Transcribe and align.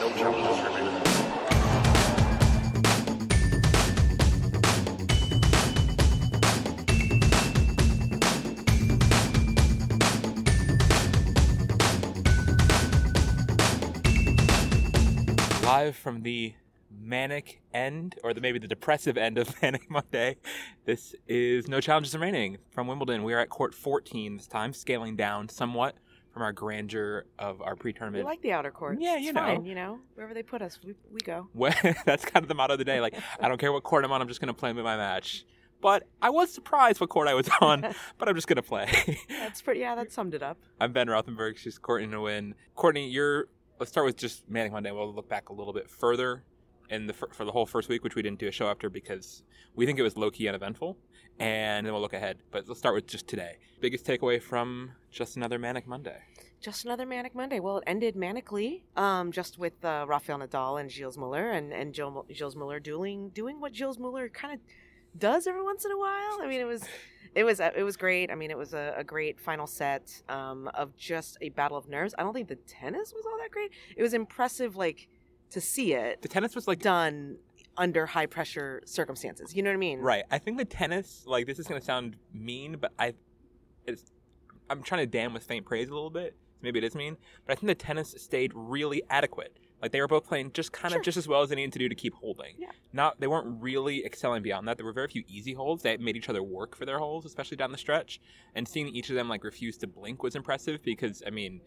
Live 0.00 0.14
from 15.96 16.22
the 16.22 16.54
manic 16.90 17.60
end, 17.74 18.14
or 18.24 18.32
the, 18.32 18.40
maybe 18.40 18.58
the 18.58 18.66
depressive 18.66 19.18
end 19.18 19.36
of 19.36 19.54
Manic 19.62 19.90
Monday. 19.90 20.36
This 20.86 21.14
is 21.28 21.68
No 21.68 21.82
Challenges 21.82 22.14
Remaining 22.14 22.56
from 22.70 22.86
Wimbledon. 22.86 23.22
We 23.22 23.34
are 23.34 23.40
at 23.40 23.50
court 23.50 23.74
14 23.74 24.38
this 24.38 24.46
time, 24.46 24.72
scaling 24.72 25.16
down 25.16 25.50
somewhat 25.50 25.94
from 26.32 26.42
our 26.42 26.52
grandeur 26.52 27.24
of 27.38 27.60
our 27.60 27.74
pre-tournament. 27.76 28.24
like 28.24 28.40
the 28.42 28.52
outer 28.52 28.70
court. 28.70 28.98
Yeah, 29.00 29.16
It's 29.16 29.24
you 29.26 29.32
know. 29.32 29.40
fine, 29.40 29.64
you 29.64 29.74
know, 29.74 29.98
wherever 30.14 30.32
they 30.34 30.42
put 30.42 30.62
us, 30.62 30.78
we, 30.84 30.94
we 31.12 31.18
go. 31.20 31.48
Well, 31.54 31.74
that's 32.04 32.24
kind 32.24 32.44
of 32.44 32.48
the 32.48 32.54
motto 32.54 32.74
of 32.74 32.78
the 32.78 32.84
day. 32.84 33.00
Like, 33.00 33.14
I 33.40 33.48
don't 33.48 33.58
care 33.58 33.72
what 33.72 33.82
court 33.82 34.04
I'm 34.04 34.12
on, 34.12 34.22
I'm 34.22 34.28
just 34.28 34.40
going 34.40 34.48
to 34.48 34.54
play 34.54 34.72
with 34.72 34.84
my 34.84 34.96
match. 34.96 35.44
But 35.80 36.06
I 36.20 36.30
was 36.30 36.52
surprised 36.52 37.00
what 37.00 37.08
court 37.08 37.26
I 37.26 37.34
was 37.34 37.48
on, 37.60 37.80
but 38.18 38.28
I'm 38.28 38.34
just 38.34 38.46
going 38.46 38.56
to 38.56 38.62
play. 38.62 38.86
That's 39.28 39.62
pretty. 39.62 39.80
Yeah, 39.80 39.94
that 39.94 40.12
summed 40.12 40.34
it 40.34 40.42
up. 40.42 40.58
I'm 40.78 40.92
Ben 40.92 41.06
Rothenberg. 41.06 41.56
She's 41.56 41.78
Courtney 41.78 42.06
Nguyen. 42.06 42.52
Courtney, 42.74 43.08
you're. 43.08 43.46
Let's 43.78 43.90
start 43.90 44.04
with 44.04 44.16
just 44.18 44.46
Manic 44.48 44.72
Monday. 44.72 44.90
We'll 44.92 45.12
look 45.14 45.28
back 45.30 45.48
a 45.48 45.54
little 45.54 45.72
bit 45.72 45.88
further 45.88 46.44
in 46.90 47.06
the 47.06 47.14
for 47.14 47.46
the 47.46 47.52
whole 47.52 47.64
first 47.64 47.88
week, 47.88 48.04
which 48.04 48.14
we 48.14 48.20
didn't 48.20 48.38
do 48.38 48.46
a 48.46 48.50
show 48.52 48.68
after 48.68 48.90
because 48.90 49.42
we 49.74 49.86
think 49.86 49.98
it 49.98 50.02
was 50.02 50.18
low 50.18 50.30
key 50.30 50.48
uneventful, 50.48 50.98
and 51.40 51.86
then 51.86 51.92
we'll 51.92 52.02
look 52.02 52.12
ahead. 52.12 52.38
But 52.50 52.68
let's 52.68 52.78
start 52.78 52.94
with 52.94 53.06
just 53.06 53.26
today. 53.26 53.56
Biggest 53.80 54.04
takeaway 54.04 54.40
from 54.40 54.92
just 55.10 55.36
another 55.36 55.58
Manic 55.58 55.86
Monday. 55.86 56.18
Just 56.60 56.84
another 56.84 57.06
manic 57.06 57.34
Monday. 57.34 57.58
Well, 57.58 57.78
it 57.78 57.84
ended 57.86 58.16
manically, 58.16 58.82
um, 58.94 59.32
just 59.32 59.58
with 59.58 59.82
uh, 59.82 60.04
Rafael 60.06 60.38
Nadal 60.40 60.78
and 60.78 60.90
Gilles 60.90 61.16
Muller, 61.16 61.50
and 61.50 61.72
and 61.72 61.94
Gil- 61.94 62.26
Gilles 62.30 62.54
Muller 62.54 62.78
doing 62.78 63.30
doing 63.30 63.60
what 63.60 63.72
Gilles 63.72 63.98
Muller 63.98 64.28
kind 64.28 64.52
of 64.52 64.60
does 65.18 65.46
every 65.46 65.62
once 65.62 65.86
in 65.86 65.90
a 65.90 65.96
while. 65.96 66.38
I 66.42 66.46
mean, 66.46 66.60
it 66.60 66.66
was. 66.66 66.84
It 67.32 67.44
was 67.44 67.60
it 67.60 67.84
was 67.84 67.96
great. 67.96 68.28
I 68.30 68.34
mean, 68.34 68.50
it 68.50 68.58
was 68.58 68.74
a, 68.74 68.92
a 68.96 69.04
great 69.04 69.38
final 69.38 69.68
set 69.68 70.20
um, 70.28 70.68
of 70.74 70.96
just 70.96 71.38
a 71.40 71.50
battle 71.50 71.76
of 71.76 71.88
nerves. 71.88 72.12
I 72.18 72.24
don't 72.24 72.34
think 72.34 72.48
the 72.48 72.56
tennis 72.56 73.12
was 73.14 73.24
all 73.24 73.38
that 73.38 73.52
great. 73.52 73.70
It 73.96 74.02
was 74.02 74.14
impressive, 74.14 74.74
like 74.74 75.06
to 75.50 75.60
see 75.60 75.94
it 75.94 76.22
The 76.22 76.28
tennis 76.28 76.54
was 76.54 76.66
like 76.66 76.80
done 76.80 77.36
under 77.76 78.06
high 78.06 78.26
pressure 78.26 78.82
circumstances. 78.84 79.54
You 79.54 79.62
know 79.62 79.70
what 79.70 79.74
I 79.74 79.78
mean? 79.78 80.00
Right. 80.00 80.24
I 80.30 80.38
think 80.38 80.58
the 80.58 80.64
tennis, 80.64 81.24
like 81.26 81.46
this 81.46 81.58
is 81.58 81.66
gonna 81.66 81.80
sound 81.80 82.16
mean, 82.32 82.76
but 82.80 82.92
I, 82.98 83.14
it's, 83.86 84.12
I'm 84.68 84.82
trying 84.82 85.02
to 85.02 85.06
damn 85.06 85.32
with 85.32 85.44
faint 85.44 85.66
praise 85.66 85.88
a 85.88 85.94
little 85.94 86.10
bit. 86.10 86.36
Maybe 86.62 86.78
it 86.78 86.84
is 86.84 86.94
mean, 86.94 87.16
but 87.46 87.52
I 87.52 87.56
think 87.56 87.68
the 87.68 87.74
tennis 87.74 88.14
stayed 88.18 88.52
really 88.54 89.02
adequate. 89.08 89.56
Like 89.80 89.92
they 89.92 90.00
were 90.00 90.08
both 90.08 90.26
playing 90.26 90.52
just 90.52 90.72
kind 90.72 90.94
of 90.94 91.02
just 91.02 91.16
as 91.16 91.26
well 91.26 91.40
as 91.40 91.48
they 91.48 91.56
needed 91.56 91.72
to 91.72 91.78
do 91.78 91.88
to 91.88 91.94
keep 91.94 92.14
holding. 92.14 92.54
Yeah. 92.58 92.70
Not 92.92 93.18
they 93.18 93.26
weren't 93.26 93.62
really 93.62 94.04
excelling 94.04 94.42
beyond 94.42 94.68
that. 94.68 94.76
There 94.76 94.84
were 94.84 94.92
very 94.92 95.08
few 95.08 95.24
easy 95.26 95.54
holds 95.54 95.82
that 95.84 96.00
made 96.00 96.16
each 96.16 96.28
other 96.28 96.42
work 96.42 96.76
for 96.76 96.84
their 96.84 96.98
holds, 96.98 97.24
especially 97.24 97.56
down 97.56 97.72
the 97.72 97.78
stretch. 97.78 98.20
And 98.54 98.68
seeing 98.68 98.88
each 98.88 99.08
of 99.08 99.16
them 99.16 99.28
like 99.28 99.42
refuse 99.42 99.78
to 99.78 99.86
blink 99.86 100.22
was 100.22 100.34
impressive 100.34 100.82
because 100.82 101.22
I 101.26 101.30
mean. 101.30 101.60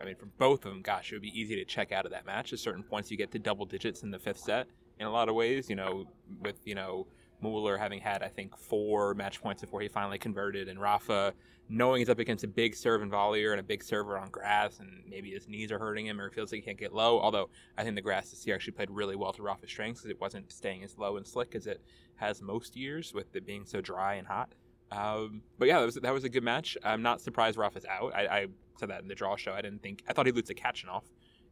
I 0.00 0.04
mean, 0.04 0.16
for 0.16 0.26
both 0.26 0.64
of 0.64 0.72
them, 0.72 0.82
gosh, 0.82 1.12
it 1.12 1.14
would 1.14 1.22
be 1.22 1.40
easy 1.40 1.54
to 1.54 1.64
check 1.64 1.92
out 1.92 2.04
of 2.04 2.10
that 2.10 2.26
match. 2.26 2.52
At 2.52 2.58
certain 2.58 2.82
points, 2.82 3.12
you 3.12 3.16
get 3.16 3.30
to 3.30 3.38
double 3.38 3.64
digits 3.64 4.02
in 4.02 4.10
the 4.10 4.18
fifth 4.18 4.40
set. 4.40 4.66
In 4.98 5.06
a 5.06 5.10
lot 5.10 5.28
of 5.28 5.34
ways, 5.34 5.68
you 5.68 5.76
know, 5.76 6.06
with 6.40 6.56
you 6.64 6.74
know 6.74 7.06
Mueller 7.40 7.76
having 7.76 8.00
had, 8.00 8.22
I 8.22 8.28
think, 8.28 8.56
four 8.56 9.14
match 9.14 9.42
points 9.42 9.60
before 9.62 9.80
he 9.80 9.88
finally 9.88 10.18
converted, 10.18 10.68
and 10.68 10.80
Rafa 10.80 11.34
knowing 11.68 12.00
he's 12.00 12.10
up 12.10 12.18
against 12.18 12.44
a 12.44 12.48
big 12.48 12.74
serve 12.74 13.02
and 13.02 13.10
volleyer 13.10 13.52
and 13.52 13.60
a 13.60 13.62
big 13.62 13.82
server 13.82 14.18
on 14.18 14.28
grass, 14.28 14.80
and 14.80 15.02
maybe 15.08 15.30
his 15.30 15.48
knees 15.48 15.72
are 15.72 15.78
hurting 15.78 16.06
him 16.06 16.20
or 16.20 16.28
he 16.28 16.34
feels 16.34 16.52
like 16.52 16.60
he 16.60 16.64
can't 16.64 16.78
get 16.78 16.92
low. 16.92 17.18
Although 17.20 17.48
I 17.78 17.82
think 17.82 17.94
the 17.94 18.02
grass 18.02 18.30
this 18.30 18.46
year 18.46 18.54
actually 18.54 18.74
played 18.74 18.90
really 18.90 19.16
well 19.16 19.32
to 19.32 19.42
Rafa's 19.42 19.70
strengths 19.70 20.00
because 20.00 20.10
it 20.10 20.20
wasn't 20.20 20.52
staying 20.52 20.84
as 20.84 20.98
low 20.98 21.16
and 21.16 21.26
slick 21.26 21.54
as 21.54 21.66
it 21.66 21.80
has 22.16 22.42
most 22.42 22.76
years 22.76 23.14
with 23.14 23.34
it 23.34 23.46
being 23.46 23.64
so 23.64 23.80
dry 23.80 24.14
and 24.14 24.26
hot. 24.26 24.52
Um, 24.92 25.42
but 25.58 25.68
yeah, 25.68 25.80
that 25.80 25.86
was 25.86 25.94
that 25.96 26.12
was 26.12 26.24
a 26.24 26.28
good 26.28 26.44
match. 26.44 26.76
I'm 26.84 27.02
not 27.02 27.20
surprised 27.20 27.56
Rafa's 27.56 27.86
out. 27.86 28.14
I, 28.14 28.26
I 28.26 28.46
said 28.78 28.90
that 28.90 29.02
in 29.02 29.08
the 29.08 29.14
draw 29.14 29.36
show. 29.36 29.52
I 29.52 29.62
didn't 29.62 29.82
think 29.82 30.02
I 30.08 30.12
thought 30.12 30.26
he'd 30.26 30.36
lose 30.36 30.44
to 30.44 30.54
Khachanov, 30.54 31.04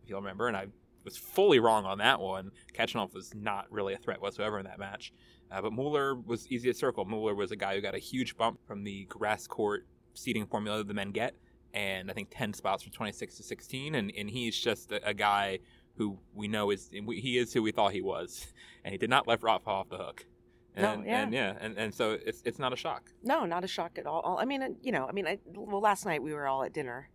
if 0.03 0.10
you'll 0.10 0.20
remember, 0.20 0.48
and 0.48 0.56
I 0.56 0.66
was 1.04 1.16
fully 1.16 1.58
wrong 1.58 1.84
on 1.84 1.98
that 1.98 2.20
one. 2.20 2.50
Khachanov 2.74 3.14
was 3.14 3.34
not 3.34 3.66
really 3.70 3.94
a 3.94 3.98
threat 3.98 4.20
whatsoever 4.20 4.58
in 4.58 4.64
that 4.66 4.78
match. 4.78 5.12
Uh, 5.50 5.60
but 5.60 5.72
Mueller 5.72 6.14
was 6.14 6.50
easy 6.50 6.72
to 6.72 6.78
circle. 6.78 7.04
Mueller 7.04 7.34
was 7.34 7.50
a 7.50 7.56
guy 7.56 7.74
who 7.74 7.80
got 7.80 7.94
a 7.94 7.98
huge 7.98 8.36
bump 8.36 8.58
from 8.66 8.84
the 8.84 9.04
grass 9.06 9.46
court 9.46 9.86
seating 10.14 10.46
formula 10.46 10.78
that 10.78 10.88
the 10.88 10.94
men 10.94 11.10
get, 11.10 11.34
and 11.74 12.10
I 12.10 12.14
think 12.14 12.28
10 12.30 12.52
spots 12.54 12.82
from 12.82 12.92
26 12.92 13.36
to 13.36 13.42
16. 13.42 13.94
And, 13.94 14.12
and 14.16 14.30
he's 14.30 14.56
just 14.56 14.92
a, 14.92 15.06
a 15.06 15.14
guy 15.14 15.58
who 15.96 16.18
we 16.34 16.48
know 16.48 16.70
is 16.70 16.88
he 16.91 17.38
is 17.38 17.52
who 17.52 17.62
we 17.62 17.72
thought 17.72 17.92
he 17.92 18.00
was, 18.00 18.46
and 18.84 18.92
he 18.92 18.98
did 18.98 19.10
not 19.10 19.28
let 19.28 19.42
Rafa 19.42 19.68
off 19.68 19.88
the 19.91 19.98
hook. 19.98 20.24
No, 20.74 20.94
And, 20.94 21.04
yeah. 21.04 21.22
and 21.22 21.34
yeah, 21.34 21.54
and, 21.60 21.76
and 21.76 21.94
so 21.94 22.12
it's 22.24 22.41
it's 22.46 22.58
not 22.58 22.72
a 22.72 22.76
shock. 22.76 23.10
No, 23.22 23.44
not 23.44 23.62
a 23.62 23.68
shock 23.68 23.98
at 23.98 24.06
all. 24.06 24.38
I 24.41 24.46
mean, 24.46 24.62
uh, 24.62 24.68
you 24.80 24.91
know, 24.91 25.06
I 25.06 25.12
mean, 25.12 25.26
I, 25.26 25.38
well, 25.54 25.82
last 25.82 26.06
night 26.06 26.22
we 26.22 26.32
were 26.32 26.46
all 26.46 26.64
at 26.64 26.72
dinner, 26.72 27.10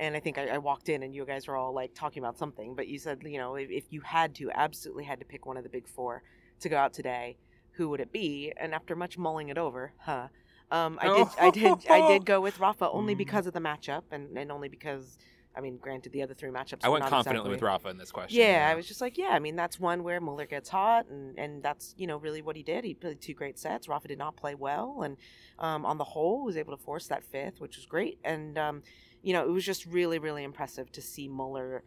and 0.00 0.16
I 0.16 0.20
think 0.20 0.38
I, 0.38 0.48
I 0.48 0.58
walked 0.58 0.88
in 0.88 1.02
and 1.04 1.14
you 1.14 1.24
guys 1.24 1.46
were 1.46 1.56
all 1.56 1.72
like 1.72 1.94
talking 1.94 2.20
about 2.24 2.36
something. 2.38 2.74
But 2.74 2.88
you 2.88 2.98
said, 2.98 3.22
you 3.24 3.38
know, 3.38 3.54
if, 3.54 3.70
if 3.70 3.84
you 3.90 4.00
had 4.00 4.34
to, 4.36 4.50
absolutely 4.52 5.04
had 5.04 5.20
to 5.20 5.26
pick 5.26 5.46
one 5.46 5.56
of 5.56 5.62
the 5.62 5.68
big 5.68 5.86
four 5.86 6.22
to 6.60 6.68
go 6.68 6.76
out 6.76 6.92
today, 6.92 7.36
who 7.72 7.88
would 7.90 8.00
it 8.00 8.10
be? 8.10 8.52
And 8.56 8.74
after 8.74 8.96
much 8.96 9.16
mulling 9.18 9.48
it 9.50 9.58
over, 9.58 9.92
huh? 9.98 10.28
Um, 10.72 10.98
I 11.02 11.08
did, 11.08 11.26
I 11.38 11.50
did, 11.50 11.90
I 11.90 12.08
did 12.08 12.24
go 12.24 12.40
with 12.40 12.58
Rafa 12.60 12.88
only 12.90 13.14
Mm. 13.14 13.18
because 13.18 13.46
of 13.48 13.52
the 13.52 13.60
matchup, 13.60 14.02
and, 14.12 14.38
and 14.38 14.52
only 14.52 14.68
because, 14.68 15.18
I 15.56 15.60
mean, 15.60 15.78
granted, 15.78 16.12
the 16.12 16.22
other 16.22 16.32
three 16.34 16.50
matchups. 16.50 16.84
I 16.84 16.88
went 16.88 17.04
confidently 17.06 17.50
exactly- 17.50 17.50
with 17.50 17.62
Rafa 17.62 17.88
in 17.88 17.98
this 17.98 18.12
question. 18.12 18.38
yeah, 18.40 18.68
I 18.70 18.76
was 18.76 18.86
just 18.86 19.00
like, 19.00 19.18
yeah, 19.18 19.30
I 19.30 19.40
mean, 19.40 19.56
that's 19.56 19.80
one 19.80 20.04
where 20.04 20.20
Muller 20.20 20.46
gets 20.46 20.68
hot, 20.68 21.06
and, 21.10 21.36
and 21.36 21.60
that's, 21.60 21.94
you 21.98 22.06
know, 22.06 22.18
really 22.18 22.40
what 22.40 22.54
he 22.54 22.62
did. 22.62 22.84
He 22.84 22.94
played 22.94 23.20
two 23.20 23.34
great 23.34 23.58
sets. 23.58 23.88
Rafa 23.88 24.06
did 24.06 24.18
not 24.18 24.36
play 24.36 24.54
well, 24.54 25.02
and 25.02 25.16
um, 25.58 25.84
on 25.84 25.98
the 25.98 26.04
whole, 26.04 26.44
was 26.44 26.56
able 26.56 26.76
to 26.76 26.82
force 26.82 27.06
that 27.08 27.24
fifth, 27.24 27.60
which 27.60 27.76
was 27.76 27.86
great. 27.86 28.18
And, 28.22 28.56
um, 28.56 28.82
you 29.22 29.32
know, 29.32 29.44
it 29.44 29.50
was 29.50 29.64
just 29.64 29.86
really, 29.86 30.18
really 30.18 30.44
impressive 30.44 30.90
to 30.92 31.02
see 31.02 31.28
Mueller 31.28 31.84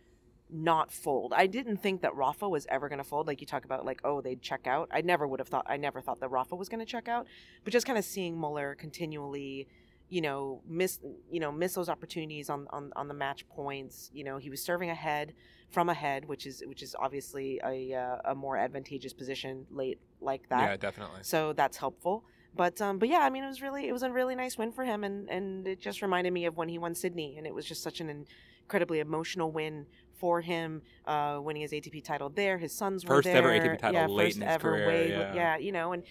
not 0.50 0.92
fold. 0.92 1.34
I 1.36 1.48
didn't 1.48 1.78
think 1.78 2.02
that 2.02 2.16
Rafa 2.16 2.48
was 2.48 2.68
ever 2.70 2.88
going 2.90 3.00
to 3.00 3.04
fold. 3.04 3.28
Like 3.28 3.42
you 3.42 3.48
talk 3.48 3.66
about, 3.66 3.86
like, 3.86 4.02
oh, 4.04 4.22
they'd 4.22 4.42
check 4.42 4.68
out. 4.68 4.90
I 4.92 5.02
never 5.02 5.28
would 5.28 5.40
have 5.40 5.50
thought, 5.50 5.66
I 5.68 5.78
never 5.78 6.00
thought 6.00 6.20
that 6.20 6.30
Rafa 6.30 6.56
was 6.56 6.70
going 6.70 6.80
to 6.80 6.86
check 6.86 7.08
out. 7.08 7.28
But 7.64 7.74
just 7.74 7.86
kind 7.86 7.98
of 7.98 8.06
seeing 8.06 8.40
Mueller 8.40 8.76
continually 8.76 9.68
you 10.10 10.22
know 10.22 10.62
miss 10.68 11.00
you 11.32 11.40
know 11.40 11.52
miss 11.52 11.74
those 11.74 11.90
opportunities 11.90 12.50
on, 12.50 12.68
on 12.70 12.92
on 12.96 13.08
the 13.08 13.14
match 13.14 13.48
points 13.50 14.12
you 14.14 14.24
know 14.24 14.38
he 14.38 14.50
was 14.50 14.62
serving 14.62 14.92
ahead 14.92 15.34
from 15.72 15.90
ahead 15.90 16.26
which 16.26 16.46
is 16.46 16.62
which 16.68 16.84
is 16.84 16.96
obviously 17.00 17.60
a 17.64 17.94
uh, 17.94 18.32
a 18.32 18.36
more 18.36 18.56
advantageous 18.56 19.12
position 19.12 19.66
late 19.72 20.00
like 20.22 20.48
that 20.50 20.70
yeah, 20.70 20.78
definitely. 20.78 21.22
so 21.24 21.54
that's 21.54 21.78
helpful 21.78 22.26
but 22.56 22.82
um 22.82 22.98
but 23.00 23.10
yeah 23.10 23.20
i 23.20 23.30
mean 23.30 23.44
it 23.44 23.48
was 23.48 23.62
really 23.62 23.88
it 23.88 23.92
was 23.92 24.04
a 24.04 24.12
really 24.12 24.36
nice 24.36 24.58
win 24.58 24.72
for 24.72 24.84
him 24.84 25.04
and 25.04 25.30
and 25.30 25.68
it 25.68 25.80
just 25.80 26.02
reminded 26.02 26.32
me 26.32 26.46
of 26.46 26.56
when 26.58 26.70
he 26.70 26.78
won 26.78 26.94
sydney 26.96 27.36
and 27.38 27.48
it 27.48 27.54
was 27.54 27.66
just 27.66 27.82
such 27.82 28.00
an 28.00 28.26
incredibly 28.64 29.00
emotional 29.00 29.52
win 29.52 29.86
for 30.20 30.42
him 30.42 30.82
uh 31.06 31.40
winning 31.42 31.62
his 31.64 31.72
atp 31.72 32.04
title 32.04 32.30
there. 32.30 32.58
His 32.58 32.72
sons 32.72 33.04
were 33.06 33.16
First 33.16 33.28
ever 33.28 33.50
there. 33.50 33.76
ATP 33.76 33.80
title 33.80 34.02
yeah, 34.02 34.08
late 34.08 34.26
first 34.28 34.38
in 34.38 34.42
his 34.44 34.52
ever 34.54 34.72
career, 34.72 34.88
Wade- 34.88 35.10
yeah. 35.10 35.34
yeah 35.34 35.58
you 35.58 35.72
know 35.72 35.92
and 35.92 36.04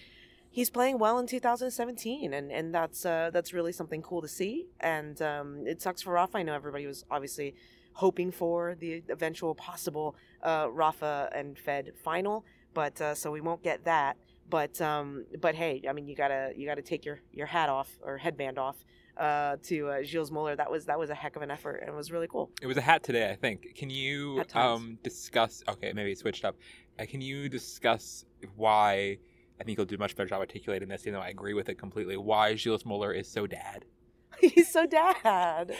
he's 0.51 0.69
playing 0.69 0.99
well 0.99 1.17
in 1.17 1.25
2017 1.25 2.33
and 2.33 2.51
and 2.51 2.75
that's 2.75 3.05
uh 3.05 3.31
that's 3.33 3.53
really 3.53 3.71
something 3.71 4.01
cool 4.03 4.21
to 4.21 4.27
see 4.27 4.67
and 4.81 5.21
um 5.21 5.65
it 5.65 5.81
sucks 5.81 6.01
for 6.03 6.13
rafa. 6.13 6.37
I 6.37 6.43
know 6.43 6.53
everybody 6.53 6.85
was 6.85 7.05
obviously 7.09 7.55
hoping 7.93 8.31
for 8.31 8.75
the 8.79 9.01
eventual 9.09 9.55
possible 9.55 10.15
uh 10.43 10.67
rafa 10.71 11.29
and 11.33 11.57
fed 11.57 11.93
final 12.03 12.45
but 12.73 12.99
uh 13.01 13.15
so 13.15 13.31
we 13.31 13.41
won't 13.41 13.63
get 13.63 13.83
that 13.85 14.17
but 14.49 14.79
um 14.81 15.25
but 15.41 15.55
hey 15.55 15.81
i 15.89 15.93
mean 15.93 16.07
you 16.07 16.15
gotta 16.15 16.51
you 16.55 16.67
gotta 16.67 16.81
take 16.81 17.05
your 17.05 17.19
your 17.31 17.47
hat 17.47 17.69
off 17.69 17.89
or 18.01 18.17
headband 18.17 18.57
off 18.57 18.77
uh 19.17 19.55
to 19.61 19.89
uh, 19.89 20.03
Gilles 20.03 20.31
Muller 20.31 20.55
that 20.55 20.69
was 20.71 20.85
that 20.85 20.97
was 20.97 21.09
a 21.09 21.15
heck 21.15 21.35
of 21.35 21.41
an 21.41 21.51
effort 21.51 21.77
and 21.77 21.89
it 21.89 21.95
was 21.95 22.11
really 22.11 22.27
cool 22.27 22.49
It 22.61 22.67
was 22.67 22.77
a 22.77 22.81
hat 22.81 23.03
today, 23.03 23.29
I 23.29 23.35
think. 23.35 23.75
Can 23.75 23.89
you 23.89 24.43
um 24.55 24.97
discuss? 25.03 25.63
Okay, 25.69 25.93
maybe 25.93 26.11
it 26.11 26.17
switched 26.17 26.45
up. 26.45 26.55
Uh, 26.99 27.05
can 27.07 27.21
you 27.21 27.47
discuss 27.47 28.25
why? 28.55 29.17
I 29.59 29.63
think 29.63 29.77
you'll 29.77 29.85
do 29.85 29.95
a 29.95 29.99
much 29.99 30.15
better 30.15 30.27
job 30.27 30.39
articulating 30.39 30.89
this, 30.89 31.03
even 31.03 31.13
though 31.13 31.21
I 31.21 31.29
agree 31.29 31.53
with 31.53 31.69
it 31.69 31.75
completely. 31.77 32.17
Why 32.17 32.55
Gilles 32.55 32.85
Muller 32.85 33.13
is 33.13 33.27
so 33.29 33.45
dad? 33.45 33.85
he's 34.39 34.71
so 34.71 34.85
dad 34.85 35.73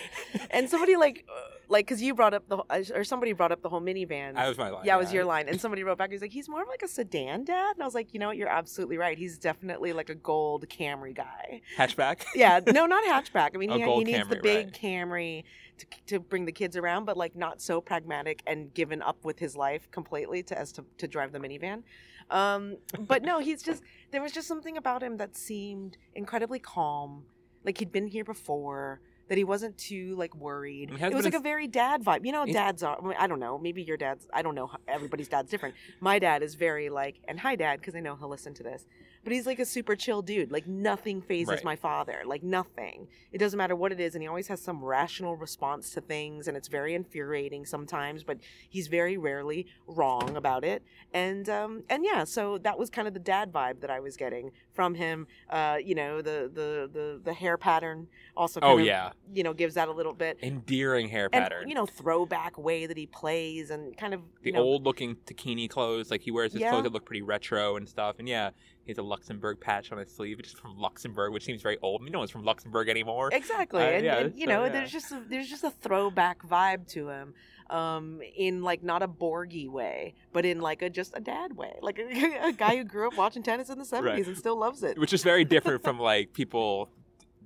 and 0.51 0.69
somebody 0.69 0.95
like 0.95 1.25
uh, 1.29 1.41
like 1.69 1.85
because 1.85 2.01
you 2.01 2.13
brought 2.13 2.33
up 2.33 2.47
the 2.49 2.57
or 2.93 3.03
somebody 3.03 3.33
brought 3.33 3.51
up 3.51 3.61
the 3.61 3.69
whole 3.69 3.81
minivan 3.81 4.35
That 4.35 4.47
was 4.47 4.57
my 4.57 4.69
line. 4.69 4.85
yeah, 4.85 4.95
it 4.95 4.99
was 4.99 5.13
your 5.13 5.25
line. 5.25 5.47
And 5.49 5.59
somebody 5.59 5.83
wrote 5.83 5.97
back, 5.97 6.11
he's 6.11 6.21
like, 6.21 6.31
he's 6.31 6.47
more 6.49 6.61
of 6.61 6.67
like 6.67 6.83
a 6.83 6.87
sedan 6.87 7.45
dad. 7.45 7.75
And 7.75 7.81
I 7.81 7.85
was 7.85 7.95
like, 7.95 8.13
you 8.13 8.19
know 8.19 8.27
what? 8.27 8.37
You're 8.37 8.49
absolutely 8.49 8.97
right. 8.97 9.17
He's 9.17 9.37
definitely 9.37 9.93
like 9.93 10.09
a 10.09 10.15
gold 10.15 10.67
Camry 10.69 11.15
guy. 11.15 11.61
hatchback. 11.77 12.23
Yeah, 12.35 12.59
no, 12.67 12.85
not 12.85 13.03
hatchback. 13.05 13.51
I 13.55 13.57
mean, 13.57 13.71
he, 13.71 13.81
he 13.81 14.03
needs 14.03 14.27
the 14.27 14.35
big 14.37 14.67
right. 14.67 14.73
Camry 14.73 15.43
to, 15.79 15.85
to 16.07 16.19
bring 16.19 16.45
the 16.45 16.51
kids 16.51 16.77
around, 16.77 17.05
but 17.05 17.17
like 17.17 17.35
not 17.35 17.61
so 17.61 17.81
pragmatic 17.81 18.43
and 18.45 18.73
given 18.73 19.01
up 19.01 19.23
with 19.23 19.39
his 19.39 19.55
life 19.55 19.89
completely 19.91 20.43
to 20.43 20.57
as 20.57 20.71
to, 20.73 20.85
to 20.97 21.07
drive 21.07 21.31
the 21.31 21.39
minivan. 21.39 21.83
Um, 22.29 22.77
but 22.99 23.23
no, 23.23 23.39
he's 23.39 23.63
just 23.63 23.83
there 24.11 24.21
was 24.21 24.31
just 24.31 24.47
something 24.47 24.77
about 24.77 25.01
him 25.03 25.17
that 25.17 25.35
seemed 25.35 25.97
incredibly 26.15 26.59
calm. 26.59 27.23
Like 27.63 27.77
he'd 27.77 27.91
been 27.91 28.07
here 28.07 28.23
before. 28.25 28.99
that 29.29 29.37
he 29.37 29.43
wasn't 29.45 29.77
too 29.77 30.15
like 30.17 30.35
worried. 30.35 30.89
Mm, 30.89 30.95
he 30.95 30.99
has 30.99 31.11
It 31.11 31.15
was 31.15 31.25
like 31.25 31.33
a 31.33 31.37
in- 31.37 31.43
very 31.43 31.67
dad 31.67 32.03
vibe. 32.03 32.25
You 32.25 32.33
know, 32.33 32.45
dads 32.45 32.83
are. 32.83 32.97
I, 33.01 33.05
mean, 33.07 33.15
I 33.17 33.25
don't 33.27 33.39
know. 33.39 33.57
Maybe 33.57 33.81
your 33.81 33.95
dad's. 33.97 34.27
I 34.33 34.41
don't 34.41 34.53
know. 34.53 34.69
Everybody's 34.87 35.29
dad's 35.29 35.49
different. 35.49 35.75
My 36.01 36.19
dad 36.19 36.43
is 36.43 36.55
very 36.55 36.89
like, 36.89 37.15
and 37.27 37.39
hi 37.39 37.55
dad, 37.55 37.79
because 37.79 37.95
I 37.95 38.01
know 38.01 38.15
he'll 38.17 38.29
listen 38.29 38.53
to 38.55 38.63
this. 38.63 38.85
But 39.23 39.31
he's 39.31 39.45
like 39.45 39.59
a 39.59 39.65
super 39.65 39.95
chill 39.95 40.21
dude. 40.21 40.51
Like 40.51 40.67
nothing 40.67 41.21
phases 41.21 41.49
Right. 41.49 41.63
my 41.63 41.75
father. 41.77 42.23
Like 42.25 42.43
nothing. 42.43 43.07
It 43.31 43.37
doesn't 43.37 43.57
matter 43.57 43.75
what 43.75 43.91
it 43.91 43.99
is, 43.99 44.15
and 44.15 44.21
he 44.21 44.27
always 44.27 44.47
has 44.49 44.61
some 44.61 44.83
rational 44.83 45.35
response 45.37 45.91
to 45.91 46.01
things, 46.01 46.47
and 46.47 46.57
it's 46.57 46.67
very 46.67 46.93
infuriating 46.93 47.65
sometimes. 47.65 48.23
But 48.23 48.39
he's 48.69 48.87
very 48.87 49.17
rarely 49.17 49.65
wrong 49.87 50.35
about 50.35 50.63
it. 50.65 50.83
And 51.13 51.47
um 51.49 51.83
and 51.89 52.03
yeah, 52.03 52.25
so 52.25 52.57
that 52.59 52.77
was 52.77 52.89
kind 52.89 53.07
of 53.07 53.13
the 53.13 53.19
dad 53.19 53.51
vibe 53.53 53.79
that 53.79 53.89
I 53.89 53.99
was 53.99 54.17
getting 54.17 54.51
from 54.73 54.95
him. 54.95 55.27
Uh, 55.49 55.77
you 55.83 55.95
know, 55.95 56.21
the 56.21 56.49
the 56.53 56.89
the 56.91 57.21
the 57.23 57.33
hair 57.33 57.57
pattern 57.57 58.07
also. 58.35 58.59
Kind 58.59 58.73
Oh 58.73 58.77
of, 58.79 58.85
yeah, 58.85 59.11
You 59.33 59.43
know, 59.43 59.53
gives 59.53 59.75
that 59.75 59.87
a 59.87 59.91
little 59.91 60.13
bit. 60.13 60.37
endearing 60.43 61.07
hair 61.09 61.29
And 61.31 61.43
pattern. 61.43 61.67
you 61.69 61.75
know, 61.75 61.85
throwback 61.85 62.57
way 62.57 62.85
that 62.87 62.97
he 62.97 63.05
plays, 63.05 63.69
and 63.69 63.95
kind 63.97 64.13
of 64.13 64.21
the 64.41 64.47
you 64.49 64.51
know, 64.53 64.59
old 64.61 64.83
looking 64.83 65.15
Tacchini 65.25 65.69
clothes, 65.69 66.11
like 66.11 66.21
he 66.21 66.31
wears 66.31 66.51
his 66.53 66.61
Yeah. 66.61 66.69
clothes 66.71 66.83
that 66.83 66.91
look 66.93 67.05
pretty 67.05 67.21
retro 67.21 67.77
and 67.77 67.87
stuff. 67.87 68.15
And 68.19 68.27
yeah, 68.27 68.49
he 68.85 68.91
has 68.91 68.97
a 68.97 69.03
Luxembourg 69.03 69.59
patch 69.59 69.91
on 69.91 69.97
his 69.97 70.11
sleeve, 70.13 70.37
which 70.37 70.47
is 70.47 70.53
from 70.53 70.77
Luxembourg, 70.77 71.31
which 71.33 71.43
seems 71.45 71.61
very 71.61 71.77
old. 71.81 72.01
I 72.01 72.03
mean, 72.03 72.11
No 72.11 72.19
one's 72.19 72.31
from 72.31 72.43
Luxembourg 72.43 72.89
anymore. 72.89 73.29
Exactly, 73.31 73.81
Uh, 73.81 73.85
and, 73.87 74.05
yeah, 74.05 74.17
and, 74.17 74.35
you 74.35 74.45
so, 74.45 74.51
know, 74.51 74.63
yeah. 74.65 74.69
there's 74.71 74.91
just 74.91 75.11
a, 75.11 75.21
there's 75.29 75.49
just 75.49 75.63
a 75.63 75.69
throwback 75.69 76.45
vibe 76.47 76.87
to 76.89 77.09
him, 77.09 77.33
um, 77.69 78.21
in 78.35 78.61
like 78.61 78.83
not 78.83 79.01
a 79.01 79.07
Borgy 79.07 79.69
way, 79.69 80.15
but 80.33 80.45
in 80.45 80.59
like 80.59 80.81
a 80.81 80.89
just 80.89 81.13
a 81.15 81.21
dad 81.21 81.55
way, 81.55 81.73
like 81.81 81.97
a, 81.99 82.47
a 82.47 82.51
guy 82.51 82.75
who 82.77 82.83
grew 82.83 83.07
up 83.07 83.17
watching 83.17 83.41
tennis 83.41 83.69
in 83.69 83.77
the 83.79 83.85
'70s 83.85 84.03
Right. 84.03 84.27
and 84.27 84.37
still 84.37 84.57
loves 84.59 84.83
it. 84.83 84.97
Which 84.99 85.13
is 85.13 85.23
very 85.23 85.45
different 85.45 85.83
from 85.83 85.99
like 85.99 86.33
people 86.33 86.89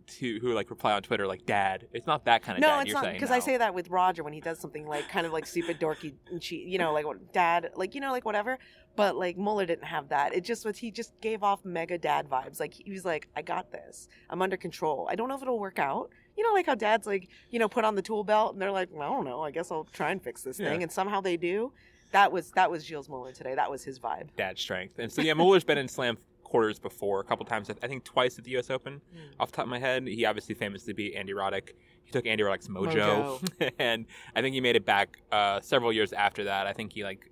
to 0.07 0.39
who 0.39 0.54
like 0.54 0.69
reply 0.69 0.94
on 0.94 1.01
Twitter 1.01 1.27
like 1.27 1.45
dad. 1.45 1.88
It's 1.94 2.07
not 2.07 2.25
that 2.25 2.42
kind 2.42 2.57
of 2.57 2.62
No, 2.62 2.68
dad 2.69 2.81
it's 2.81 2.88
you're 2.94 3.01
not 3.01 3.13
because 3.13 3.30
no. 3.30 3.36
I 3.36 3.39
say 3.39 3.57
that 3.57 3.74
with 3.74 3.89
Roger 3.89 4.24
when 4.24 4.33
he 4.33 4.42
does 4.42 4.59
something 4.59 4.88
like 4.88 5.09
kind 5.09 5.25
of 5.25 5.33
like 5.33 5.45
stupid, 5.45 5.80
dorky, 5.80 6.13
and 6.31 6.42
she, 6.44 6.57
you 6.57 6.77
know, 6.77 6.94
like 6.94 7.06
what 7.06 7.33
dad, 7.33 7.69
like 7.75 7.94
you 7.95 8.01
know, 8.01 8.12
like 8.12 8.25
whatever. 8.25 8.57
But 8.95 9.15
like 9.15 9.38
Mueller 9.38 9.65
didn't 9.65 9.86
have 9.86 10.09
that. 10.09 10.33
It 10.33 10.44
just 10.44 10.65
was 10.65 10.77
he 10.77 10.89
just 10.92 11.12
gave 11.21 11.44
off 11.44 11.63
mega 11.63 11.98
dad 11.98 12.27
vibes. 12.30 12.59
Like 12.59 12.74
he 12.74 12.92
was 12.92 13.06
like, 13.06 13.27
I 13.36 13.42
got 13.42 13.71
this. 13.71 14.07
I'm 14.30 14.42
under 14.42 14.57
control. 14.57 15.07
I 15.12 15.15
don't 15.15 15.30
know 15.30 15.36
if 15.36 15.42
it'll 15.42 15.59
work 15.59 15.80
out. 15.80 16.09
You 16.38 16.44
know, 16.44 16.54
like 16.54 16.65
how 16.68 16.75
dads 16.75 17.06
like 17.06 17.30
you 17.50 17.59
know 17.59 17.68
put 17.69 17.83
on 17.86 17.95
the 17.95 18.01
tool 18.01 18.24
belt 18.24 18.54
and 18.54 18.62
they're 18.62 18.71
like, 18.71 18.89
well, 18.92 19.12
I 19.12 19.15
don't 19.15 19.25
know. 19.25 19.42
I 19.42 19.51
guess 19.51 19.71
I'll 19.71 19.86
try 19.92 20.12
and 20.12 20.21
fix 20.21 20.42
this 20.42 20.59
Yeah. 20.59 20.69
thing, 20.69 20.83
and 20.83 20.92
somehow 20.92 21.21
they 21.21 21.38
do. 21.38 21.74
That 22.13 22.31
was 22.31 22.51
that 22.51 22.71
was 22.71 22.86
Gilles 22.86 23.09
Mueller 23.09 23.33
today. 23.33 23.54
That 23.56 23.69
was 23.69 23.83
his 23.83 24.00
vibe. 24.00 24.30
dad 24.38 24.57
strength. 24.57 24.98
And 24.98 25.12
so 25.12 25.21
yeah, 25.21 25.33
Mueller's 25.33 25.65
been 25.65 25.77
in 25.77 25.89
slam 25.89 26.18
quarters 26.47 26.79
before 26.79 27.19
a 27.19 27.23
couple 27.23 27.45
times. 27.45 27.69
I 27.69 27.88
think 27.88 28.03
twice 28.05 28.38
at 28.38 28.45
the 28.45 28.51
U.S. 28.51 28.69
Open. 28.69 29.01
Mm. 29.13 29.19
Off 29.39 29.51
the 29.51 29.57
top 29.57 29.65
of 29.65 29.69
my 29.69 29.79
head, 29.79 30.07
he 30.07 30.23
obviously 30.25 30.55
famously 30.55 30.94
beat 30.94 31.13
Andy 31.15 31.33
Roddick. 31.33 31.69
He 32.05 32.11
took 32.11 32.25
Andy 32.25 32.44
Roddick's 32.44 32.69
mojo, 32.69 33.41
and 33.79 34.05
I 34.35 34.41
think 34.41 34.53
he 34.53 34.61
made 34.61 34.75
it 34.77 34.85
back 34.85 35.21
uh, 35.31 35.59
several 35.59 35.91
years 35.91 36.13
after 36.13 36.45
that. 36.45 36.65
I 36.65 36.71
think 36.73 36.94
he 36.94 37.03
like 37.03 37.29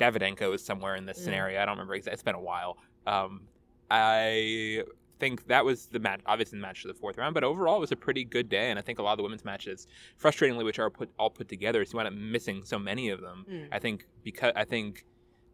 Davydenko 0.00 0.54
is 0.54 0.64
somewhere 0.64 0.96
in 0.96 1.06
this 1.06 1.18
Mm. 1.20 1.24
scenario. 1.24 1.60
I 1.62 1.64
don't 1.66 1.74
remember 1.76 1.94
exactly. 1.94 2.14
It's 2.14 2.22
been 2.24 2.34
a 2.34 2.40
while. 2.40 2.78
Um, 3.06 3.42
I 3.90 4.82
think 5.18 5.46
that 5.48 5.64
was 5.64 5.86
the 5.86 5.98
match, 5.98 6.20
obviously 6.26 6.58
the 6.58 6.62
match 6.62 6.82
to 6.82 6.88
the 6.88 6.94
fourth 6.94 7.16
round, 7.18 7.34
but 7.34 7.42
overall 7.44 7.76
it 7.76 7.80
was 7.80 7.92
a 7.92 7.96
pretty 7.96 8.24
good 8.24 8.48
day. 8.48 8.70
And 8.70 8.78
I 8.78 8.82
think 8.82 8.98
a 8.98 9.02
lot 9.02 9.12
of 9.12 9.16
the 9.18 9.22
women's 9.24 9.44
matches, 9.44 9.86
frustratingly, 10.22 10.64
which 10.64 10.78
are 10.78 10.90
put 10.90 11.10
all 11.18 11.30
put 11.30 11.48
together, 11.48 11.82
is 11.82 11.92
you 11.92 11.96
wound 11.96 12.08
up 12.08 12.14
missing 12.14 12.62
so 12.64 12.78
many 12.78 13.08
of 13.10 13.20
them. 13.20 13.44
Mm. 13.50 13.68
I 13.72 13.78
think 13.78 14.06
because 14.22 14.52
I 14.56 14.64
think 14.64 15.04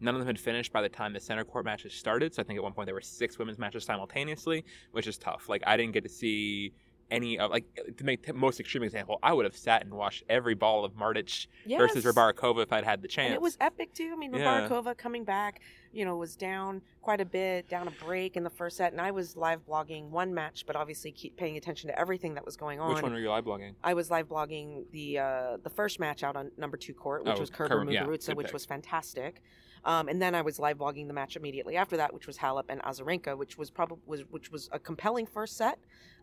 none 0.00 0.14
of 0.14 0.20
them 0.20 0.26
had 0.26 0.38
finished 0.38 0.72
by 0.72 0.82
the 0.82 0.88
time 0.88 1.12
the 1.12 1.20
center 1.20 1.44
court 1.44 1.64
matches 1.64 1.92
started. 1.94 2.34
So 2.34 2.42
I 2.42 2.44
think 2.44 2.56
at 2.58 2.62
one 2.62 2.72
point 2.72 2.86
there 2.86 2.94
were 2.94 3.00
six 3.00 3.38
women's 3.38 3.58
matches 3.58 3.84
simultaneously, 3.84 4.64
which 4.92 5.06
is 5.06 5.18
tough. 5.18 5.48
Like 5.48 5.62
I 5.66 5.76
didn't 5.76 5.92
get 5.92 6.02
to 6.04 6.08
see 6.10 6.72
any 7.10 7.38
of 7.38 7.50
like 7.50 7.64
to 7.98 8.02
make 8.04 8.24
the 8.26 8.32
most 8.32 8.58
extreme 8.58 8.82
example, 8.82 9.18
I 9.22 9.34
would 9.34 9.44
have 9.44 9.54
sat 9.56 9.82
and 9.84 9.92
watched 9.92 10.24
every 10.30 10.54
ball 10.54 10.86
of 10.86 10.94
Martic 10.94 11.46
versus 11.78 12.02
Yes. 12.02 12.14
Rybarikova 12.14 12.62
if 12.62 12.72
I'd 12.72 12.82
had 12.82 13.02
the 13.02 13.08
chance. 13.08 13.26
And 13.26 13.34
it 13.34 13.42
was 13.42 13.58
epic 13.60 13.92
too. 13.92 14.10
I 14.12 14.16
mean, 14.16 14.32
Yeah. 14.32 14.68
Coming 14.96 15.22
back, 15.22 15.60
you 15.92 16.06
know, 16.06 16.16
was 16.16 16.34
down 16.34 16.80
quite 17.02 17.20
a 17.20 17.24
bit, 17.26 17.68
down 17.68 17.88
a 17.88 18.04
break 18.04 18.36
in 18.38 18.42
the 18.42 18.50
first 18.50 18.78
set, 18.78 18.92
and 18.92 19.00
I 19.02 19.10
was 19.10 19.36
live 19.36 19.66
blogging 19.66 20.08
one 20.08 20.32
match, 20.32 20.64
but 20.66 20.76
obviously 20.76 21.12
keep 21.12 21.36
paying 21.36 21.58
attention 21.58 21.88
to 21.90 21.98
everything 21.98 22.34
that 22.34 22.44
was 22.44 22.56
going 22.56 22.80
on. 22.80 22.94
Which 22.94 23.02
one 23.02 23.12
were 23.12 23.18
you 23.20 23.28
live 23.28 23.44
blogging? 23.44 23.74
I 23.84 23.92
was 23.92 24.10
live 24.10 24.26
blogging 24.28 24.84
the 24.90 25.18
uh, 25.18 25.56
the 25.62 25.70
first 25.70 26.00
match 26.00 26.22
out 26.22 26.36
on 26.36 26.50
number 26.56 26.78
two 26.78 26.94
court, 26.94 27.24
which 27.26 27.36
Oh, 27.36 27.40
was 27.40 27.50
Kerber 27.50 27.80
Kerber, 27.80 27.92
yeah, 27.92 28.04
Muguruza, 28.04 28.34
which 28.34 28.46
pick. 28.46 28.54
was 28.54 28.64
fantastic. 28.64 29.42
Um, 29.84 30.08
and 30.08 30.20
then 30.20 30.34
I 30.34 30.42
was 30.42 30.58
live 30.58 30.78
blogging 30.78 31.06
the 31.06 31.12
match 31.12 31.36
immediately 31.36 31.76
after 31.76 31.96
that, 31.98 32.12
which 32.14 32.26
was 32.26 32.38
Halep 32.38 32.64
and 32.68 32.82
Azarenka, 32.82 33.36
which 33.36 33.58
was 33.58 33.70
probably 33.70 33.98
was 34.06 34.20
which 34.30 34.50
was 34.50 34.68
a 34.72 34.78
compelling 34.78 35.26
first 35.26 35.56
set 35.56 35.78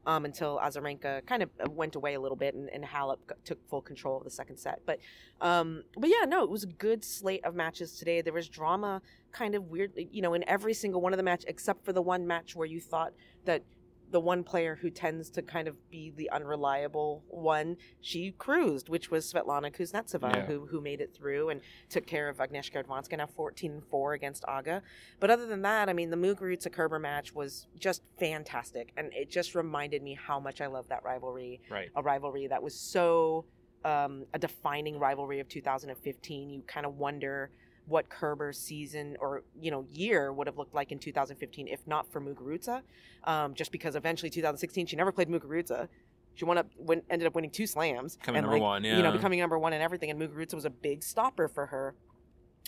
um, 0.05 0.25
until 0.25 0.59
Azarenka 0.59 1.25
kind 1.25 1.43
of 1.43 1.49
uh, 1.63 1.69
went 1.69 1.95
away 1.95 2.15
a 2.15 2.19
little 2.19 2.35
bit 2.35 2.55
and, 2.55 2.69
and 2.69 2.83
Halep 2.83 3.17
took 3.45 3.59
full 3.69 3.81
control 3.81 4.17
of 4.17 4.23
the 4.23 4.31
second 4.31 4.57
set. 4.57 4.81
But 4.85 4.99
um, 5.41 5.83
but 5.97 6.09
yeah, 6.09 6.25
no, 6.25 6.43
it 6.43 6.49
was 6.49 6.63
a 6.63 6.67
good 6.67 7.03
slate 7.03 7.45
of 7.45 7.55
matches 7.55 7.97
today. 7.97 8.21
There 8.21 8.33
was 8.33 8.49
drama, 8.49 9.01
kind 9.31 9.55
of 9.55 9.65
weird, 9.65 9.91
you 9.95 10.21
know, 10.21 10.33
in 10.33 10.47
every 10.47 10.73
single 10.73 11.01
one 11.01 11.13
of 11.13 11.17
the 11.17 11.23
match 11.23 11.43
except 11.47 11.85
for 11.85 11.93
the 11.93 12.01
one 12.01 12.25
match 12.25 12.55
where 12.55 12.67
you 12.67 12.79
thought 12.79 13.13
that 13.45 13.63
the 14.11 14.19
one 14.19 14.43
player 14.43 14.75
who 14.81 14.89
tends 14.89 15.29
to 15.31 15.41
kind 15.41 15.67
of 15.67 15.75
be 15.89 16.11
the 16.15 16.29
unreliable 16.31 17.23
one, 17.29 17.77
she 18.01 18.31
cruised, 18.37 18.89
which 18.89 19.09
was 19.09 19.31
Svetlana 19.31 19.73
Kuznetsova, 19.75 20.35
Yeah. 20.35 20.45
who 20.45 20.65
who 20.67 20.81
made 20.81 21.01
it 21.01 21.13
through 21.13 21.49
and 21.49 21.61
took 21.89 22.05
care 22.05 22.29
of 22.29 22.37
Agnieszka 22.37 22.83
Radwanska, 22.83 23.17
now 23.17 23.25
14-4 23.37 24.13
against 24.15 24.43
Aga. 24.47 24.81
But 25.19 25.31
other 25.31 25.45
than 25.45 25.61
that, 25.63 25.89
I 25.89 25.93
mean, 25.93 26.09
the 26.09 26.17
Muguruza 26.17 26.71
Kerber 26.71 26.99
match 26.99 27.33
was 27.33 27.67
just 27.79 28.03
fantastic, 28.19 28.91
and 28.97 29.11
it 29.13 29.29
just 29.29 29.55
reminded 29.55 30.03
me 30.03 30.13
how 30.15 30.39
much 30.39 30.61
I 30.61 30.67
love 30.67 30.87
that 30.89 31.03
rivalry 31.03 31.61
Right. 31.69 31.89
a 31.95 32.01
rivalry 32.01 32.47
that 32.47 32.61
was 32.61 32.75
so 32.75 33.45
um, 33.83 34.25
a 34.33 34.37
defining 34.37 34.99
rivalry 34.99 35.39
of 35.39 35.47
2015. 35.49 36.49
You 36.51 36.61
kind 36.67 36.85
of 36.85 36.97
wonder 36.99 37.49
what 37.87 38.09
Kerber's 38.09 38.57
season 38.57 39.17
or 39.19 39.43
you 39.59 39.71
know 39.71 39.85
year 39.91 40.31
would 40.31 40.47
have 40.47 40.57
looked 40.57 40.73
like 40.73 40.91
in 40.91 40.99
2015 40.99 41.67
if 41.67 41.85
not 41.87 42.11
for 42.11 42.21
Muguruza, 42.21 42.81
um, 43.25 43.53
just 43.53 43.71
because 43.71 43.95
eventually 43.95 44.29
2016 44.29 44.87
she 44.87 44.95
never 44.95 45.11
played 45.11 45.29
Muguruza. 45.29 45.87
She 46.33 46.45
won 46.45 46.57
up, 46.57 46.67
win, 46.77 47.01
ended 47.09 47.27
up 47.27 47.35
winning 47.35 47.51
two 47.51 47.67
slams, 47.67 48.17
Coming 48.23 48.39
and 48.39 48.45
number 48.45 48.55
like, 48.55 48.61
one, 48.61 48.83
You 48.85 49.03
know, 49.03 49.11
becoming 49.11 49.39
number 49.39 49.59
one 49.59 49.73
and 49.73 49.83
everything. 49.83 50.09
And 50.09 50.19
Muguruza 50.19 50.53
was 50.53 50.63
a 50.63 50.69
big 50.69 51.03
stopper 51.03 51.49
for 51.49 51.65
her 51.65 51.93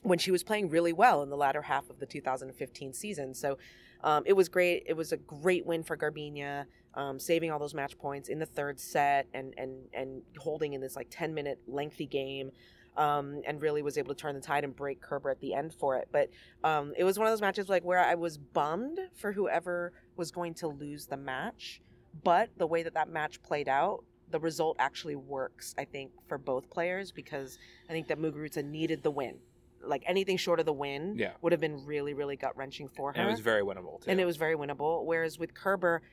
when 0.04 0.20
she 0.20 0.32
was 0.32 0.44
playing 0.44 0.70
really 0.70 0.94
well 0.94 1.24
in 1.24 1.30
the 1.30 1.38
latter 1.38 1.62
half 1.62 1.90
of 1.90 2.00
the 2.00 2.06
2015 2.06 2.94
season. 2.94 3.34
So 3.34 3.58
um, 4.04 4.24
it 4.26 4.34
was 4.34 4.50
great. 4.50 4.84
It 4.86 4.98
was 4.98 5.12
a 5.12 5.18
great 5.18 5.66
win 5.66 5.82
for 5.82 5.96
Garbiñe, 5.96 6.66
um, 6.94 7.20
saving 7.20 7.52
all 7.52 7.60
those 7.60 7.74
match 7.74 7.98
points 7.98 8.30
in 8.30 8.38
the 8.38 8.46
third 8.46 8.80
set 8.80 9.28
and 9.34 9.54
and 9.58 9.86
and 9.94 10.22
holding 10.38 10.74
in 10.74 10.82
this 10.82 10.96
like 10.96 11.08
10 11.10 11.34
minute 11.34 11.60
lengthy 11.68 12.06
game. 12.06 12.52
Um, 12.96 13.42
and 13.48 13.60
really 13.60 13.82
was 13.82 13.98
able 13.98 14.14
to 14.14 14.20
turn 14.22 14.36
the 14.36 14.42
tide 14.42 14.64
and 14.64 14.76
break 14.76 15.02
Kerber 15.02 15.32
at 15.32 15.40
the 15.40 15.56
end 15.56 15.74
for 15.74 15.98
it. 15.98 16.10
But 16.12 16.30
um, 16.64 16.94
it 16.96 17.04
was 17.04 17.18
one 17.18 17.28
of 17.28 17.32
those 17.32 17.42
matches 17.42 17.68
like 17.68 17.84
where 17.84 18.00
I 18.00 18.14
was 18.14 18.38
bummed 18.38 19.00
for 19.16 19.32
whoever 19.32 19.94
was 20.16 20.30
going 20.30 20.54
to 20.56 20.68
lose 20.68 21.08
the 21.08 21.18
match, 21.18 21.82
but 22.24 22.50
the 22.58 22.68
way 22.68 22.84
that 22.84 22.94
that 22.94 23.10
match 23.10 23.42
played 23.42 23.68
out, 23.68 24.04
the 24.30 24.40
result 24.40 24.76
actually 24.78 25.16
works. 25.16 25.74
I 25.76 25.86
think 25.86 26.12
for 26.28 26.38
both 26.38 26.70
players 26.70 27.12
because 27.12 27.58
I 27.90 27.94
think 27.94 28.08
that 28.10 28.20
Muguruza 28.20 28.64
needed 28.64 29.02
the 29.02 29.10
win. 29.12 29.40
Like 29.84 30.04
anything 30.06 30.38
short 30.38 30.60
of 30.60 30.68
the 30.68 30.74
win 30.74 31.16
Yeah. 31.18 31.32
would 31.42 31.52
have 31.52 31.60
been 31.60 31.84
really, 31.88 32.14
really 32.14 32.36
gut 32.36 32.56
wrenching 32.56 32.88
for 32.90 33.12
her 33.12 33.20
And 33.20 33.28
it 33.28 33.32
was 33.32 33.40
very 33.40 33.64
winnable 33.64 34.02
too. 34.04 34.12
and 34.12 34.20
it 34.20 34.26
was 34.26 34.38
very 34.38 34.56
winnable. 34.56 35.04
Whereas 35.04 35.40
with 35.40 35.56
Kerber, 35.56 36.04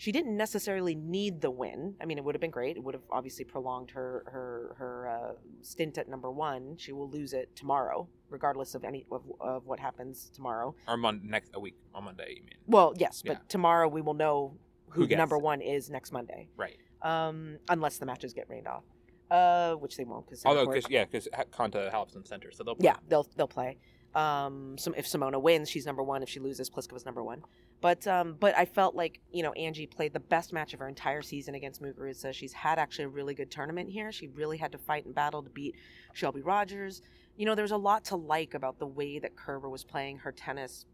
she 0.00 0.12
didn't 0.12 0.34
necessarily 0.34 0.94
need 0.94 1.42
the 1.42 1.50
win. 1.50 1.94
I 2.00 2.06
mean, 2.06 2.16
it 2.16 2.24
would 2.24 2.34
have 2.34 2.40
been 2.40 2.50
great. 2.50 2.78
It 2.78 2.82
would 2.82 2.94
have 2.94 3.02
obviously 3.12 3.44
prolonged 3.44 3.90
her 3.90 4.24
her 4.32 4.74
her 4.78 5.08
uh, 5.10 5.32
stint 5.60 5.98
at 5.98 6.08
number 6.08 6.30
one. 6.30 6.78
She 6.78 6.92
will 6.92 7.10
lose 7.10 7.34
it 7.34 7.54
tomorrow, 7.54 8.08
regardless 8.30 8.74
of 8.74 8.82
any 8.82 9.04
of, 9.12 9.20
of 9.42 9.66
what 9.66 9.78
happens 9.78 10.30
tomorrow. 10.34 10.74
or 10.88 10.96
mon- 10.96 11.20
next 11.22 11.50
a 11.52 11.60
week 11.60 11.76
on 11.94 12.04
Monday. 12.04 12.36
You 12.38 12.42
mean? 12.44 12.54
Well, 12.66 12.94
yes, 12.96 13.20
but 13.22 13.32
Yeah. 13.32 13.38
tomorrow 13.48 13.88
we 13.88 14.00
will 14.00 14.14
know 14.14 14.56
who, 14.88 15.04
Who 15.04 15.16
number 15.16 15.36
one 15.36 15.60
is 15.60 15.90
next 15.90 16.12
Monday, 16.12 16.48
Right. 16.56 16.78
um, 17.02 17.58
unless 17.68 17.98
the 17.98 18.06
matches 18.06 18.32
get 18.32 18.48
rained 18.48 18.66
off, 18.66 18.84
uh, 19.30 19.74
which 19.74 19.98
they 19.98 20.04
won't. 20.04 20.26
Cause 20.26 20.42
Although, 20.46 20.66
cause, 20.66 20.84
yeah, 20.88 21.04
because 21.04 21.28
Konta 21.52 21.90
helps 21.90 22.14
in 22.14 22.24
center, 22.24 22.50
so 22.52 22.64
they'll. 22.64 22.76
yeah, 22.80 22.96
they'll 23.06 23.26
they'll 23.36 23.46
play. 23.46 23.76
Um, 24.14 24.76
some 24.76 24.94
if 24.96 25.06
Simona 25.06 25.40
wins, 25.40 25.70
she's 25.70 25.86
number 25.86 26.02
one. 26.02 26.22
If 26.22 26.28
she 26.28 26.40
loses, 26.40 26.68
Pliskova's 26.68 27.04
number 27.04 27.22
one. 27.22 27.42
But 27.80 28.06
um, 28.06 28.36
but 28.38 28.56
I 28.56 28.64
felt 28.64 28.94
like 28.94 29.20
you 29.32 29.42
know 29.42 29.52
Angie 29.52 29.86
played 29.86 30.12
the 30.12 30.20
best 30.20 30.52
match 30.52 30.74
of 30.74 30.80
her 30.80 30.88
entire 30.88 31.22
season 31.22 31.54
against 31.54 31.80
Muguruza. 31.82 32.34
She's 32.34 32.52
had 32.52 32.78
actually 32.78 33.04
a 33.04 33.08
really 33.08 33.34
good 33.34 33.50
tournament 33.50 33.90
here. 33.90 34.10
She 34.10 34.28
really 34.28 34.58
had 34.58 34.72
to 34.72 34.78
fight 34.78 35.06
and 35.06 35.14
battle 35.14 35.42
to 35.42 35.50
beat 35.50 35.76
Shelby 36.12 36.42
Rogers. 36.42 37.02
You 37.36 37.46
know, 37.46 37.54
there's 37.54 37.70
a 37.70 37.76
lot 37.76 38.04
to 38.06 38.16
like 38.16 38.54
about 38.54 38.78
the 38.78 38.86
way 38.86 39.18
that 39.18 39.36
Kerber 39.36 39.68
was 39.68 39.84
playing 39.84 40.18
her 40.18 40.32
tennis, 40.32 40.86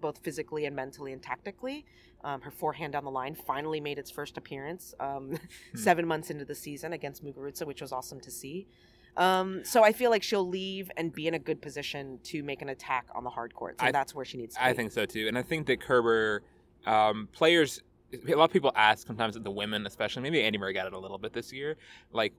both 0.00 0.18
physically 0.18 0.64
and 0.64 0.74
mentally 0.76 1.12
and 1.12 1.22
tactically. 1.22 1.84
Um, 2.24 2.40
her 2.42 2.52
forehand 2.52 2.92
down 2.92 3.04
the 3.04 3.10
line 3.10 3.34
finally 3.34 3.80
made 3.80 3.98
its 3.98 4.10
first 4.10 4.38
appearance 4.38 4.94
um, 5.00 5.36
seven 5.74 6.06
months 6.06 6.30
into 6.30 6.44
the 6.44 6.54
season 6.54 6.92
against 6.92 7.24
Muguruza, 7.24 7.66
which 7.66 7.82
was 7.82 7.90
awesome 7.90 8.20
to 8.20 8.30
see. 8.30 8.68
Um, 9.16 9.64
so 9.64 9.82
I 9.84 9.92
feel 9.92 10.10
like 10.10 10.22
she'll 10.22 10.48
leave 10.48 10.90
and 10.96 11.12
be 11.12 11.26
in 11.26 11.34
a 11.34 11.38
good 11.38 11.60
position 11.60 12.18
to 12.24 12.42
make 12.42 12.62
an 12.62 12.68
attack 12.70 13.06
on 13.14 13.24
the 13.24 13.30
hard 13.30 13.54
court. 13.54 13.76
and 13.78 13.88
I- 13.88 13.92
that's 13.92 14.14
where 14.14 14.24
she 14.24 14.38
needs 14.38 14.54
to 14.54 14.60
be. 14.60 14.66
I 14.66 14.72
think 14.72 14.92
so 14.92 15.04
too, 15.06 15.28
and 15.28 15.36
I 15.36 15.42
think 15.42 15.66
that 15.66 15.80
Kerber 15.80 16.42
um, 16.86 17.28
players 17.32 17.80
a 18.28 18.34
lot 18.34 18.44
of 18.44 18.52
people 18.52 18.72
ask 18.76 19.06
sometimes 19.06 19.36
at 19.36 19.44
the 19.44 19.50
women, 19.50 19.86
especially 19.86 20.22
maybe 20.22 20.42
Andy 20.42 20.58
Murray 20.58 20.74
got 20.74 20.86
it 20.86 20.92
a 20.92 20.98
little 20.98 21.16
bit 21.18 21.32
this 21.32 21.50
year, 21.52 21.76
like 22.12 22.34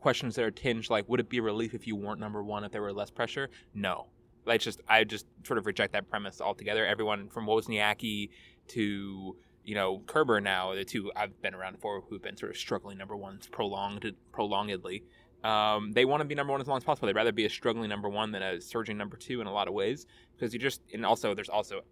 questions 0.00 0.34
that 0.34 0.44
are 0.44 0.50
tinged 0.50 0.90
like, 0.90 1.08
would 1.08 1.18
it 1.20 1.30
be 1.30 1.38
a 1.38 1.42
relief 1.42 1.72
if 1.74 1.86
you 1.86 1.96
weren't 1.96 2.20
number 2.20 2.42
one 2.42 2.62
if 2.64 2.72
there 2.72 2.82
were 2.82 2.92
less 2.92 3.10
pressure? 3.10 3.48
No, 3.74 4.06
like 4.44 4.60
just 4.60 4.80
I 4.88 5.04
just 5.04 5.26
sort 5.44 5.58
of 5.58 5.66
reject 5.66 5.92
that 5.94 6.10
premise 6.10 6.40
altogether. 6.40 6.84
Everyone 6.86 7.28
from 7.28 7.46
Wozniacki 7.46 8.30
to 8.68 9.36
you 9.64 9.74
know 9.74 10.02
Kerber 10.06 10.40
now, 10.42 10.74
the 10.74 10.84
two 10.84 11.10
I've 11.16 11.40
been 11.40 11.54
around 11.54 11.78
for 11.80 12.02
who've 12.02 12.20
been 12.22 12.36
sort 12.36 12.50
of 12.50 12.58
struggling 12.58 12.98
number 12.98 13.16
ones 13.16 13.46
prolonged 13.50 14.12
prolongedly. 14.32 15.04
Um, 15.44 15.92
they 15.92 16.04
want 16.06 16.20
to 16.22 16.24
be 16.24 16.34
number 16.34 16.52
one 16.52 16.60
as 16.60 16.66
long 16.66 16.78
as 16.78 16.84
possible. 16.84 17.06
They'd 17.06 17.14
rather 17.16 17.32
be 17.32 17.44
a 17.44 17.50
struggling 17.50 17.88
number 17.90 18.08
one 18.08 18.32
than 18.32 18.42
a 18.42 18.60
surging 18.60 18.96
number 18.96 19.16
two 19.16 19.40
in 19.40 19.46
a 19.46 19.52
lot 19.52 19.68
of 19.68 19.74
ways 19.74 20.06
because 20.34 20.52
you 20.54 20.58
just 20.58 20.80
and 20.92 21.04
also 21.04 21.34
there's 21.34 21.50
also 21.50 21.82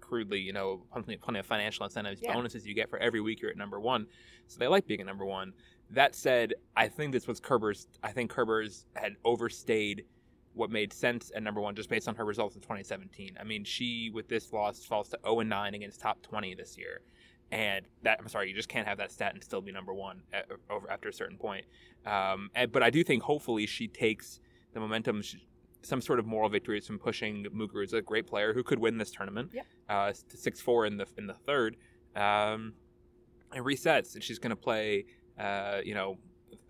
crudely 0.00 0.40
you 0.40 0.52
know 0.52 0.82
plenty, 0.92 1.16
plenty 1.16 1.38
of 1.38 1.46
financial 1.46 1.84
incentives 1.84 2.20
Yeah. 2.22 2.34
bonuses 2.34 2.66
you 2.66 2.74
get 2.74 2.90
for 2.90 2.98
every 2.98 3.20
week 3.20 3.40
you're 3.40 3.50
at 3.50 3.56
number 3.56 3.78
one 3.80 4.06
so 4.48 4.58
they 4.58 4.66
like 4.66 4.86
being 4.86 5.00
a 5.00 5.04
number 5.04 5.24
one 5.24 5.52
that 5.90 6.16
said 6.16 6.54
i 6.76 6.88
think 6.88 7.12
this 7.12 7.28
was 7.28 7.38
kerber's 7.40 7.86
i 8.02 8.10
think 8.10 8.28
kerber's 8.28 8.86
had 8.96 9.14
overstayed 9.24 10.04
what 10.54 10.68
made 10.68 10.92
sense 10.92 11.30
at 11.36 11.44
number 11.44 11.60
one 11.60 11.76
just 11.76 11.88
based 11.88 12.08
on 12.08 12.16
her 12.16 12.24
results 12.24 12.56
in 12.56 12.60
2017 12.60 13.36
i 13.40 13.44
mean 13.44 13.62
she 13.62 14.10
with 14.12 14.26
this 14.26 14.52
loss 14.52 14.84
falls 14.84 15.08
to 15.10 15.18
0 15.24 15.40
and 15.40 15.50
9 15.50 15.74
against 15.74 16.00
top 16.00 16.20
20 16.22 16.56
this 16.56 16.76
year 16.76 17.02
and 17.52 17.86
that 18.02 18.18
i'm 18.20 18.28
sorry 18.28 18.48
you 18.48 18.54
just 18.54 18.68
can't 18.68 18.86
have 18.86 18.98
that 18.98 19.10
stat 19.10 19.34
and 19.34 19.42
still 19.42 19.60
be 19.60 19.72
number 19.72 19.92
one 19.92 20.22
at, 20.32 20.46
over 20.70 20.90
after 20.90 21.08
a 21.08 21.12
certain 21.12 21.36
point 21.36 21.64
um, 22.06 22.50
and, 22.54 22.72
but 22.72 22.82
i 22.82 22.90
do 22.90 23.02
think 23.02 23.22
hopefully 23.22 23.66
she 23.66 23.88
takes 23.88 24.40
the 24.72 24.80
momentum 24.80 25.20
she, 25.22 25.38
some 25.82 26.00
sort 26.00 26.18
of 26.18 26.26
moral 26.26 26.48
victories 26.48 26.86
from 26.86 26.98
pushing 26.98 27.44
Muguruza, 27.54 27.94
a 27.94 28.02
great 28.02 28.26
player 28.26 28.52
who 28.52 28.62
could 28.62 28.78
win 28.78 28.98
this 28.98 29.10
tournament. 29.10 29.50
Yep. 29.52 29.66
Uh, 29.88 30.12
to 30.28 30.36
six 30.36 30.60
four 30.60 30.86
in 30.86 30.96
the 30.96 31.06
in 31.18 31.26
the 31.26 31.34
third, 31.34 31.76
um, 32.16 32.74
and 33.52 33.64
resets, 33.64 34.14
and 34.14 34.22
she's 34.22 34.38
going 34.38 34.50
to 34.50 34.56
play, 34.56 35.06
uh, 35.38 35.80
you 35.84 35.94
know, 35.94 36.16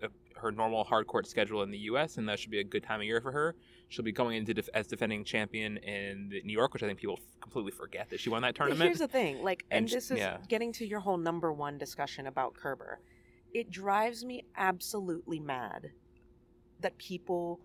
a, 0.01 0.07
her 0.39 0.51
normal 0.51 0.83
hard 0.83 1.07
court 1.07 1.27
schedule 1.27 1.61
in 1.63 1.71
the 1.71 1.77
U.S. 1.79 2.17
and 2.17 2.27
that 2.29 2.39
should 2.39 2.51
be 2.51 2.59
a 2.59 2.63
good 2.63 2.83
time 2.83 2.99
of 2.99 3.05
year 3.05 3.21
for 3.21 3.31
her. 3.31 3.55
She'll 3.91 4.05
be 4.05 4.13
going 4.13 4.37
into 4.37 4.53
def- 4.53 4.69
as 4.73 4.87
defending 4.87 5.25
champion 5.25 5.75
in 5.75 6.29
New 6.45 6.53
York, 6.53 6.73
which 6.73 6.81
I 6.81 6.87
think 6.87 6.97
people 6.97 7.19
f- 7.19 7.41
completely 7.41 7.73
forget 7.73 8.09
that 8.09 8.21
she 8.21 8.29
won 8.29 8.41
that 8.43 8.55
tournament. 8.55 8.81
Here's 8.87 8.99
the 8.99 9.07
thing, 9.09 9.43
like, 9.43 9.65
and, 9.69 9.79
And 9.79 9.89
this 9.89 10.09
is 10.11 10.17
yeah. 10.17 10.37
getting 10.47 10.71
to 10.73 10.85
your 10.87 11.01
whole 11.01 11.17
number 11.17 11.51
one 11.51 11.77
discussion 11.77 12.27
about 12.27 12.53
Kerber. 12.53 13.01
It 13.53 13.69
drives 13.69 14.23
me 14.23 14.45
absolutely 14.55 15.41
mad 15.41 15.91
that 16.79 16.97
people 16.97 17.59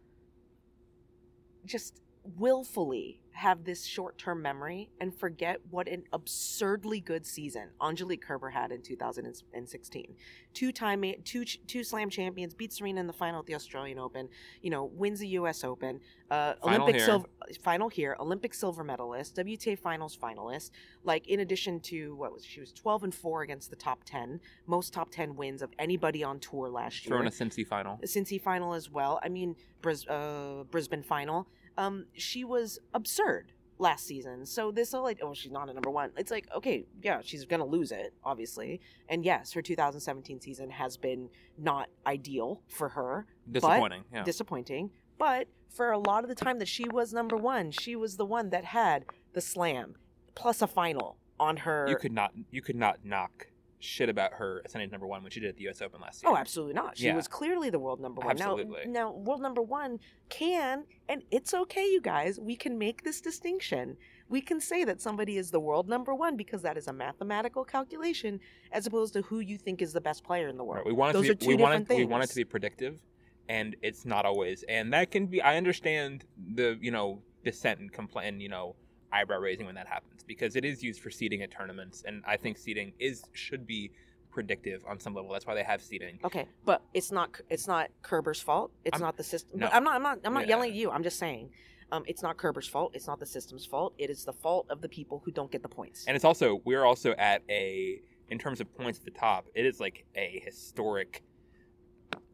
just 1.64 2.00
willfully 2.36 3.20
have 3.36 3.64
this 3.64 3.84
short-term 3.84 4.40
memory 4.40 4.88
and 4.98 5.14
forget 5.14 5.60
what 5.70 5.86
an 5.88 6.02
absurdly 6.14 7.00
good 7.00 7.26
season 7.26 7.68
Angelique 7.82 8.22
Kerber 8.22 8.48
had 8.48 8.72
in 8.72 8.80
2016. 8.80 10.14
Two-time 10.54 11.04
two 11.22 11.44
two 11.44 11.84
slam 11.84 12.08
champions, 12.08 12.54
beat 12.54 12.72
Serena 12.72 12.98
in 12.98 13.06
the 13.06 13.12
final 13.12 13.40
at 13.40 13.46
the 13.46 13.54
Australian 13.54 13.98
Open, 13.98 14.30
you 14.62 14.70
know, 14.70 14.84
wins 14.84 15.20
the 15.20 15.28
US 15.28 15.64
Open, 15.64 16.00
uh, 16.30 16.54
Final 16.54 16.82
Olympic 16.82 16.96
here. 16.96 17.04
silver 17.04 17.28
final 17.62 17.88
here, 17.90 18.16
Olympic 18.18 18.54
silver 18.54 18.82
medalist, 18.82 19.36
WTA 19.36 19.78
finals 19.78 20.16
finalist, 20.16 20.70
like 21.04 21.28
in 21.28 21.40
addition 21.40 21.78
to 21.80 22.16
what 22.16 22.32
was 22.32 22.42
she 22.42 22.60
was 22.60 22.72
12 22.72 23.04
and 23.04 23.14
4 23.14 23.42
against 23.42 23.68
the 23.68 23.76
top 23.76 24.02
10, 24.04 24.40
most 24.66 24.94
top 24.94 25.10
10 25.10 25.36
wins 25.36 25.60
of 25.60 25.70
anybody 25.78 26.24
on 26.24 26.38
tour 26.40 26.70
last 26.70 27.04
year. 27.04 27.10
Throwing 27.10 27.26
a 27.26 27.30
Cincy 27.30 27.66
final. 27.66 28.00
Cincy 28.04 28.40
final 28.40 28.72
as 28.72 28.90
well. 28.90 29.20
I 29.22 29.28
mean, 29.28 29.56
Bris- 29.82 30.06
uh, 30.08 30.64
Brisbane 30.70 31.02
final. 31.02 31.46
Um, 31.78 32.06
she 32.14 32.44
was 32.44 32.78
absurd 32.94 33.52
last 33.78 34.06
season. 34.06 34.46
So 34.46 34.70
this 34.70 34.94
all 34.94 35.02
like, 35.02 35.18
oh, 35.22 35.34
she's 35.34 35.52
not 35.52 35.68
a 35.68 35.72
number 35.72 35.90
one. 35.90 36.10
It's 36.16 36.30
like, 36.30 36.48
okay, 36.56 36.86
yeah, 37.02 37.20
she's 37.22 37.44
gonna 37.44 37.66
lose 37.66 37.92
it, 37.92 38.14
obviously. 38.24 38.80
And 39.08 39.24
yes, 39.24 39.52
her 39.52 39.62
2017 39.62 40.40
season 40.40 40.70
has 40.70 40.96
been 40.96 41.28
not 41.58 41.88
ideal 42.06 42.62
for 42.68 42.88
her, 42.90 43.26
Disappointing. 43.50 44.04
yeah. 44.12 44.24
disappointing. 44.24 44.90
But 45.18 45.48
for 45.68 45.90
a 45.92 45.98
lot 45.98 46.24
of 46.24 46.28
the 46.28 46.34
time 46.34 46.58
that 46.58 46.68
she 46.68 46.88
was 46.88 47.12
number 47.12 47.36
one, 47.36 47.70
she 47.70 47.96
was 47.96 48.16
the 48.16 48.24
one 48.26 48.50
that 48.50 48.64
had 48.64 49.04
the 49.34 49.40
slam 49.40 49.96
plus 50.34 50.62
a 50.62 50.66
final 50.66 51.18
on 51.38 51.58
her. 51.58 51.86
you 51.88 51.96
could 51.96 52.12
not 52.12 52.32
you 52.50 52.62
could 52.62 52.76
not 52.76 53.04
knock 53.04 53.48
shit 53.86 54.08
about 54.08 54.34
her 54.34 54.62
ascending 54.64 54.90
number 54.90 55.06
one 55.06 55.22
when 55.22 55.30
she 55.30 55.40
did 55.40 55.48
at 55.48 55.56
the 55.56 55.62
U.S. 55.64 55.80
Open 55.80 56.00
last 56.00 56.22
oh, 56.24 56.28
year. 56.28 56.36
Oh, 56.36 56.40
absolutely 56.40 56.74
not. 56.74 56.98
She 56.98 57.06
Yeah. 57.06 57.16
was 57.16 57.28
clearly 57.28 57.70
the 57.70 57.78
world 57.78 58.00
number 58.00 58.20
one. 58.20 58.30
Absolutely. 58.30 58.86
Now, 58.86 59.10
now, 59.10 59.12
world 59.12 59.40
number 59.40 59.62
one 59.62 60.00
can, 60.28 60.84
and 61.08 61.22
it's 61.30 61.54
okay, 61.54 61.86
you 61.86 62.00
guys. 62.00 62.38
We 62.38 62.56
can 62.56 62.78
make 62.78 63.04
this 63.04 63.20
distinction. 63.20 63.96
We 64.28 64.40
can 64.40 64.60
say 64.60 64.84
that 64.84 65.00
somebody 65.00 65.36
is 65.36 65.50
the 65.50 65.60
world 65.60 65.88
number 65.88 66.14
one 66.14 66.36
because 66.36 66.62
that 66.62 66.76
is 66.76 66.88
a 66.88 66.92
mathematical 66.92 67.64
calculation, 67.64 68.40
as 68.72 68.86
opposed 68.86 69.12
to 69.14 69.22
who 69.22 69.40
you 69.40 69.56
think 69.56 69.80
is 69.80 69.92
the 69.92 70.00
best 70.00 70.24
player 70.24 70.48
in 70.48 70.56
the 70.56 70.64
world. 70.64 70.78
Right. 70.78 70.86
We 70.86 70.92
want 70.92 71.12
Those 71.12 71.26
to 71.26 71.32
are 71.32 71.34
two 71.34 71.48
we 71.48 71.54
want 71.54 71.88
different 71.88 72.00
it, 72.00 72.04
we 72.04 72.10
want 72.10 72.24
it 72.24 72.30
to 72.30 72.36
be 72.36 72.44
predictive, 72.44 73.00
and 73.48 73.76
it's 73.82 74.04
not 74.04 74.24
always. 74.26 74.64
And 74.68 74.92
that 74.92 75.10
can 75.10 75.26
be. 75.26 75.40
I 75.40 75.56
understand 75.56 76.24
the 76.54 76.76
you 76.80 76.90
know 76.90 77.22
dissent 77.44 77.78
and 77.80 77.92
complaint, 77.92 78.40
you 78.40 78.48
know 78.48 78.74
eyebrow 79.12 79.38
raising 79.38 79.66
when 79.66 79.76
that 79.76 79.86
happens 79.86 80.15
because 80.26 80.56
it 80.56 80.64
is 80.64 80.82
used 80.82 81.00
for 81.00 81.10
seeding 81.10 81.42
at 81.42 81.50
tournaments, 81.50 82.02
and 82.06 82.22
I 82.26 82.36
think 82.36 82.58
seeding 82.58 82.92
is 82.98 83.24
should 83.32 83.66
be 83.66 83.90
predictive 84.30 84.84
on 84.86 85.00
some 85.00 85.14
level. 85.14 85.32
That's 85.32 85.46
why 85.46 85.54
they 85.54 85.62
have 85.62 85.80
seeding. 85.82 86.18
Okay, 86.24 86.46
but 86.64 86.82
it's 86.94 87.10
not 87.10 87.40
it's 87.48 87.66
not 87.66 87.90
Kerber's 88.02 88.40
fault. 88.40 88.70
It's 88.84 88.94
I'm- 88.94 89.02
not 89.02 89.16
the 89.16 89.24
system. 89.24 89.60
no. 89.60 89.68
I'm 89.72 89.84
not 89.84 89.94
I'm 89.96 90.02
not 90.02 90.18
I'm 90.24 90.34
not 90.34 90.42
Yeah. 90.44 90.50
yelling 90.50 90.70
at 90.70 90.76
you. 90.76 90.90
I'm 90.90 91.02
just 91.02 91.18
saying. 91.18 91.50
Um, 91.92 92.02
it's 92.08 92.20
not 92.20 92.36
Kerber's 92.36 92.66
fault. 92.66 92.92
It's 92.96 93.06
not 93.06 93.20
the 93.20 93.26
system's 93.26 93.64
fault. 93.64 93.94
It 93.96 94.10
is 94.10 94.24
the 94.24 94.32
fault 94.32 94.66
of 94.70 94.80
the 94.80 94.88
people 94.88 95.22
who 95.24 95.30
don't 95.30 95.52
get 95.52 95.62
the 95.62 95.68
points. 95.68 96.04
And 96.06 96.16
it's 96.16 96.24
also 96.24 96.60
we're 96.64 96.84
also 96.84 97.12
at 97.12 97.42
a 97.48 98.00
in 98.28 98.38
terms 98.38 98.60
of 98.60 98.74
points 98.76 98.98
at 98.98 99.04
the 99.04 99.12
top. 99.12 99.46
It 99.54 99.64
is 99.64 99.78
like 99.78 100.04
a 100.16 100.42
historic 100.44 101.22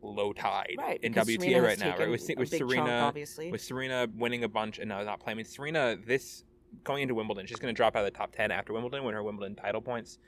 low 0.01 0.33
tide 0.33 0.75
right 0.79 0.99
in 1.03 1.13
WTA 1.15 1.39
Serena 1.41 1.63
right 1.63 1.79
now. 1.79 1.97
Right 1.97 2.11
with, 2.11 2.23
with 2.37 2.51
big 2.51 2.59
chunk, 2.61 2.71
Serena, 2.71 2.91
obviously. 3.03 3.51
with 3.53 3.61
Serena 3.61 4.09
winning 4.17 4.43
a 4.43 4.49
bunch 4.49 4.79
and 4.79 4.89
now 4.89 5.03
not 5.03 5.21
playing. 5.21 5.37
I 5.37 5.39
mean, 5.39 5.45
Serena 5.45 5.97
this 6.05 6.45
going 6.85 7.03
into 7.03 7.15
Wimbledon, 7.15 7.47
she's 7.47 7.59
going 7.59 7.73
to 7.75 7.77
drop 7.77 7.97
out 7.97 8.01
of 8.05 8.12
the 8.12 8.17
top 8.17 8.33
ten 8.33 8.51
after 8.51 8.73
Wimbledon 8.73 9.05
when 9.05 9.15
her 9.15 9.23
Wimbledon 9.23 9.55
title 9.57 9.81
points 9.81 10.19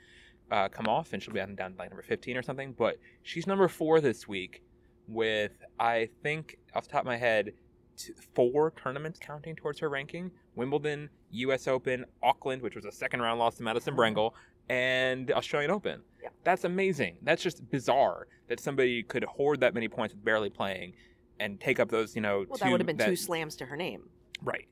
uh, 0.51 0.69
come 0.69 0.87
off, 0.87 1.13
and 1.13 1.21
she'll 1.21 1.33
be 1.33 1.39
down, 1.39 1.55
down 1.55 1.73
to 1.73 1.77
like 1.77 1.89
number 1.89 2.03
fifteen 2.03 2.37
or 2.37 2.41
something. 2.41 2.73
But 2.73 2.97
she's 3.23 3.47
number 3.47 3.67
four 3.67 4.01
this 4.01 4.27
week 4.27 4.61
with 5.07 5.51
I 5.79 6.09
think 6.23 6.57
off 6.73 6.85
the 6.85 6.91
top 6.91 7.01
of 7.01 7.05
my 7.07 7.17
head. 7.17 7.51
t- 7.97 8.13
Four 8.33 8.71
tournaments 8.71 9.19
counting 9.21 9.55
towards 9.55 9.79
her 9.79 9.89
ranking: 9.89 10.31
Wimbledon, 10.55 11.09
U.S. 11.31 11.67
Open, 11.67 12.05
Auckland, 12.23 12.61
which 12.61 12.75
was 12.75 12.85
a 12.85 12.91
second 12.91 13.21
round 13.21 13.39
loss 13.39 13.55
to 13.55 13.63
Madison 13.63 13.95
Brengle, 13.95 14.31
and 14.69 15.31
Australian 15.31 15.71
Open. 15.71 16.01
Yeah. 16.21 16.29
That's 16.43 16.63
amazing. 16.63 17.17
That's 17.21 17.41
just 17.43 17.69
bizarre 17.71 18.27
that 18.47 18.59
somebody 18.59 19.03
could 19.03 19.23
hoard 19.23 19.59
that 19.61 19.73
many 19.73 19.87
points 19.87 20.13
with 20.13 20.23
barely 20.25 20.49
playing, 20.49 20.93
and 21.39 21.59
take 21.59 21.79
up 21.79 21.89
those. 21.89 22.15
You 22.15 22.21
know, 22.21 22.45
well, 22.47 22.57
two, 22.57 22.65
that 22.65 22.71
would 22.71 22.81
have 22.81 22.97
been 22.97 22.97
two 23.07 23.15
slams 23.15 23.55
to 23.57 23.65
her 23.65 23.75
name. 23.75 24.09
right. 24.43 24.67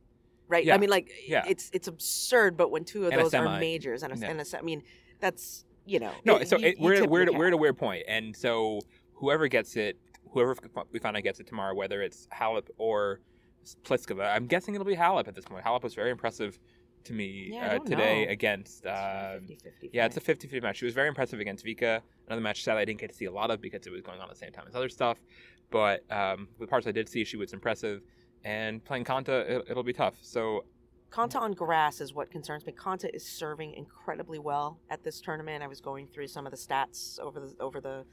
Right? 0.53 0.63
Yeah. 0.65 0.75
I 0.75 0.77
mean, 0.77 0.89
like 0.89 1.11
Yeah. 1.27 1.43
it's 1.47 1.69
it's 1.73 1.87
absurd, 1.87 2.55
but 2.55 2.69
when 2.71 2.85
two 2.85 3.05
of 3.07 3.11
And 3.11 3.19
those 3.21 3.33
are 3.33 3.59
majors 3.59 4.03
and 4.03 4.13
a, 4.13 4.17
Yeah. 4.17 4.29
and 4.31 4.39
a 4.39 4.57
I 4.57 4.61
mean, 4.61 4.83
that's 5.19 5.65
you 5.85 5.99
know, 5.99 6.13
No, 6.23 6.37
it- 6.37 6.47
so 6.47 6.57
you- 6.57 6.67
it, 6.67 6.77
you 6.77 6.83
we're 6.85 7.05
we're 7.07 7.23
at, 7.23 7.33
we're 7.33 7.47
at 7.47 7.53
a 7.53 7.57
weird 7.57 7.77
point, 7.77 8.03
and 8.07 8.33
so 8.35 8.79
whoever 9.15 9.47
gets 9.49 9.75
it, 9.75 9.97
whoever 10.31 10.55
we 10.91 10.99
find 10.99 11.17
out 11.17 11.23
gets 11.23 11.39
it 11.41 11.47
tomorrow, 11.47 11.73
whether 11.75 12.01
it's 12.01 12.27
Halep 12.31 12.69
or 12.77 13.19
Pliskova, 13.83 14.33
I'm 14.33 14.47
guessing 14.47 14.75
it'll 14.75 14.85
be 14.85 14.95
Halep 14.95 15.27
at 15.27 15.35
this 15.35 15.43
point. 15.45 15.65
Halep 15.65 15.83
was 15.83 15.93
very 15.95 16.11
impressive 16.11 16.57
to 17.05 17.11
me 17.13 17.49
Yeah, 17.51 17.75
uh, 17.75 17.79
today 17.79 18.25
know. 18.25 18.31
against. 18.31 18.85
It's 18.85 18.87
Uh, 18.87 19.39
50-50 19.45 19.89
yeah, 19.91 20.05
it's 20.05 20.15
a 20.15 20.21
for 20.21 20.31
me. 20.31 20.35
50-50 20.37 20.61
match. 20.61 20.77
She 20.77 20.85
was 20.85 20.93
very 20.93 21.09
impressive 21.09 21.39
against 21.41 21.65
Vika. 21.65 22.01
Another 22.27 22.41
match 22.41 22.63
sadly 22.63 22.81
I 22.81 22.85
didn't 22.85 23.01
get 23.01 23.09
to 23.09 23.15
see 23.15 23.25
a 23.25 23.31
lot 23.31 23.51
of 23.51 23.59
because 23.59 23.85
it 23.85 23.91
was 23.91 24.01
going 24.01 24.19
on 24.19 24.25
at 24.29 24.29
the 24.29 24.37
same 24.39 24.53
time 24.53 24.65
as 24.69 24.75
other 24.75 24.87
stuff. 24.89 25.17
But 25.69 26.09
um, 26.11 26.47
the 26.59 26.67
parts 26.67 26.87
I 26.87 26.91
did 26.93 27.09
see, 27.09 27.25
she 27.25 27.35
was 27.35 27.51
impressive. 27.51 28.03
And 28.43 28.83
playing 28.83 29.05
Konta, 29.05 29.47
it, 29.49 29.65
it'll 29.69 29.83
be 29.83 29.93
tough. 29.93 30.15
So 30.21 30.65
Konta 31.11 31.37
on 31.39 31.53
grass 31.53 32.01
is 32.01 32.13
what 32.13 32.31
concerns 32.31 32.65
me. 32.65 32.73
Konta 32.73 33.09
is 33.13 33.25
serving 33.25 33.73
incredibly 33.75 34.39
well 34.39 34.79
at 34.89 35.03
this 35.03 35.21
tournament. 35.21 35.63
I 35.63 35.67
was 35.67 35.79
going 35.79 36.07
through 36.07 36.27
some 36.27 36.45
of 36.45 36.51
the 36.51 36.57
stats 36.57 37.19
over 37.19 37.39
the 37.39 37.55
over 37.59 37.79
the 37.79 38.05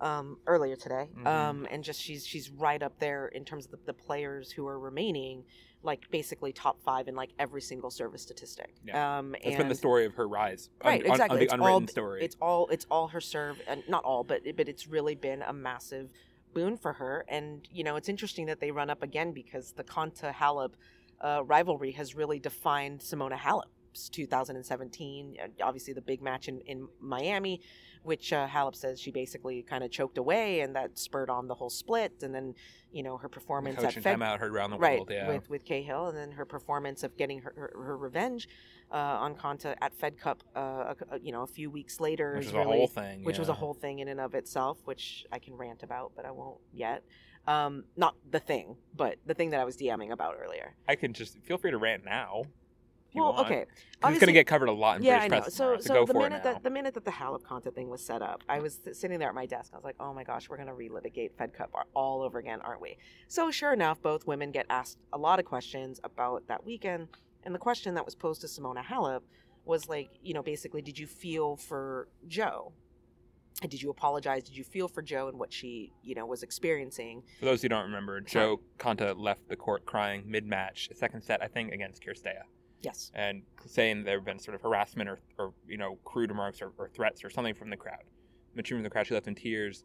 um, 0.00 0.38
earlier 0.48 0.74
today, 0.74 1.06
Mhm. 1.16 1.26
um, 1.26 1.66
and 1.70 1.84
just 1.84 2.00
she's 2.00 2.26
she's 2.26 2.50
right 2.50 2.82
up 2.82 2.98
there 2.98 3.28
in 3.28 3.44
terms 3.44 3.66
of 3.66 3.70
the, 3.70 3.78
the 3.86 3.92
players 3.94 4.50
who 4.50 4.66
are 4.66 4.78
remaining, 4.80 5.44
like 5.84 6.10
basically 6.10 6.52
top 6.52 6.82
five 6.82 7.06
in 7.06 7.14
like 7.14 7.30
every 7.38 7.60
single 7.62 7.88
service 7.90 8.20
statistic. 8.20 8.74
Yeah. 8.84 9.18
Um, 9.18 9.36
and 9.44 9.56
been 9.56 9.68
the 9.68 9.74
story 9.76 10.04
of 10.04 10.14
her 10.16 10.26
rise. 10.26 10.70
Right, 10.84 11.04
on, 11.04 11.10
exactly. 11.12 11.38
the 11.38 11.44
It's 11.44 11.52
unwritten 11.52 11.82
all- 11.84 11.86
story. 11.88 12.24
it's 12.24 12.36
all 12.42 12.66
it's 12.68 12.86
all 12.90 13.08
her 13.08 13.20
serve 13.20 13.60
and 13.68 13.84
not 13.88 14.02
all 14.02 14.24
but 14.24 14.42
but 14.56 14.68
it's 14.68 14.88
really 14.88 15.14
been 15.14 15.42
a 15.42 15.52
massive 15.52 16.10
boon 16.54 16.76
for 16.76 16.92
her 16.94 17.24
and 17.28 17.66
you 17.70 17.84
know 17.84 17.96
it's 17.96 18.08
interesting 18.08 18.46
that 18.46 18.60
they 18.60 18.70
run 18.70 18.90
up 18.90 19.02
again 19.02 19.32
because 19.32 19.72
the 19.72 19.84
Konta 19.84 20.32
Halep 20.32 20.72
uh, 21.20 21.42
rivalry 21.44 21.92
has 21.92 22.14
really 22.14 22.38
defined 22.38 23.00
Simona 23.00 23.36
Halep 23.38 23.68
2017. 23.94 25.36
uh, 25.40 25.46
Obviously, 25.64 25.92
the 25.92 26.02
big 26.02 26.22
match 26.22 26.48
in, 26.48 26.60
in 26.60 26.88
Miami, 27.00 27.60
which 28.02 28.32
uh, 28.32 28.46
Halep 28.46 28.74
says 28.74 29.00
she 29.00 29.10
basically 29.10 29.62
kind 29.62 29.84
of 29.84 29.90
choked 29.90 30.18
away, 30.18 30.60
and 30.60 30.74
that 30.74 30.98
spurred 30.98 31.30
on 31.30 31.46
the 31.46 31.54
whole 31.54 31.70
split. 31.70 32.22
And 32.22 32.34
then, 32.34 32.54
you 32.90 33.02
know, 33.02 33.16
her 33.18 33.28
performance 33.28 33.78
at 33.78 33.84
Coaching 33.84 34.02
Fed, 34.02 34.12
time 34.14 34.22
out 34.22 34.40
heard 34.40 34.52
around 34.52 34.70
the 34.70 34.78
right 34.78 34.98
world. 34.98 35.10
Yeah. 35.12 35.28
with 35.28 35.48
with 35.48 35.64
Cahill, 35.64 36.08
and 36.08 36.16
then 36.16 36.32
her 36.32 36.44
performance 36.44 37.02
of 37.02 37.16
getting 37.16 37.40
her 37.40 37.52
her, 37.56 37.72
her 37.84 37.96
revenge 37.96 38.48
uh, 38.92 38.96
on 38.96 39.34
Konta 39.34 39.74
at 39.80 39.94
Fed 39.94 40.18
Cup, 40.18 40.42
uh, 40.54 40.60
a, 40.60 40.96
a- 41.12 41.18
you 41.20 41.32
know, 41.32 41.42
a 41.42 41.46
few 41.46 41.70
weeks 41.70 41.98
later, 42.00 42.36
which 42.36 42.46
was 42.46 42.54
a 42.54 42.64
whole 42.64 42.86
thing. 42.86 43.24
which 43.24 43.38
was 43.38 43.48
a 43.48 43.54
whole 43.54 43.74
thing 43.74 44.00
in 44.00 44.08
and 44.08 44.20
of 44.20 44.34
itself, 44.34 44.78
which 44.84 45.24
I 45.32 45.38
can 45.38 45.54
rant 45.54 45.82
about, 45.82 46.12
but 46.14 46.26
I 46.26 46.30
won't 46.30 46.58
yet. 46.72 47.02
Um, 47.46 47.84
not 47.96 48.14
the 48.30 48.38
thing, 48.38 48.76
but 48.94 49.16
the 49.26 49.34
thing 49.34 49.50
that 49.50 49.60
I 49.60 49.64
was 49.64 49.76
DMing 49.76 50.12
about 50.12 50.36
earlier. 50.40 50.74
I 50.88 50.94
can 50.94 51.12
just 51.12 51.38
feel 51.42 51.58
free 51.58 51.70
to 51.72 51.78
rant 51.78 52.04
now. 52.04 52.44
well, 53.14 53.32
want. 53.32 53.46
okay, 53.46 53.64
it's 54.04 54.18
going 54.20 54.20
to 54.20 54.32
get 54.32 54.46
covered 54.46 54.68
a 54.68 54.72
lot 54.72 54.98
in 54.98 55.02
yeah, 55.02 55.18
I 55.18 55.28
know. 55.28 55.40
press 55.40 55.54
So, 55.54 55.76
so, 55.80 55.94
so 55.94 56.04
the 56.06 56.14
minute 56.14 56.44
that 56.44 56.62
the 56.62 56.70
minute 56.70 56.94
that 56.94 57.04
the 57.04 57.10
Halep 57.10 57.42
Konta 57.42 57.74
thing 57.74 57.88
was 57.90 58.04
set 58.04 58.22
up, 58.22 58.42
I 58.48 58.60
was 58.60 58.76
th- 58.76 58.94
sitting 58.94 59.18
there 59.18 59.28
at 59.28 59.34
my 59.34 59.46
desk. 59.46 59.72
I 59.72 59.76
was 59.76 59.84
like, 59.84 59.96
"Oh 59.98 60.14
my 60.14 60.22
gosh, 60.22 60.48
we're 60.48 60.56
gonna 60.56 60.72
relitigate 60.72 61.32
Fed 61.36 61.52
Cup 61.52 61.70
all 61.94 62.22
over 62.22 62.38
again, 62.38 62.60
aren't 62.62 62.80
we?" 62.80 62.96
So, 63.28 63.50
sure 63.50 63.72
enough, 63.72 64.00
both 64.00 64.26
women 64.26 64.50
get 64.52 64.66
asked 64.70 64.98
a 65.12 65.18
lot 65.18 65.38
of 65.40 65.44
questions 65.44 65.98
about 66.04 66.46
that 66.46 66.64
weekend, 66.64 67.08
and 67.44 67.54
the 67.54 67.58
question 67.58 67.94
that 67.94 68.04
was 68.04 68.14
posed 68.14 68.40
to 68.42 68.46
Simona 68.46 68.82
Halep 68.84 69.20
was 69.64 69.88
like, 69.88 70.10
you 70.22 70.34
know, 70.34 70.42
basically, 70.42 70.82
did 70.82 70.98
you 70.98 71.06
feel 71.06 71.56
for 71.56 72.08
Jo? 72.26 72.72
And 73.60 73.70
Did 73.70 73.80
you 73.82 73.90
apologize? 73.90 74.42
Did 74.42 74.56
you 74.56 74.64
feel 74.64 74.88
for 74.88 75.02
Jo 75.02 75.28
and 75.28 75.38
what 75.38 75.52
she, 75.52 75.92
you 76.02 76.14
know, 76.16 76.26
was 76.26 76.42
experiencing? 76.42 77.22
For 77.38 77.44
those 77.44 77.62
who 77.62 77.68
don't 77.68 77.84
remember, 77.84 78.20
Jo 78.20 78.60
Konta 78.78 79.14
left 79.16 79.48
the 79.48 79.54
court 79.54 79.84
crying 79.86 80.24
mid-match, 80.26 80.88
second 80.94 81.22
set, 81.22 81.40
I 81.42 81.46
think, 81.46 81.70
against 81.72 82.02
Cirstea, 82.02 82.42
Yes. 82.80 83.12
and 83.14 83.42
saying 83.66 84.02
there 84.02 84.16
had 84.16 84.24
been 84.24 84.40
sort 84.40 84.56
of 84.56 84.62
harassment 84.62 85.08
or, 85.08 85.20
or 85.38 85.52
you 85.68 85.76
know, 85.76 85.96
crude 86.04 86.30
remarks 86.30 86.60
or, 86.60 86.72
or 86.76 86.88
threats 86.88 87.22
or 87.22 87.30
something 87.30 87.54
from 87.54 87.70
the 87.70 87.76
crowd. 87.76 88.02
When 88.54 88.64
she 88.64 88.74
was 88.74 88.80
in 88.80 88.84
the 88.84 88.90
crowd, 88.90 89.06
she 89.06 89.14
left 89.14 89.28
in 89.28 89.34
tears. 89.36 89.84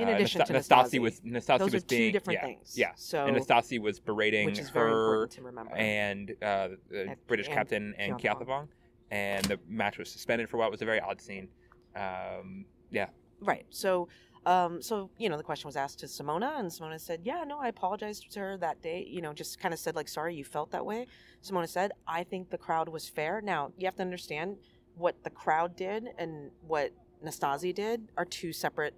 In 0.00 0.08
Uh, 0.08 0.12
addition 0.12 0.38
Nasta- 0.38 0.52
to 0.54 0.58
Nastase 0.58 0.90
Nastase. 0.90 1.00
was 1.00 1.20
Nastase 1.20 1.58
Those 1.58 1.72
was 1.72 1.82
are 1.82 1.86
being 1.86 2.08
two 2.08 2.12
different 2.12 2.38
yeah, 2.40 2.46
things. 2.46 2.78
Yeah, 2.78 2.92
So, 2.96 3.26
and 3.26 3.36
Nastase 3.36 3.78
was 3.80 4.00
berating 4.00 4.46
which 4.46 4.58
is 4.58 4.70
very 4.70 4.90
her 4.90 5.04
important 5.04 5.32
to 5.32 5.42
remember. 5.42 5.74
and 5.76 6.30
uh, 6.42 6.68
the 6.90 7.02
And- 7.10 7.26
British 7.26 7.46
and 7.46 7.54
captain 7.54 7.94
and. 7.98 8.18
Keothavong, 8.18 8.68
and 9.10 9.44
the 9.46 9.58
match 9.68 9.98
was 9.98 10.10
suspended 10.10 10.48
for 10.48 10.56
a 10.56 10.60
while. 10.60 10.68
It 10.68 10.72
was 10.72 10.82
a 10.82 10.86
very 10.86 11.00
odd 11.00 11.20
scene. 11.20 11.48
Um, 11.96 12.64
yeah, 12.90 13.08
Right. 13.42 13.64
So, 13.70 14.08
um, 14.46 14.82
so 14.82 15.10
you 15.18 15.28
know, 15.28 15.36
the 15.36 15.42
question 15.42 15.66
was 15.68 15.76
asked 15.76 15.98
to 16.00 16.06
Simona, 16.06 16.58
and 16.58 16.68
Simona 16.70 17.00
said, 17.00 17.20
"Yeah, 17.24 17.42
no, 17.44 17.58
I 17.58 17.68
apologized 17.68 18.30
to 18.32 18.40
her 18.40 18.56
that 18.58 18.80
day. 18.82 19.04
You 19.08 19.20
know, 19.22 19.32
just 19.32 19.58
kind 19.58 19.72
of 19.74 19.80
said 19.80 19.96
like, 19.96 20.08
sorry, 20.08 20.34
you 20.34 20.44
felt 20.44 20.70
that 20.72 20.84
way." 20.84 21.06
Simona 21.42 21.68
said, 21.68 21.92
"I 22.06 22.22
think 22.24 22.50
the 22.50 22.58
crowd 22.58 22.88
was 22.88 23.08
fair." 23.08 23.40
Now, 23.40 23.72
you 23.78 23.86
have 23.86 23.96
to 23.96 24.02
understand 24.02 24.58
what 24.94 25.22
the 25.24 25.30
crowd 25.30 25.74
did 25.76 26.08
and 26.18 26.50
what 26.66 26.92
Nastase 27.24 27.74
did 27.74 28.08
are 28.18 28.24
two 28.26 28.52
separate 28.52 28.94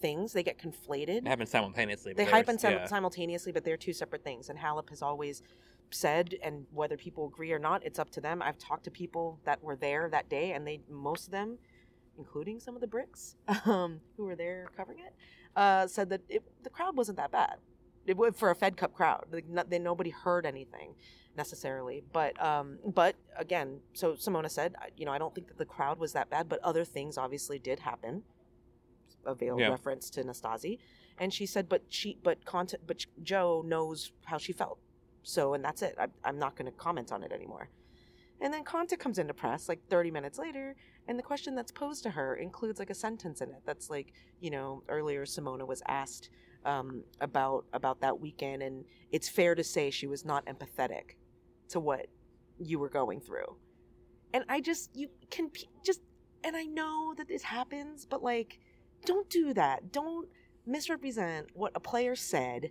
things. 0.00 0.32
They 0.32 0.42
get 0.42 0.58
conflated. 0.58 1.18
it 1.18 1.26
happened 1.26 1.48
simultaneously. 1.48 2.12
they 2.12 2.24
there 2.24 2.32
hype 2.32 2.46
was- 2.46 2.54
and 2.54 2.60
sim- 2.60 2.72
yeah. 2.72 2.86
simultaneously, 2.86 3.52
but 3.52 3.64
they're 3.64 3.76
two 3.76 3.92
separate 3.92 4.24
things. 4.24 4.48
And 4.48 4.58
Halep 4.58 4.90
has 4.90 5.02
always 5.02 5.42
said, 5.90 6.34
and 6.42 6.66
whether 6.72 6.96
people 6.96 7.26
agree 7.26 7.52
or 7.52 7.58
not, 7.58 7.84
it's 7.84 7.98
up 7.98 8.10
to 8.10 8.20
them. 8.20 8.42
I've 8.42 8.58
talked 8.58 8.84
to 8.84 8.90
people 8.90 9.38
that 9.44 9.62
were 9.62 9.76
there 9.76 10.08
that 10.10 10.28
day, 10.28 10.52
and 10.52 10.66
they 10.66 10.80
most 10.90 11.26
of 11.26 11.32
them, 11.32 11.58
including 12.18 12.60
some 12.60 12.74
of 12.74 12.80
the 12.80 12.86
bricks 12.86 13.36
um, 13.66 14.00
who 14.16 14.24
were 14.24 14.36
there 14.36 14.68
covering 14.76 14.98
it, 15.00 15.14
uh, 15.54 15.86
said 15.86 16.08
that 16.10 16.20
it, 16.28 16.42
the 16.62 16.70
crowd 16.70 16.96
wasn't 16.96 17.16
that 17.18 17.30
bad. 17.30 17.56
It 18.06 18.16
would 18.16 18.36
for 18.36 18.50
a 18.50 18.54
Fed 18.54 18.76
Cup 18.76 18.94
crowd. 18.94 19.26
Like, 19.32 19.48
not, 19.48 19.68
they, 19.70 19.78
nobody 19.80 20.10
heard 20.10 20.46
anything 20.46 20.94
necessarily, 21.36 22.02
but 22.12 22.40
um, 22.42 22.78
but 22.84 23.16
again, 23.36 23.80
so 23.92 24.12
Simona 24.14 24.50
said, 24.50 24.74
you 24.96 25.04
know, 25.04 25.12
I 25.12 25.18
don't 25.18 25.34
think 25.34 25.48
that 25.48 25.58
the 25.58 25.64
crowd 25.64 25.98
was 25.98 26.12
that 26.12 26.30
bad, 26.30 26.48
but 26.48 26.60
other 26.62 26.84
things 26.84 27.18
obviously 27.18 27.58
did 27.58 27.80
happen. 27.80 28.22
A 29.26 29.34
veiled 29.34 29.60
Yeah. 29.60 29.68
reference 29.70 30.10
to 30.10 30.22
Nastase, 30.24 30.78
and 31.18 31.32
she 31.32 31.46
said, 31.46 31.68
but 31.68 31.82
she, 31.88 32.18
but 32.22 32.44
Konta, 32.44 32.76
but 32.86 33.04
Jo 33.22 33.62
knows 33.66 34.12
how 34.24 34.38
she 34.38 34.52
felt. 34.52 34.78
So, 35.22 35.54
and 35.54 35.64
that's 35.64 35.82
it. 35.82 35.96
I, 35.98 36.06
I'm 36.24 36.38
not 36.38 36.56
going 36.56 36.70
to 36.70 36.76
comment 36.76 37.10
on 37.12 37.22
it 37.24 37.32
anymore. 37.32 37.68
And 38.40 38.52
then 38.52 38.64
Konta 38.64 38.98
comes 38.98 39.18
into 39.18 39.32
press 39.34 39.68
like 39.68 39.80
30 39.88 40.10
minutes 40.10 40.38
later, 40.38 40.76
and 41.08 41.18
the 41.18 41.22
question 41.22 41.54
that's 41.54 41.72
posed 41.72 42.02
to 42.02 42.10
her 42.10 42.36
includes 42.36 42.78
like 42.78 42.90
a 42.90 42.94
sentence 42.94 43.40
in 43.40 43.48
it 43.48 43.62
that's 43.64 43.88
like, 43.90 44.12
you 44.40 44.50
know, 44.50 44.82
earlier 44.88 45.24
Simona 45.24 45.66
was 45.66 45.82
asked 45.88 46.28
um, 46.64 47.02
about 47.20 47.64
about 47.72 48.00
that 48.02 48.20
weekend, 48.20 48.62
and 48.62 48.84
it's 49.10 49.28
fair 49.28 49.54
to 49.54 49.64
say 49.64 49.90
she 49.90 50.06
was 50.06 50.24
not 50.24 50.44
empathetic 50.46 51.16
to 51.70 51.80
what 51.80 52.06
you 52.58 52.78
were 52.78 52.90
going 52.90 53.20
through. 53.20 53.56
And 54.34 54.44
I 54.48 54.60
just 54.60 54.90
you 54.94 55.08
can 55.30 55.50
just, 55.84 56.00
and 56.44 56.54
I 56.56 56.64
know 56.64 57.14
that 57.16 57.28
this 57.28 57.42
happens, 57.42 58.04
but 58.04 58.22
like, 58.22 58.58
don't 59.04 59.28
do 59.30 59.52
that. 59.54 59.92
Don't 59.92 60.28
misrepresent 60.66 61.48
what 61.54 61.72
a 61.74 61.80
player 61.80 62.16
said 62.16 62.70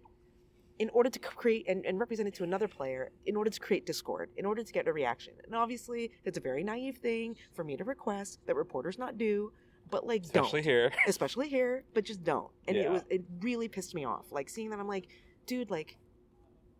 in 0.78 0.90
order 0.90 1.10
to 1.10 1.20
create 1.20 1.66
and, 1.70 1.86
and 1.86 2.00
represent 2.00 2.28
it 2.28 2.34
to 2.34 2.44
another 2.44 2.68
player 2.68 3.12
in 3.26 3.36
order 3.36 3.50
to 3.50 3.60
create 3.60 3.86
discord 3.86 4.30
in 4.36 4.46
order 4.46 4.62
to 4.62 4.74
get 4.74 4.88
a 4.88 4.94
reaction. 4.94 5.34
And 5.46 5.56
obviously 5.56 6.12
it's 6.26 6.38
a 6.38 6.42
very 6.42 6.64
naive 6.64 6.98
thing 6.98 7.38
for 7.54 7.64
me 7.64 7.78
to 7.78 7.84
request 7.84 8.40
that 8.46 8.56
reporters 8.56 8.98
not 8.98 9.18
do 9.18 9.52
but 9.90 10.06
like 10.06 10.24
especially 10.24 10.62
don't 10.62 10.70
here. 10.70 10.92
especially 11.08 11.48
here 11.48 11.86
but 11.94 12.04
just 12.04 12.24
don't. 12.24 12.52
And 12.68 12.76
it 12.76 12.92
was 12.92 13.04
it 13.10 13.24
really 13.40 13.70
pissed 13.70 13.96
me 13.96 14.04
off. 14.04 14.26
Like 14.32 14.50
seeing 14.50 14.70
that 14.72 14.80
i'm 14.80 14.88
like 14.88 15.08
dude 15.46 15.72
like 15.72 15.98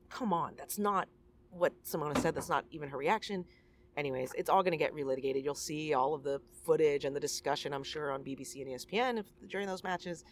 come 0.10 0.34
on. 0.34 0.54
That's 0.58 0.78
not 0.78 1.08
what 1.52 1.72
simona 1.86 2.18
said. 2.18 2.36
That's 2.36 2.50
not 2.50 2.66
even 2.72 2.90
her 2.90 2.98
reaction 2.98 3.46
anyways 3.98 4.32
it's 4.38 4.50
all 4.50 4.62
going 4.64 4.72
to 4.72 4.78
get 4.78 4.94
relitigated 4.94 5.44
you'll 5.44 5.56
see 5.56 5.94
all 5.94 6.14
of 6.14 6.24
the 6.24 6.42
footage 6.66 7.06
and 7.06 7.16
the 7.16 7.20
discussion 7.20 7.74
i'm 7.74 7.84
sure 7.84 8.12
on 8.12 8.24
bbc 8.24 8.62
and 8.62 8.70
espn 8.72 9.20
if, 9.20 9.26
during 9.50 9.68
those 9.68 9.84
matches 9.84 10.24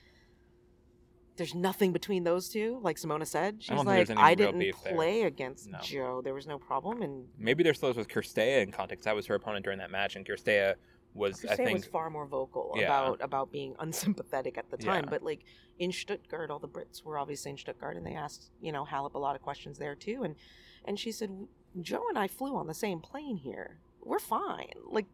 there's 1.35 1.55
nothing 1.55 1.91
between 1.91 2.23
those 2.23 2.49
two 2.49 2.79
like 2.83 2.97
simona 2.97 3.25
said 3.25 3.55
she's 3.59 3.75
don't 3.75 3.85
like 3.85 4.09
i 4.17 4.35
didn't 4.35 4.59
beef 4.59 4.75
there." 4.83 4.93
play 4.93 5.21
against 5.23 5.69
No. 5.69 5.79
jo 5.81 6.21
there 6.23 6.33
was 6.33 6.45
no 6.45 6.59
problem 6.59 7.01
and 7.01 7.25
Maybe 7.39 7.63
there's 7.63 7.77
still 7.77 7.93
with 7.93 8.07
Cirstea 8.07 8.61
in 8.61 8.71
context. 8.71 9.05
That 9.05 9.15
was 9.15 9.25
her 9.27 9.35
opponent 9.35 9.63
during 9.65 9.79
that 9.79 9.91
match, 9.91 10.15
and 10.15 10.25
Cirstea 10.25 10.75
was, 11.13 11.43
I 11.45 11.55
think, 11.55 11.73
was 11.73 11.85
far 11.85 12.09
more 12.09 12.25
vocal 12.25 12.73
Yeah. 12.75 12.85
about 12.85 13.21
about 13.21 13.51
being 13.51 13.75
unsympathetic 13.79 14.57
at 14.57 14.69
the 14.71 14.77
time. 14.77 15.03
Yeah. 15.05 15.09
But 15.09 15.23
like 15.23 15.41
in 15.79 15.91
Stuttgart, 15.91 16.49
all 16.51 16.59
the 16.59 16.67
Brits 16.67 17.03
were 17.03 17.17
obviously 17.17 17.51
in 17.51 17.57
Stuttgart, 17.57 17.97
and 17.97 18.05
they 18.05 18.15
asked 18.15 18.51
you 18.61 18.71
know 18.71 18.85
Halep 18.85 19.15
a 19.15 19.19
lot 19.19 19.35
of 19.35 19.41
questions 19.41 19.77
there 19.77 19.95
too. 19.95 20.23
And 20.23 20.35
and 20.85 20.99
she 20.99 21.11
said, 21.11 21.29
Jo 21.81 22.03
and 22.09 22.17
I 22.17 22.27
flew 22.27 22.55
on 22.55 22.67
the 22.67 22.73
same 22.73 22.99
plane 22.99 23.37
here. 23.37 23.77
We're 24.03 24.19
fine. 24.19 24.73
Like 24.85 25.07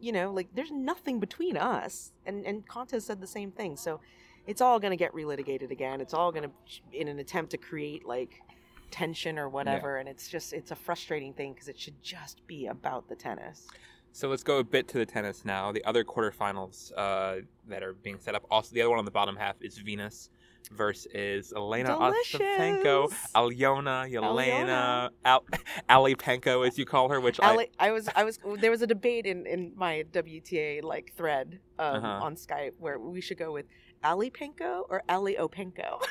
you 0.00 0.12
know, 0.12 0.32
like 0.32 0.48
there's 0.54 0.70
nothing 0.72 1.20
between 1.20 1.56
us. 1.56 2.12
And 2.26 2.44
and 2.46 2.66
Konta 2.68 3.00
said 3.02 3.20
the 3.20 3.26
same 3.26 3.50
thing. 3.52 3.76
So 3.76 4.00
it's 4.46 4.60
all 4.60 4.78
going 4.78 4.92
to 4.92 4.96
get 4.96 5.12
relitigated 5.12 5.70
again. 5.70 6.00
It's 6.00 6.14
all 6.14 6.32
going 6.32 6.44
to 6.44 6.50
in 6.92 7.08
an 7.08 7.18
attempt 7.18 7.50
to 7.52 7.56
create 7.58 8.06
like 8.06 8.42
tension 8.90 9.38
or 9.38 9.48
whatever 9.48 9.96
and 9.96 10.08
it's 10.08 10.28
just 10.28 10.52
it's 10.52 10.70
a 10.70 10.76
frustrating 10.76 11.32
thing 11.34 11.52
because 11.52 11.68
it 11.68 11.78
should 11.78 12.00
just 12.02 12.46
be 12.46 12.66
about 12.66 13.08
the 13.08 13.16
tennis 13.16 13.66
So 14.12 14.28
let's 14.28 14.44
go 14.44 14.58
a 14.58 14.64
bit 14.64 14.88
to 14.88 14.98
the 14.98 15.04
tennis 15.06 15.44
now. 15.44 15.72
The 15.72 15.84
other 15.84 16.04
quarterfinals 16.04 16.92
uh, 16.96 17.42
that 17.68 17.82
are 17.82 17.92
being 17.94 18.18
set 18.18 18.34
up. 18.34 18.46
Also, 18.50 18.74
the 18.74 18.80
other 18.80 18.88
one 18.90 18.98
on 18.98 19.04
the 19.04 19.10
bottom 19.10 19.36
half 19.36 19.56
is 19.60 19.76
Venus 19.78 20.30
versus 20.72 21.52
Elena 21.54 21.96
Ostapenko. 21.96 23.12
Alyona, 23.34 24.10
Yelena, 24.10 25.10
Al- 25.24 25.44
Ali 25.88 26.14
Penko, 26.14 26.66
as 26.66 26.76
you 26.78 26.84
call 26.84 27.08
her, 27.08 27.20
which 27.20 27.38
I, 27.40 27.50
Ali, 27.50 27.70
I 27.78 27.92
was, 27.92 28.08
I 28.14 28.24
was. 28.24 28.38
There 28.60 28.70
was 28.70 28.82
a 28.82 28.86
debate 28.86 29.26
in 29.26 29.46
in 29.46 29.72
my 29.76 30.04
WTA 30.12 30.82
like 30.82 31.12
thread 31.16 31.60
um, 31.78 31.96
Uh-huh. 31.96 32.24
on 32.24 32.36
Skype 32.36 32.72
where 32.78 32.98
we 32.98 33.20
should 33.20 33.38
go 33.38 33.52
with 33.52 33.66
Ali 34.04 34.30
Penko 34.30 34.82
or 34.88 35.02
Ali 35.08 35.36
Openko, 35.36 36.02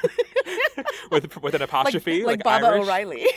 with 1.11 1.41
with 1.41 1.53
an 1.53 1.61
apostrophe, 1.69 2.23
like, 2.23 2.43
like, 2.43 2.43
Baba 2.43 2.67
Irish. 2.67 2.85
O'Reilly. 2.85 3.27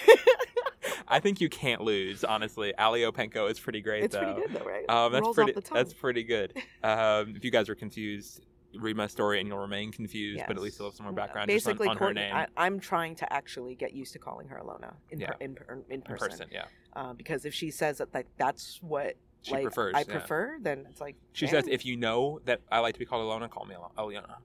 I 1.11 1.21
think 1.21 1.41
you 1.41 1.49
can't 1.49 1.81
lose, 1.81 2.23
honestly. 2.23 2.75
Ali 2.77 3.01
Openko 3.01 3.51
is 3.51 3.59
pretty 3.59 3.81
great, 3.81 4.05
it's 4.05 4.15
though. 4.15 4.35
pretty 4.35 4.41
good 4.53 4.61
though, 4.61 4.67
right? 4.69 4.85
Um, 4.91 5.13
that's 5.13 5.23
Rolls 5.23 5.37
pretty. 5.37 5.55
That's 5.73 5.95
pretty 5.95 6.23
good. 6.23 6.53
Um, 6.83 7.35
if 7.37 7.45
you 7.45 7.51
guys 7.51 7.69
are 7.71 7.75
confused, 7.75 8.45
read 8.79 8.97
my 8.97 9.07
story 9.07 9.39
and 9.41 9.49
you'll 9.49 9.59
remain 9.59 9.91
confused. 9.93 10.43
But 10.47 10.57
at 10.57 10.63
least 10.63 10.79
you'll 10.79 10.89
have 10.89 10.95
some 10.97 11.05
more 11.07 11.13
background 11.13 11.47
Basically, 11.49 11.87
on, 11.87 11.93
on 11.93 11.97
her 11.97 12.05
Courtney- 12.07 12.21
name 12.23 12.35
I, 12.35 12.47
I'm 12.57 12.79
trying 12.81 13.15
to 13.17 13.33
actually 13.33 13.75
get 13.75 13.93
used 13.95 14.13
to 14.13 14.19
calling 14.19 14.49
her 14.49 14.59
Alona 14.59 14.95
in 15.11 15.21
Yeah. 15.21 15.29
per, 15.33 15.37
in, 15.41 15.55
per, 15.55 15.75
in 15.75 15.85
in 15.95 16.03
person, 16.03 16.29
person. 16.31 16.47
Yeah, 16.53 16.65
Uh, 16.95 17.13
because 17.15 17.45
if 17.45 17.55
she 17.55 17.71
says 17.71 17.99
that 17.99 18.13
like 18.13 18.27
that's 18.37 18.79
what 18.83 19.15
she 19.43 19.53
like 19.53 19.63
prefers. 19.63 19.95
I 19.95 20.01
yeah. 20.01 20.05
prefer, 20.19 20.59
then 20.61 20.87
it's 20.91 21.01
like 21.01 21.17
She 21.33 21.47
damn. 21.47 21.55
says, 21.63 21.69
if 21.69 21.87
you 21.87 21.97
know 21.97 22.41
that 22.45 22.61
I 22.71 22.81
like 22.81 22.95
to 22.95 22.99
be 22.99 23.07
called 23.07 23.25
Alona, 23.25 23.49
call 23.49 23.65
me 23.65 23.75
Al- 23.75 23.93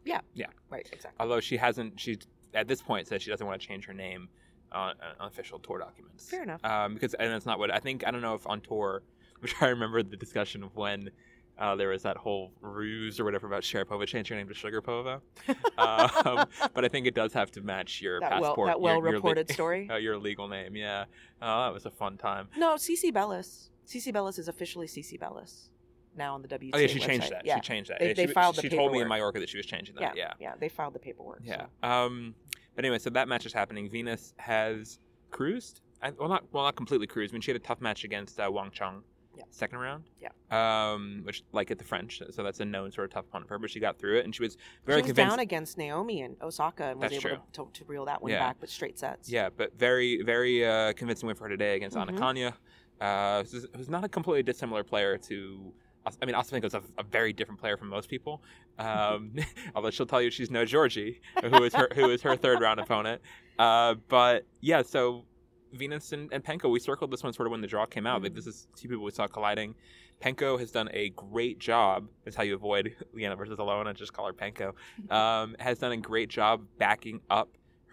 Yeah. 0.06 0.22
right, 0.70 0.88
exactly. 0.92 1.18
Although 1.20 1.40
she 1.40 1.58
hasn't, 1.58 2.00
she 2.00 2.18
at 2.54 2.68
this 2.68 2.82
point 2.82 3.08
says 3.08 3.22
she 3.24 3.30
doesn't 3.32 3.46
want 3.46 3.60
to 3.60 3.68
change 3.68 3.86
her 3.86 3.94
name 3.94 4.30
on, 4.72 4.96
on 5.20 5.28
official 5.28 5.60
tour 5.60 5.80
documents. 5.80 6.30
Fair 6.30 6.44
enough. 6.44 6.64
Um, 6.64 6.94
because 6.94 7.14
and 7.16 7.32
that's 7.34 7.46
not 7.46 7.60
what 7.60 7.72
I 7.74 7.80
think. 7.80 8.06
I 8.08 8.12
don't 8.12 8.22
know 8.22 8.36
if 8.36 8.46
on 8.48 8.62
tour, 8.62 9.02
which 9.40 9.54
I 9.62 9.68
remember 9.68 10.02
the 10.04 10.16
discussion 10.16 10.64
of 10.64 10.76
when 10.76 11.10
Uh, 11.58 11.76
there 11.76 11.90
was 11.90 12.02
that 12.02 12.18
whole 12.18 12.52
ruse 12.62 13.20
or 13.20 13.26
whatever 13.26 13.46
about 13.46 13.62
Sharapova 13.62 14.08
changing 14.08 14.38
her 14.38 14.44
name 14.44 14.52
to 14.52 14.56
Sugarpova. 14.56 15.22
um, 15.78 16.48
but 16.74 16.84
I 16.84 16.88
think 16.88 17.06
it 17.06 17.14
does 17.14 17.32
have 17.34 17.52
to 17.52 17.62
match 17.62 18.02
your 18.02 18.20
that 18.20 18.42
well 18.42 18.52
passport. 18.52 18.68
that 18.68 18.82
well 18.82 18.96
your 18.96 19.04
le- 19.04 19.12
reported 19.12 19.52
story. 19.52 19.88
uh, 19.92 19.98
your 19.98 20.18
legal 20.18 20.48
name, 20.48 20.76
yeah. 20.76 21.06
Oh, 21.42 21.66
that 21.66 21.74
was 21.74 21.86
a 21.86 21.92
fun 21.92 22.18
time. 22.18 22.48
no, 22.58 22.76
CC 22.76 23.14
Bellis. 23.14 23.70
CC 23.88 24.12
Bellis 24.12 24.40
is 24.40 24.48
officially 24.48 24.88
CC 24.88 25.20
Bellis 25.20 25.70
now 26.16 26.34
on 26.34 26.42
the 26.42 26.48
WTA. 26.48 26.72
Oh 26.74 26.78
yeah, 26.78 26.88
she 26.88 27.00
changed 27.00 27.32
that. 27.32 27.46
Yeah. 27.46 27.56
She 27.56 27.62
changed 27.62 27.90
that. 27.92 28.00
They- 28.00 28.14
they 28.14 28.28
she, 28.28 28.34
filed 28.34 28.56
the 28.56 28.62
She 28.62 28.70
told 28.70 28.92
me 28.92 29.00
in 29.00 29.04
paperwork. 29.06 29.10
Mallorca 29.20 29.40
that 29.40 29.50
she 29.50 29.58
was 29.58 29.66
changing 29.66 29.96
that. 29.96 30.18
Yeah. 30.18 30.34
yeah, 30.40 30.54
they 30.60 30.70
filed 30.70 30.94
the 30.96 31.00
paperwork. 31.00 31.42
so. 31.46 31.52
Yeah. 31.52 31.66
Um, 31.84 32.34
but 32.76 32.86
anyway, 32.86 32.98
so 32.98 33.10
that 33.12 33.28
match 33.28 33.46
is 33.46 33.54
happening. 33.54 33.90
Venus 33.90 34.34
has 34.38 35.00
cruised. 35.30 35.82
I, 36.02 36.12
well, 36.12 36.30
not 36.30 36.44
well, 36.52 36.64
not 36.64 36.76
completely 36.76 37.08
cruised. 37.08 37.32
I 37.32 37.34
mean, 37.36 37.42
she 37.42 37.52
had 37.52 37.62
a 37.62 37.64
tough 37.64 37.80
match 37.82 38.04
against 38.04 38.40
uh, 38.40 38.50
Wang 38.52 38.72
Qiang, 38.72 39.02
Yeah. 39.36 39.44
second 39.50 39.80
round. 39.80 40.04
Yeah. 40.22 40.30
Um, 40.52 41.22
which 41.24 41.44
like 41.52 41.72
at 41.72 41.78
the 41.78 41.84
French, 41.84 42.22
so 42.32 42.44
that's 42.44 42.60
a 42.60 42.66
known 42.66 42.92
sort 42.92 43.06
of 43.06 43.12
tough 43.14 43.26
opponent 43.26 43.48
for 43.48 43.56
her. 43.56 43.60
But 43.60 43.70
she 43.72 43.80
got 43.80 43.98
through 43.98 44.20
it, 44.20 44.26
and 44.26 44.36
she 44.36 44.44
was 44.44 44.58
very 44.86 45.00
she 45.00 45.04
was 45.04 45.08
convinced. 45.10 45.30
down 45.32 45.40
against 45.40 45.78
Naomi 45.78 46.22
in 46.22 46.36
Osaka 46.42 46.86
and 46.92 47.00
was 47.00 47.12
That's 47.12 47.26
able 47.26 47.38
to, 47.54 47.66
to, 47.66 47.70
to 47.74 47.86
reel 47.86 48.06
that 48.06 48.22
one 48.22 48.32
Yeah. 48.32 48.40
back 48.40 48.58
with 48.62 48.70
straight 48.70 49.00
sets. 49.00 49.30
Yeah, 49.30 49.50
but 49.56 49.78
very, 49.78 50.22
very 50.22 50.66
uh, 50.66 50.94
convincing 50.94 51.28
win 51.28 51.36
for 51.36 51.46
her 51.46 51.50
today 51.50 51.76
against 51.76 51.98
Anna 51.98 52.12
Mhm. 52.14 52.20
Konjuh, 52.20 52.54
uh, 53.02 53.44
who's, 53.44 53.66
who's 53.76 53.90
not 53.90 54.04
a 54.04 54.10
completely 54.10 54.44
dissimilar 54.44 54.84
player 54.84 55.18
to. 55.18 55.74
I 56.22 56.26
mean, 56.26 56.36
Ostapenko's 56.36 56.74
a, 56.74 56.84
a 56.98 57.04
very 57.04 57.32
different 57.32 57.62
player 57.62 57.78
from 57.78 57.88
most 57.88 58.10
people. 58.10 58.44
Um, 58.78 59.36
although 59.76 59.90
she'll 59.90 60.06
tell 60.06 60.22
you 60.22 60.30
she's 60.30 60.52
no 60.52 60.66
Giorgi, 60.66 61.22
who 61.42 61.64
is 61.64 61.74
her 61.74 61.88
who 61.96 62.10
is 62.10 62.22
her 62.24 62.36
third 62.36 62.60
round 62.60 62.80
opponent. 62.82 63.22
Uh, 63.58 63.96
but 64.10 64.46
yeah, 64.60 64.82
so 64.82 65.24
Venus 65.74 66.12
and, 66.14 66.32
and 66.32 66.44
Penko, 66.44 66.70
we 66.70 66.80
circled 66.80 67.12
this 67.12 67.24
one 67.24 67.34
sort 67.34 67.48
of 67.48 67.52
when 67.52 67.62
the 67.62 67.68
draw 67.68 67.86
came 67.86 68.06
out. 68.08 68.22
Like 68.24 68.32
Mhm. 68.32 68.36
this 68.36 68.48
is 68.48 68.68
two 68.76 68.88
people 68.88 69.04
we 69.04 69.12
saw 69.12 69.28
colliding. 69.28 69.76
Penko 70.22 70.58
has 70.60 70.72
done 70.72 70.90
a 70.94 71.10
great 71.10 71.60
job. 71.60 72.08
That's 72.24 72.36
how 72.36 72.44
you 72.44 72.56
avoid 72.56 72.96
Liana 73.14 73.36
versus 73.36 73.58
Alona. 73.58 73.94
Just 73.96 74.14
call 74.14 74.26
her 74.28 74.34
Penko. 74.34 74.74
Um, 75.12 75.56
has 75.60 75.80
done 75.80 75.92
a 75.92 75.98
great 75.98 76.30
job 76.30 76.66
backing 76.78 77.20
up 77.30 77.50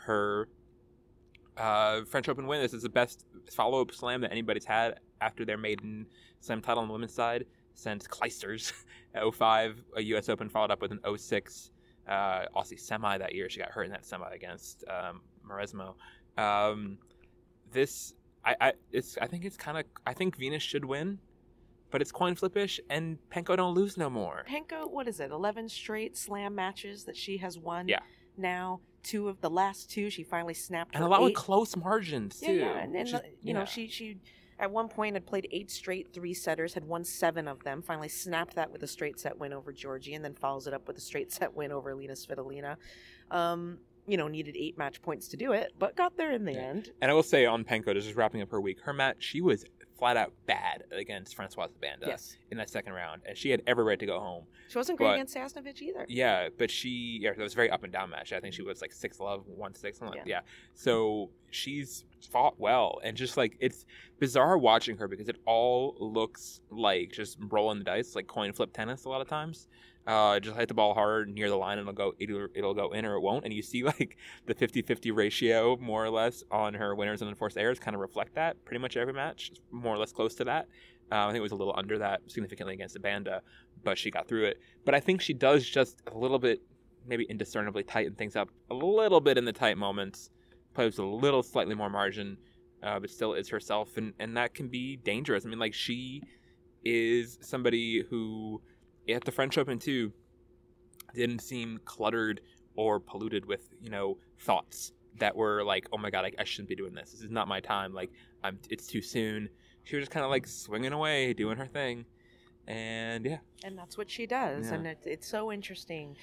her 0.06 0.48
uh, 1.56 2.02
French 2.04 2.28
Open 2.28 2.46
win. 2.46 2.60
This 2.62 2.72
is 2.74 2.82
the 2.82 2.88
best 2.88 3.24
follow 3.52 3.80
up 3.80 3.92
slam 3.92 4.20
that 4.22 4.30
anybody's 4.30 4.64
had 4.64 5.00
after 5.20 5.44
their 5.44 5.58
maiden 5.58 6.06
slam 6.40 6.60
title 6.62 6.82
on 6.82 6.88
the 6.88 6.92
women's 6.92 7.12
side 7.12 7.44
since 7.74 8.06
Clijsters 8.06 8.72
at 9.14 9.22
05, 9.34 9.82
a 9.96 10.02
U.S. 10.02 10.28
Open 10.28 10.48
followed 10.48 10.70
up 10.70 10.80
with 10.80 10.92
an 10.92 11.00
06 11.16 11.70
uh, 12.08 12.12
Aussie 12.56 12.78
semi 12.80 13.18
that 13.18 13.34
year. 13.34 13.48
She 13.50 13.60
got 13.60 13.70
hurt 13.70 13.84
in 13.84 13.90
that 13.90 14.06
semi 14.06 14.30
against 14.32 14.84
um, 14.88 15.20
Mauresmo. 15.48 15.94
Um, 16.38 16.98
this, 17.72 18.14
I, 18.44 18.56
I, 18.60 18.72
it's, 18.92 19.18
I 19.20 19.26
think 19.26 19.44
it's 19.44 19.56
kind 19.56 19.78
of, 19.78 19.84
I 20.06 20.12
think 20.12 20.36
Venus 20.36 20.62
should 20.62 20.84
win, 20.84 21.18
but 21.90 22.00
it's 22.00 22.12
coin 22.12 22.34
flippish, 22.34 22.78
and 22.88 23.18
Penko 23.30 23.56
don't 23.56 23.74
lose 23.74 23.96
no 23.96 24.08
more. 24.08 24.44
Penko, 24.48 24.90
what 24.90 25.08
is 25.08 25.20
it? 25.20 25.30
Eleven 25.30 25.68
straight 25.68 26.16
slam 26.16 26.54
matches 26.54 27.04
that 27.04 27.16
she 27.16 27.38
has 27.38 27.58
won. 27.58 27.88
Yeah. 27.88 28.00
Now, 28.36 28.80
two 29.02 29.28
of 29.28 29.40
the 29.40 29.50
last 29.50 29.90
two, 29.90 30.08
she 30.10 30.22
finally 30.22 30.54
snapped. 30.54 30.94
And 30.94 31.04
a 31.04 31.08
lot 31.08 31.22
with 31.22 31.34
close 31.34 31.76
margins 31.76 32.38
too. 32.40 32.52
yeah, 32.52 32.78
and, 32.78 32.94
and 32.94 33.08
the- 33.08 33.22
you 33.42 33.52
know 33.54 33.60
yeah. 33.60 33.64
she 33.66 33.88
she 33.88 34.18
at 34.58 34.70
one 34.70 34.88
point 34.88 35.16
had 35.16 35.26
played 35.26 35.48
eight 35.50 35.70
straight 35.70 36.12
three 36.12 36.34
setters, 36.34 36.74
had 36.74 36.84
won 36.84 37.02
seven 37.02 37.48
of 37.48 37.64
them. 37.64 37.82
Finally 37.82 38.08
snapped 38.08 38.54
that 38.54 38.70
with 38.70 38.82
a 38.82 38.86
straight 38.86 39.18
set 39.18 39.38
win 39.38 39.52
over 39.52 39.72
Giorgi, 39.72 40.14
and 40.14 40.24
then 40.24 40.34
follows 40.34 40.66
it 40.66 40.74
up 40.74 40.86
with 40.86 40.96
a 40.96 41.00
straight 41.00 41.32
set 41.32 41.54
win 41.54 41.72
over 41.72 41.94
Lena 41.94 42.12
Svitolina. 42.12 42.76
Um, 43.30 43.78
you 44.10 44.16
know, 44.16 44.28
needed 44.28 44.56
eight 44.56 44.76
match 44.76 45.00
points 45.02 45.28
to 45.28 45.36
do 45.36 45.52
it, 45.52 45.72
but 45.78 45.96
got 45.96 46.16
there 46.16 46.32
in 46.32 46.44
the 46.44 46.52
Yeah. 46.52 46.58
end. 46.60 46.90
And 47.00 47.10
I 47.10 47.14
will 47.14 47.22
say 47.22 47.46
on 47.46 47.64
Penko, 47.64 47.94
just 47.94 48.14
wrapping 48.16 48.42
up 48.42 48.50
her 48.50 48.60
week, 48.60 48.80
her 48.80 48.92
match, 48.92 49.16
she 49.20 49.40
was 49.40 49.64
flat 49.98 50.16
out 50.16 50.32
bad 50.46 50.82
against 50.92 51.34
Francoise 51.36 51.68
Abanda 51.78 52.06
yes, 52.06 52.36
in 52.50 52.56
that 52.56 52.70
second 52.70 52.94
round, 52.94 53.20
and 53.26 53.36
she 53.36 53.50
had 53.50 53.62
every 53.66 53.84
right 53.84 53.98
to 53.98 54.06
go 54.06 54.18
home. 54.18 54.46
she 54.68 54.78
wasn't 54.78 54.96
great 54.96 55.08
But- 55.08 55.14
against 55.14 55.36
Sasnovich 55.36 55.82
either. 55.82 56.06
Yeah, 56.08 56.48
but 56.56 56.70
she, 56.70 57.18
yeah, 57.20 57.30
it 57.32 57.38
was 57.38 57.52
a 57.52 57.56
very 57.56 57.68
up 57.70 57.84
and 57.84 57.92
down 57.92 58.08
match. 58.10 58.32
I 58.32 58.40
think 58.40 58.54
she 58.54 58.62
was 58.62 58.80
like 58.80 58.92
six 58.92 59.20
love, 59.20 59.46
one 59.46 59.74
six, 59.74 59.98
something 59.98 60.18
like 60.18 60.26
Yeah. 60.26 60.36
yeah. 60.38 60.48
So 60.74 61.30
she's 61.50 62.04
fought 62.30 62.58
well, 62.58 62.98
and 63.04 63.14
just 63.16 63.36
like 63.36 63.56
it's 63.60 63.84
bizarre 64.18 64.56
watching 64.56 64.96
her 64.96 65.06
because 65.06 65.28
it 65.28 65.36
all 65.44 65.96
looks 66.00 66.62
like 66.70 67.12
just 67.12 67.36
rolling 67.48 67.78
the 67.78 67.84
dice, 67.84 68.14
like 68.14 68.26
coin 68.26 68.52
flip 68.54 68.72
tennis. 68.72 69.04
A 69.04 69.08
lot 69.10 69.20
of 69.20 69.28
times, 69.28 69.68
uh, 70.06 70.40
just 70.40 70.56
hit 70.56 70.68
the 70.68 70.74
ball 70.74 70.94
hard 70.94 71.28
near 71.28 71.48
the 71.48 71.56
line, 71.56 71.78
and 71.78 71.88
it'll 71.88 71.96
go, 71.96 72.14
it'll, 72.18 72.48
it'll 72.54 72.74
go 72.74 72.92
in 72.92 73.04
or 73.04 73.16
it 73.16 73.20
won't. 73.20 73.44
And 73.44 73.52
you 73.52 73.62
see 73.62 73.82
like 73.84 74.16
the 74.46 74.54
50-50 74.54 75.14
ratio 75.14 75.76
more 75.80 76.04
or 76.04 76.10
less 76.10 76.42
on 76.50 76.74
her 76.74 76.94
winners 76.94 77.22
and 77.22 77.28
unforced 77.28 77.58
errors 77.58 77.78
kind 77.78 77.94
of 77.94 78.00
reflect 78.00 78.34
that 78.34 78.62
pretty 78.64 78.80
much 78.80 78.96
every 78.96 79.12
match, 79.12 79.52
more 79.70 79.94
or 79.94 79.98
less 79.98 80.12
close 80.12 80.34
to 80.36 80.44
that. 80.44 80.66
Uh, 81.12 81.24
I 81.24 81.26
think 81.28 81.38
it 81.38 81.42
was 81.42 81.52
a 81.52 81.56
little 81.56 81.74
under 81.76 81.98
that 81.98 82.20
significantly 82.28 82.74
against 82.74 82.94
the 82.94 83.00
Banda, 83.00 83.42
but 83.82 83.98
she 83.98 84.10
got 84.10 84.28
through 84.28 84.44
it. 84.44 84.60
But 84.84 84.94
I 84.94 85.00
think 85.00 85.20
she 85.20 85.34
does 85.34 85.66
just 85.66 86.02
a 86.12 86.16
little 86.16 86.38
bit, 86.38 86.60
maybe 87.06 87.26
indiscernibly 87.28 87.82
tighten 87.82 88.14
things 88.14 88.36
up 88.36 88.48
a 88.70 88.74
little 88.74 89.20
bit 89.20 89.36
in 89.36 89.44
the 89.44 89.52
tight 89.52 89.76
moments, 89.76 90.30
plays 90.72 90.98
a 90.98 91.04
little 91.04 91.42
slightly 91.42 91.74
more 91.74 91.90
margin, 91.90 92.36
uh, 92.82 93.00
but 93.00 93.10
still 93.10 93.34
is 93.34 93.48
herself, 93.48 93.96
and 93.96 94.14
and 94.20 94.36
that 94.36 94.54
can 94.54 94.68
be 94.68 94.96
dangerous. 94.96 95.44
I 95.44 95.48
mean, 95.48 95.58
like 95.58 95.74
she 95.74 96.22
is 96.84 97.38
somebody 97.42 98.04
who 98.08 98.62
at 99.08 99.24
the 99.24 99.32
French 99.32 99.58
Open 99.58 99.78
too 99.78 100.12
didn't 101.14 101.40
seem 101.40 101.80
cluttered 101.84 102.40
or 102.76 103.00
polluted 103.00 103.44
with 103.46 103.68
you 103.80 103.90
know 103.90 104.16
thoughts 104.38 104.92
that 105.18 105.34
were 105.36 105.62
like, 105.64 105.88
oh 105.92 105.98
my 105.98 106.08
god, 106.10 106.24
I, 106.24 106.32
I 106.38 106.44
shouldn't 106.44 106.68
be 106.68 106.76
doing 106.76 106.94
this. 106.94 107.10
This 107.12 107.22
is 107.22 107.30
not 107.30 107.48
my 107.48 107.60
time. 107.60 107.92
Like 107.92 108.10
I'm, 108.44 108.58
it's 108.70 108.86
too 108.86 109.02
soon. 109.02 109.48
She 109.84 109.96
was 109.96 110.02
just 110.04 110.12
kind 110.12 110.24
of 110.24 110.30
like 110.30 110.46
swinging 110.46 110.92
away, 110.92 111.32
doing 111.34 111.56
her 111.56 111.66
thing, 111.66 112.04
and 112.68 113.24
yeah, 113.24 113.38
and 113.64 113.76
that's 113.76 113.98
what 113.98 114.10
she 114.10 114.26
does 114.26 114.68
Yeah. 114.68 114.74
and 114.74 114.86
it, 114.86 114.98
it's 115.04 115.28
so 115.28 115.50
interesting 115.50 116.16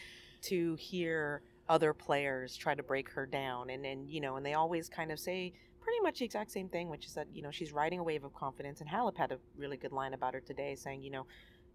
to 0.43 0.75
hear 0.75 1.41
other 1.67 1.93
players 1.93 2.55
try 2.55 2.73
to 2.75 2.83
break 2.83 3.09
her 3.09 3.25
down 3.25 3.69
and 3.69 3.85
and 3.85 4.07
you 4.09 4.21
know 4.21 4.37
and 4.37 4.45
they 4.45 4.53
always 4.53 4.87
kind 4.87 5.11
of 5.11 5.19
say 5.19 5.51
pretty 5.81 5.99
much 6.01 6.19
the 6.19 6.25
exact 6.25 6.49
same 6.51 6.69
thing 6.69 6.87
which 6.89 7.05
is 7.05 7.13
that 7.13 7.27
you 7.33 7.41
know 7.41 7.51
she's 7.51 7.73
riding 7.73 7.99
a 7.99 8.03
wave 8.03 8.23
of 8.23 8.33
confidence 8.33 8.79
and 8.79 8.89
Halep 8.89 9.17
had 9.17 9.33
a 9.33 9.39
really 9.57 9.75
good 9.75 9.91
line 9.91 10.13
about 10.13 10.33
her 10.33 10.39
today 10.39 10.75
saying 10.75 11.01
you 11.01 11.09
know 11.11 11.25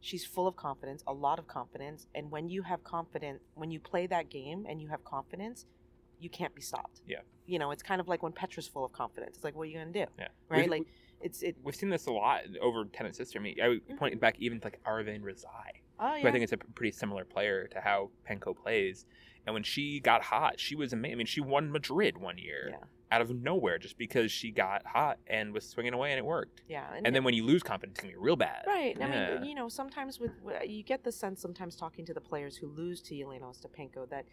she's 0.03 0.25
full 0.27 0.47
of 0.47 0.55
confidence 0.57 1.03
a 1.07 1.13
lot 1.13 1.39
of 1.39 1.47
confidence 1.47 2.07
and 2.15 2.31
when 2.31 2.49
you 2.49 2.63
have 2.63 2.85
confidence 2.85 3.41
when 3.55 3.71
you 3.71 3.81
play 3.81 4.07
that 4.07 4.29
game 4.29 4.67
and 4.69 4.83
you 4.83 4.89
have 4.89 5.03
confidence 5.05 5.65
you 6.21 6.29
can't 6.29 6.55
be 6.55 6.61
stopped 6.61 7.01
Yeah. 7.07 7.21
you 7.47 7.59
know 7.59 7.71
it's 7.71 7.83
kind 7.83 8.01
of 8.01 8.09
like 8.09 8.23
when 8.23 8.33
Petra's 8.33 8.69
full 8.69 8.85
of 8.85 8.93
confidence 8.93 9.37
it's 9.37 9.45
like 9.45 9.57
what 9.57 9.63
are 9.63 9.67
you 9.67 9.79
gonna 9.79 9.93
do 9.93 10.07
yeah, 10.19 10.29
right 10.51 10.59
We've- 10.59 10.71
like 10.71 10.87
it's 11.23 11.43
it 11.43 11.57
We've 11.63 11.77
seen 11.77 11.89
this 11.89 12.07
a 12.07 12.13
lot 12.13 12.41
over 12.61 12.85
tennis 12.85 13.17
history. 13.17 13.39
I 13.39 13.43
mean, 13.45 13.57
I 13.63 13.69
would 13.69 13.87
mm-hmm. 13.87 13.97
point 13.97 14.21
back 14.21 14.35
even 14.41 14.59
to 14.59 14.67
like 14.67 14.83
Aravane 14.85 15.23
Rezaï, 15.23 15.45
oh 16.01 16.15
who 16.15 16.19
yeah 16.19 16.29
I 16.29 16.33
think 16.33 16.43
is 16.43 16.53
a 16.53 16.57
pretty 16.57 16.91
similar 16.91 17.25
player 17.25 17.69
to 17.69 17.81
how 17.81 18.11
Penko 18.29 18.57
plays. 18.57 19.07
And 19.47 19.55
when 19.55 19.63
she 19.63 20.01
got 20.01 20.23
hot, 20.23 20.59
she 20.59 20.75
was 20.75 20.93
amazing. 20.93 21.15
I 21.15 21.17
mean, 21.19 21.27
she 21.27 21.41
won 21.41 21.71
Madrid 21.71 22.19
one 22.19 22.39
year 22.39 22.71
yeah 22.71 22.85
out 23.13 23.21
of 23.21 23.31
nowhere 23.43 23.79
just 23.79 23.99
because 23.99 24.33
she 24.33 24.51
got 24.51 24.85
hot 24.87 25.19
and 25.27 25.53
was 25.53 25.69
swinging 25.69 25.93
away 25.93 26.11
and 26.13 26.19
it 26.19 26.25
worked. 26.25 26.63
yeah 26.69 26.87
And 27.05 27.15
then 27.15 27.25
when 27.25 27.35
you 27.35 27.45
lose 27.45 27.63
confidence, 27.63 27.97
it's 27.99 28.03
gonna 28.05 28.15
be 28.15 28.19
real 28.19 28.37
bad. 28.37 28.65
Right. 28.67 28.97
I 29.01 29.07
mean, 29.09 29.45
you 29.45 29.55
know, 29.55 29.69
sometimes 29.69 30.19
with 30.19 30.33
you 30.67 30.83
get 30.83 31.05
the 31.05 31.13
sense 31.13 31.41
sometimes 31.43 31.77
talking 31.77 32.05
to 32.07 32.15
the 32.15 32.21
players 32.21 32.57
who 32.57 32.69
lose 32.69 33.01
to 33.03 33.15
Yelena 33.15 33.43
Ostapenko 33.53 34.09
that 34.11 34.25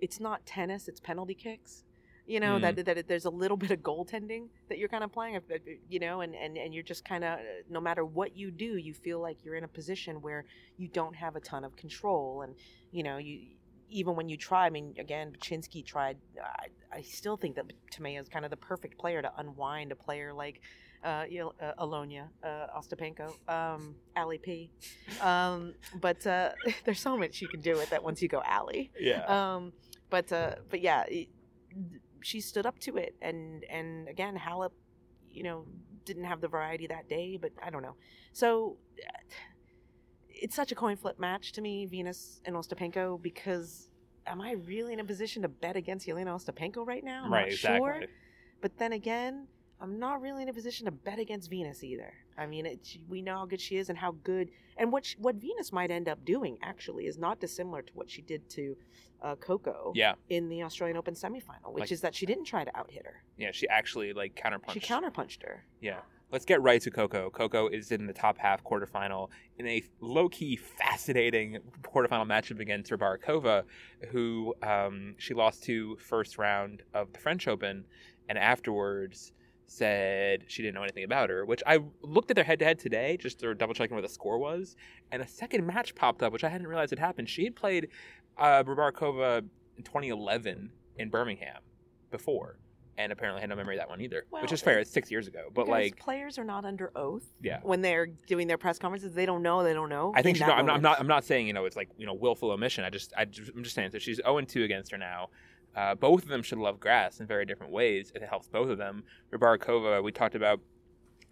it's 0.00 0.20
not 0.20 0.44
tennis, 0.44 0.86
it's 0.86 1.00
penalty 1.00 1.34
kicks. 1.34 1.84
You 2.28 2.40
know 2.40 2.58
Mm. 2.58 2.74
that 2.74 2.84
that 2.96 3.06
there's 3.08 3.24
a 3.24 3.30
little 3.30 3.56
bit 3.56 3.70
of 3.70 3.78
goaltending 3.90 4.48
that 4.68 4.78
you're 4.78 4.88
kind 4.88 5.04
of 5.04 5.12
playing. 5.12 5.40
You 5.88 6.00
know, 6.00 6.20
and 6.22 6.34
and 6.34 6.58
and 6.58 6.74
you're 6.74 6.82
just 6.92 7.04
kind 7.04 7.22
of 7.24 7.38
no 7.70 7.80
matter 7.80 8.04
what 8.04 8.36
you 8.36 8.50
do, 8.50 8.76
you 8.76 8.92
feel 8.94 9.20
like 9.20 9.36
you're 9.44 9.54
in 9.54 9.64
a 9.64 9.68
position 9.68 10.20
where 10.20 10.44
you 10.76 10.88
don't 10.88 11.14
have 11.14 11.36
a 11.36 11.40
ton 11.40 11.64
of 11.64 11.76
control, 11.76 12.42
and 12.42 12.54
you 12.90 13.02
know 13.04 13.16
you. 13.18 13.38
Even 13.88 14.16
when 14.16 14.28
you 14.28 14.36
try, 14.36 14.66
I 14.66 14.70
mean, 14.70 14.94
again, 14.98 15.32
Bacsinszky 15.32 15.84
tried. 15.84 16.18
I, 16.42 16.98
I 16.98 17.02
still 17.02 17.36
think 17.36 17.56
that 17.56 17.66
Timea 17.92 18.20
is 18.20 18.28
kind 18.28 18.44
of 18.44 18.50
the 18.50 18.56
perfect 18.56 18.98
player 18.98 19.22
to 19.22 19.32
unwind 19.38 19.92
a 19.92 19.96
player 19.96 20.32
like 20.32 20.60
uh, 21.04 21.24
uh, 21.60 21.72
Alonia 21.78 22.28
uh, 22.42 22.66
Ostapenko, 22.76 23.32
um, 23.48 23.94
Ali 24.16 24.38
P. 24.38 24.70
Um, 25.20 25.74
but 26.00 26.26
uh, 26.26 26.50
there's 26.84 27.00
so 27.00 27.16
much 27.16 27.40
you 27.40 27.48
can 27.48 27.60
do 27.60 27.76
with 27.76 27.90
that 27.90 28.02
once 28.02 28.20
you 28.20 28.28
go 28.28 28.40
Ali. 28.40 28.90
Yeah. 28.98 29.24
Um, 29.24 29.72
but 30.10 30.32
uh, 30.32 30.56
but 30.68 30.80
yeah, 30.80 31.04
it, 31.08 31.28
she 32.22 32.40
stood 32.40 32.66
up 32.66 32.78
to 32.80 32.96
it, 32.96 33.14
and 33.22 33.64
and 33.70 34.08
again, 34.08 34.36
Halep, 34.36 34.72
you 35.30 35.42
know, 35.42 35.64
didn't 36.04 36.24
have 36.24 36.40
the 36.40 36.48
variety 36.48 36.86
that 36.86 37.08
day, 37.08 37.38
but 37.40 37.52
I 37.62 37.70
don't 37.70 37.82
know. 37.82 37.96
So 38.32 38.78
uh, 38.98 39.18
it's 40.42 40.54
such 40.54 40.72
a 40.72 40.74
coin 40.74 40.96
flip 40.96 41.18
match 41.18 41.52
to 41.52 41.60
me, 41.60 41.86
Venus 41.86 42.40
and 42.44 42.54
Ostapenko, 42.54 43.20
because 43.20 43.90
am 44.26 44.40
I 44.40 44.52
really 44.52 44.92
in 44.92 45.00
a 45.00 45.04
position 45.04 45.42
to 45.42 45.48
bet 45.48 45.76
against 45.76 46.06
Yelena 46.06 46.28
Ostapenko 46.28 46.86
right 46.86 47.04
now? 47.04 47.24
I'm 47.24 47.32
right. 47.32 47.42
not 47.46 47.52
Exactly. 47.52 47.78
sure. 47.78 48.02
But 48.60 48.78
then 48.78 48.92
again, 48.92 49.46
I'm 49.80 49.98
not 49.98 50.20
really 50.20 50.42
in 50.42 50.48
a 50.48 50.52
position 50.52 50.86
to 50.86 50.90
bet 50.90 51.18
against 51.18 51.50
Venus 51.50 51.84
either. 51.84 52.12
I 52.38 52.46
mean, 52.46 52.66
it, 52.66 52.98
we 53.08 53.22
know 53.22 53.36
how 53.38 53.46
good 53.46 53.60
she 53.60 53.76
is 53.76 53.88
and 53.88 53.98
how 53.98 54.12
good, 54.24 54.50
and 54.76 54.92
what 54.92 55.06
she, 55.06 55.16
what 55.18 55.36
Venus 55.36 55.72
might 55.72 55.90
end 55.90 56.08
up 56.08 56.24
doing 56.24 56.58
actually 56.62 57.06
is 57.06 57.18
not 57.18 57.40
dissimilar 57.40 57.82
to 57.82 57.92
what 57.94 58.10
she 58.10 58.20
did 58.22 58.48
to 58.50 58.76
uh, 59.22 59.34
Coco 59.36 59.92
Yeah. 59.94 60.14
in 60.28 60.48
the 60.50 60.62
Australian 60.62 60.96
Open 60.98 61.14
semifinal, 61.14 61.72
which 61.72 61.80
Like- 61.82 61.92
is 61.92 62.00
that 62.02 62.14
she 62.14 62.26
didn't 62.26 62.44
try 62.44 62.64
to 62.64 62.76
out 62.76 62.90
hit 62.90 63.06
her. 63.06 63.22
Yeah. 63.38 63.50
She 63.52 63.66
actually 63.68 64.12
like 64.12 64.34
counterpunched. 64.34 64.72
She 64.72 64.80
counterpunched 64.80 65.42
her. 65.44 65.64
Yeah. 65.80 66.00
Let's 66.32 66.44
get 66.44 66.60
right 66.62 66.80
to 66.82 66.90
Coco. 66.90 67.30
Coco 67.30 67.68
is 67.68 67.92
in 67.92 68.06
the 68.06 68.12
top 68.12 68.38
half 68.38 68.64
quarterfinal 68.64 69.28
in 69.58 69.66
a 69.66 69.82
low 70.00 70.28
key 70.28 70.56
fascinating 70.56 71.58
quarterfinal 71.82 72.26
matchup 72.26 72.60
against 72.60 72.90
Rybarikova, 72.90 73.64
who 74.10 74.54
um, 74.62 75.14
she 75.18 75.34
lost 75.34 75.64
to 75.64 75.96
first 75.96 76.38
round 76.38 76.82
of 76.94 77.12
the 77.12 77.18
French 77.18 77.46
Open, 77.46 77.84
and 78.28 78.38
afterwards 78.38 79.32
said 79.68 80.44
she 80.46 80.62
didn't 80.62 80.74
know 80.74 80.82
anything 80.82 81.04
about 81.04 81.30
her. 81.30 81.44
Which 81.44 81.62
I 81.66 81.78
looked 82.02 82.30
at 82.30 82.34
their 82.34 82.44
head 82.44 82.58
to 82.60 82.64
head 82.64 82.78
today, 82.78 83.16
just 83.16 83.40
to 83.40 83.54
double 83.54 83.74
checking 83.74 83.94
what 83.94 84.02
the 84.02 84.12
score 84.12 84.38
was, 84.38 84.76
and 85.12 85.22
a 85.22 85.28
second 85.28 85.66
match 85.66 85.94
popped 85.94 86.22
up, 86.22 86.32
which 86.32 86.44
I 86.44 86.48
hadn't 86.48 86.66
realized 86.66 86.90
had 86.90 86.98
happened. 86.98 87.28
She 87.28 87.44
had 87.44 87.54
played 87.54 87.88
uh, 88.36 88.64
Rybarikova 88.64 89.44
in 89.76 89.82
2011 89.84 90.70
in 90.98 91.10
Birmingham 91.10 91.60
before 92.10 92.58
and 92.98 93.12
apparently 93.12 93.40
had 93.40 93.50
no 93.50 93.56
memory 93.56 93.76
of 93.76 93.80
that 93.80 93.88
one 93.88 94.00
either, 94.00 94.24
Well, 94.30 94.42
which 94.42 94.52
is 94.52 94.62
fair. 94.62 94.78
It's 94.78 94.90
six 94.90 95.10
years 95.10 95.26
ago, 95.28 95.48
but 95.54 95.68
like, 95.68 95.98
players 95.98 96.38
are 96.38 96.44
not 96.44 96.64
under 96.64 96.90
oath 96.96 97.24
yeah, 97.42 97.60
when 97.62 97.82
they're 97.82 98.06
doing 98.06 98.46
their 98.46 98.58
press 98.58 98.78
conferences. 98.78 99.14
They 99.14 99.26
don't 99.26 99.42
know. 99.42 99.62
They 99.62 99.74
don't 99.74 99.88
know. 99.88 100.12
I 100.14 100.22
think 100.22 100.36
she's 100.36 100.46
not, 100.46 100.58
I'm 100.58 100.66
not. 100.66 100.76
I'm 100.76 100.82
not. 100.82 101.00
I'm 101.00 101.06
not 101.06 101.24
saying 101.24 101.46
you 101.46 101.52
know 101.52 101.64
it's 101.64 101.76
like 101.76 101.90
you 101.98 102.06
know 102.06 102.14
willful 102.14 102.50
omission. 102.50 102.84
I 102.84 102.90
just. 102.90 103.12
I 103.16 103.24
just 103.24 103.50
I'm 103.54 103.62
just 103.62 103.74
saying. 103.74 103.90
So 103.92 103.98
she's 103.98 104.16
0 104.16 104.38
and 104.38 104.48
2 104.48 104.64
against 104.64 104.90
her 104.92 104.98
now. 104.98 105.28
Uh, 105.74 105.94
both 105.94 106.22
of 106.22 106.28
them 106.28 106.42
should 106.42 106.58
love 106.58 106.80
grass 106.80 107.20
in 107.20 107.26
very 107.26 107.44
different 107.44 107.70
ways. 107.70 108.10
It 108.14 108.22
helps 108.22 108.48
both 108.48 108.70
of 108.70 108.78
them. 108.78 109.04
Rybarikova, 109.30 110.02
we 110.02 110.10
talked 110.10 110.34
about 110.34 110.58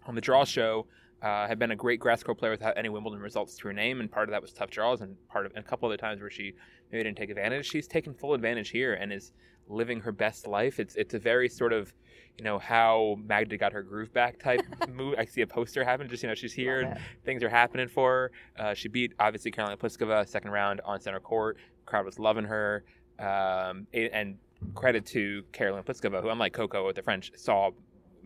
on 0.05 0.13
the 0.13 0.21
draw 0.21 0.45
show, 0.45 0.85
uh, 1.23 1.47
had 1.47 1.57
been 1.57 1.71
a 1.71 1.75
great 1.75 1.99
grass 1.99 2.21
court 2.21 2.37
player 2.37 2.51
without 2.51 2.77
any 2.77 2.87
Wimbledon 2.87 3.19
results 3.19 3.55
to 3.55 3.67
her 3.67 3.73
name, 3.73 3.99
and 3.99 4.11
part 4.11 4.29
of 4.29 4.31
that 4.31 4.41
was 4.43 4.53
tough 4.53 4.69
draws, 4.69 5.01
and 5.01 5.15
part 5.27 5.47
of 5.47 5.53
and 5.55 5.65
a 5.65 5.67
couple 5.67 5.87
of 5.87 5.91
other 5.91 5.97
times 5.97 6.21
where 6.21 6.29
she 6.29 6.53
maybe 6.91 7.03
didn't 7.03 7.17
take 7.17 7.31
advantage. 7.31 7.65
She's 7.65 7.87
taken 7.87 8.13
full 8.13 8.35
advantage 8.35 8.69
here 8.69 8.93
and 8.93 9.11
is 9.11 9.31
living 9.67 10.01
her 10.01 10.11
best 10.11 10.47
life. 10.47 10.79
It's 10.79 10.95
it's 10.95 11.13
a 11.13 11.19
very 11.19 11.49
sort 11.49 11.73
of 11.73 11.93
you 12.37 12.43
know 12.43 12.59
how 12.59 13.17
Magda 13.25 13.57
got 13.57 13.71
her 13.73 13.81
groove 13.81 14.13
back 14.13 14.39
type 14.39 14.61
move. 14.89 15.15
I 15.17 15.25
see 15.25 15.41
a 15.41 15.47
poster 15.47 15.83
happen. 15.83 16.07
Just 16.09 16.23
you 16.23 16.29
know 16.29 16.35
she's 16.35 16.53
here 16.53 16.81
Love 16.81 16.91
and 16.91 16.97
it. 16.97 17.03
things 17.23 17.43
are 17.43 17.49
happening 17.49 17.87
for 17.87 18.11
her. 18.11 18.31
Uh, 18.63 18.73
she 18.73 18.87
beat 18.87 19.13
obviously 19.19 19.51
Carolina 19.51 19.77
Pliskova 19.77 20.27
second 20.27 20.51
round 20.51 20.81
on 20.85 20.99
center 20.99 21.19
court. 21.19 21.57
Crowd 21.85 22.05
was 22.05 22.17
loving 22.19 22.45
her, 22.45 22.83
um, 23.19 23.87
and 23.93 24.37
credit 24.73 25.05
to 25.05 25.43
Carolina 25.51 25.83
Pliskova, 25.83 26.21
who 26.21 26.29
unlike 26.29 26.53
Coco 26.53 26.85
with 26.85 26.95
the 26.95 27.03
French 27.03 27.31
saw 27.35 27.71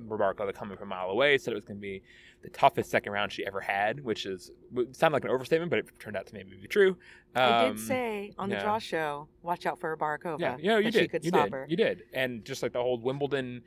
Rybarikova 0.08 0.54
coming 0.54 0.78
from 0.78 0.88
a 0.88 0.96
mile 0.96 1.10
away, 1.10 1.38
said 1.38 1.52
it 1.52 1.56
was 1.56 1.66
going 1.66 1.78
to 1.78 1.82
be 1.82 2.02
the 2.42 2.50
toughest 2.50 2.90
second 2.90 3.12
round 3.12 3.32
she 3.32 3.46
ever 3.46 3.60
had, 3.60 4.04
which 4.04 4.26
is 4.26 4.52
would 4.72 4.96
sound 4.96 5.14
like 5.14 5.24
an 5.26 5.30
overstatement, 5.32 5.70
but 5.70 5.80
it 5.80 5.86
turned 6.00 6.16
out 6.16 6.26
to 6.28 6.34
maybe 6.34 6.56
be 6.56 6.68
true. 6.68 6.98
I 7.36 7.66
Um, 7.68 7.76
did 7.76 7.84
say 7.86 8.34
on 8.38 8.50
the 8.50 8.56
yeah. 8.56 8.64
draw 8.64 8.80
show, 8.80 9.28
watch 9.42 9.66
out 9.66 9.80
for 9.80 9.96
Barakova. 9.98 10.40
yeah, 10.40 10.58
yeah, 10.60 10.78
you 10.78 10.84
that 10.86 10.92
did. 10.94 11.02
She 11.02 11.08
could 11.10 11.24
you 11.26 11.30
stop 11.30 11.46
did. 11.46 11.54
her. 11.54 11.66
You 11.70 11.78
did. 11.78 12.04
And 12.14 12.46
just 12.46 12.64
like 12.64 12.72
the 12.74 12.82
whole 12.82 12.98
Wimbledon 13.00 13.62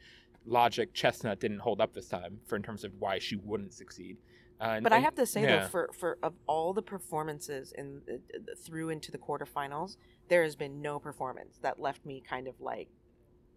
logic, 0.46 0.92
chestnut 0.94 1.38
didn't 1.38 1.58
hold 1.60 1.80
up 1.80 1.92
this 1.92 2.08
time 2.08 2.40
for 2.46 2.56
in 2.56 2.62
terms 2.62 2.82
of 2.84 2.92
why 2.98 3.18
she 3.18 3.36
wouldn't 3.36 3.72
succeed. 3.74 4.16
Uh, 4.60 4.64
and- 4.76 4.82
But 4.84 4.92
I 4.92 4.98
have 5.00 5.14
to 5.16 5.26
say 5.26 5.42
yeah. 5.42 5.62
though, 5.62 5.68
for 5.68 5.90
for 5.92 6.18
of 6.22 6.34
all 6.46 6.72
the 6.72 6.82
performances 6.82 7.72
in 7.72 8.00
uh, 8.08 8.14
uh, 8.14 8.54
through 8.64 8.88
into 8.90 9.10
the 9.12 9.18
quarterfinals, 9.18 9.96
there 10.28 10.42
has 10.44 10.56
been 10.56 10.80
no 10.80 10.98
performance 10.98 11.58
that 11.62 11.78
left 11.78 12.06
me 12.06 12.22
kind 12.26 12.48
of 12.48 12.60
like 12.60 12.88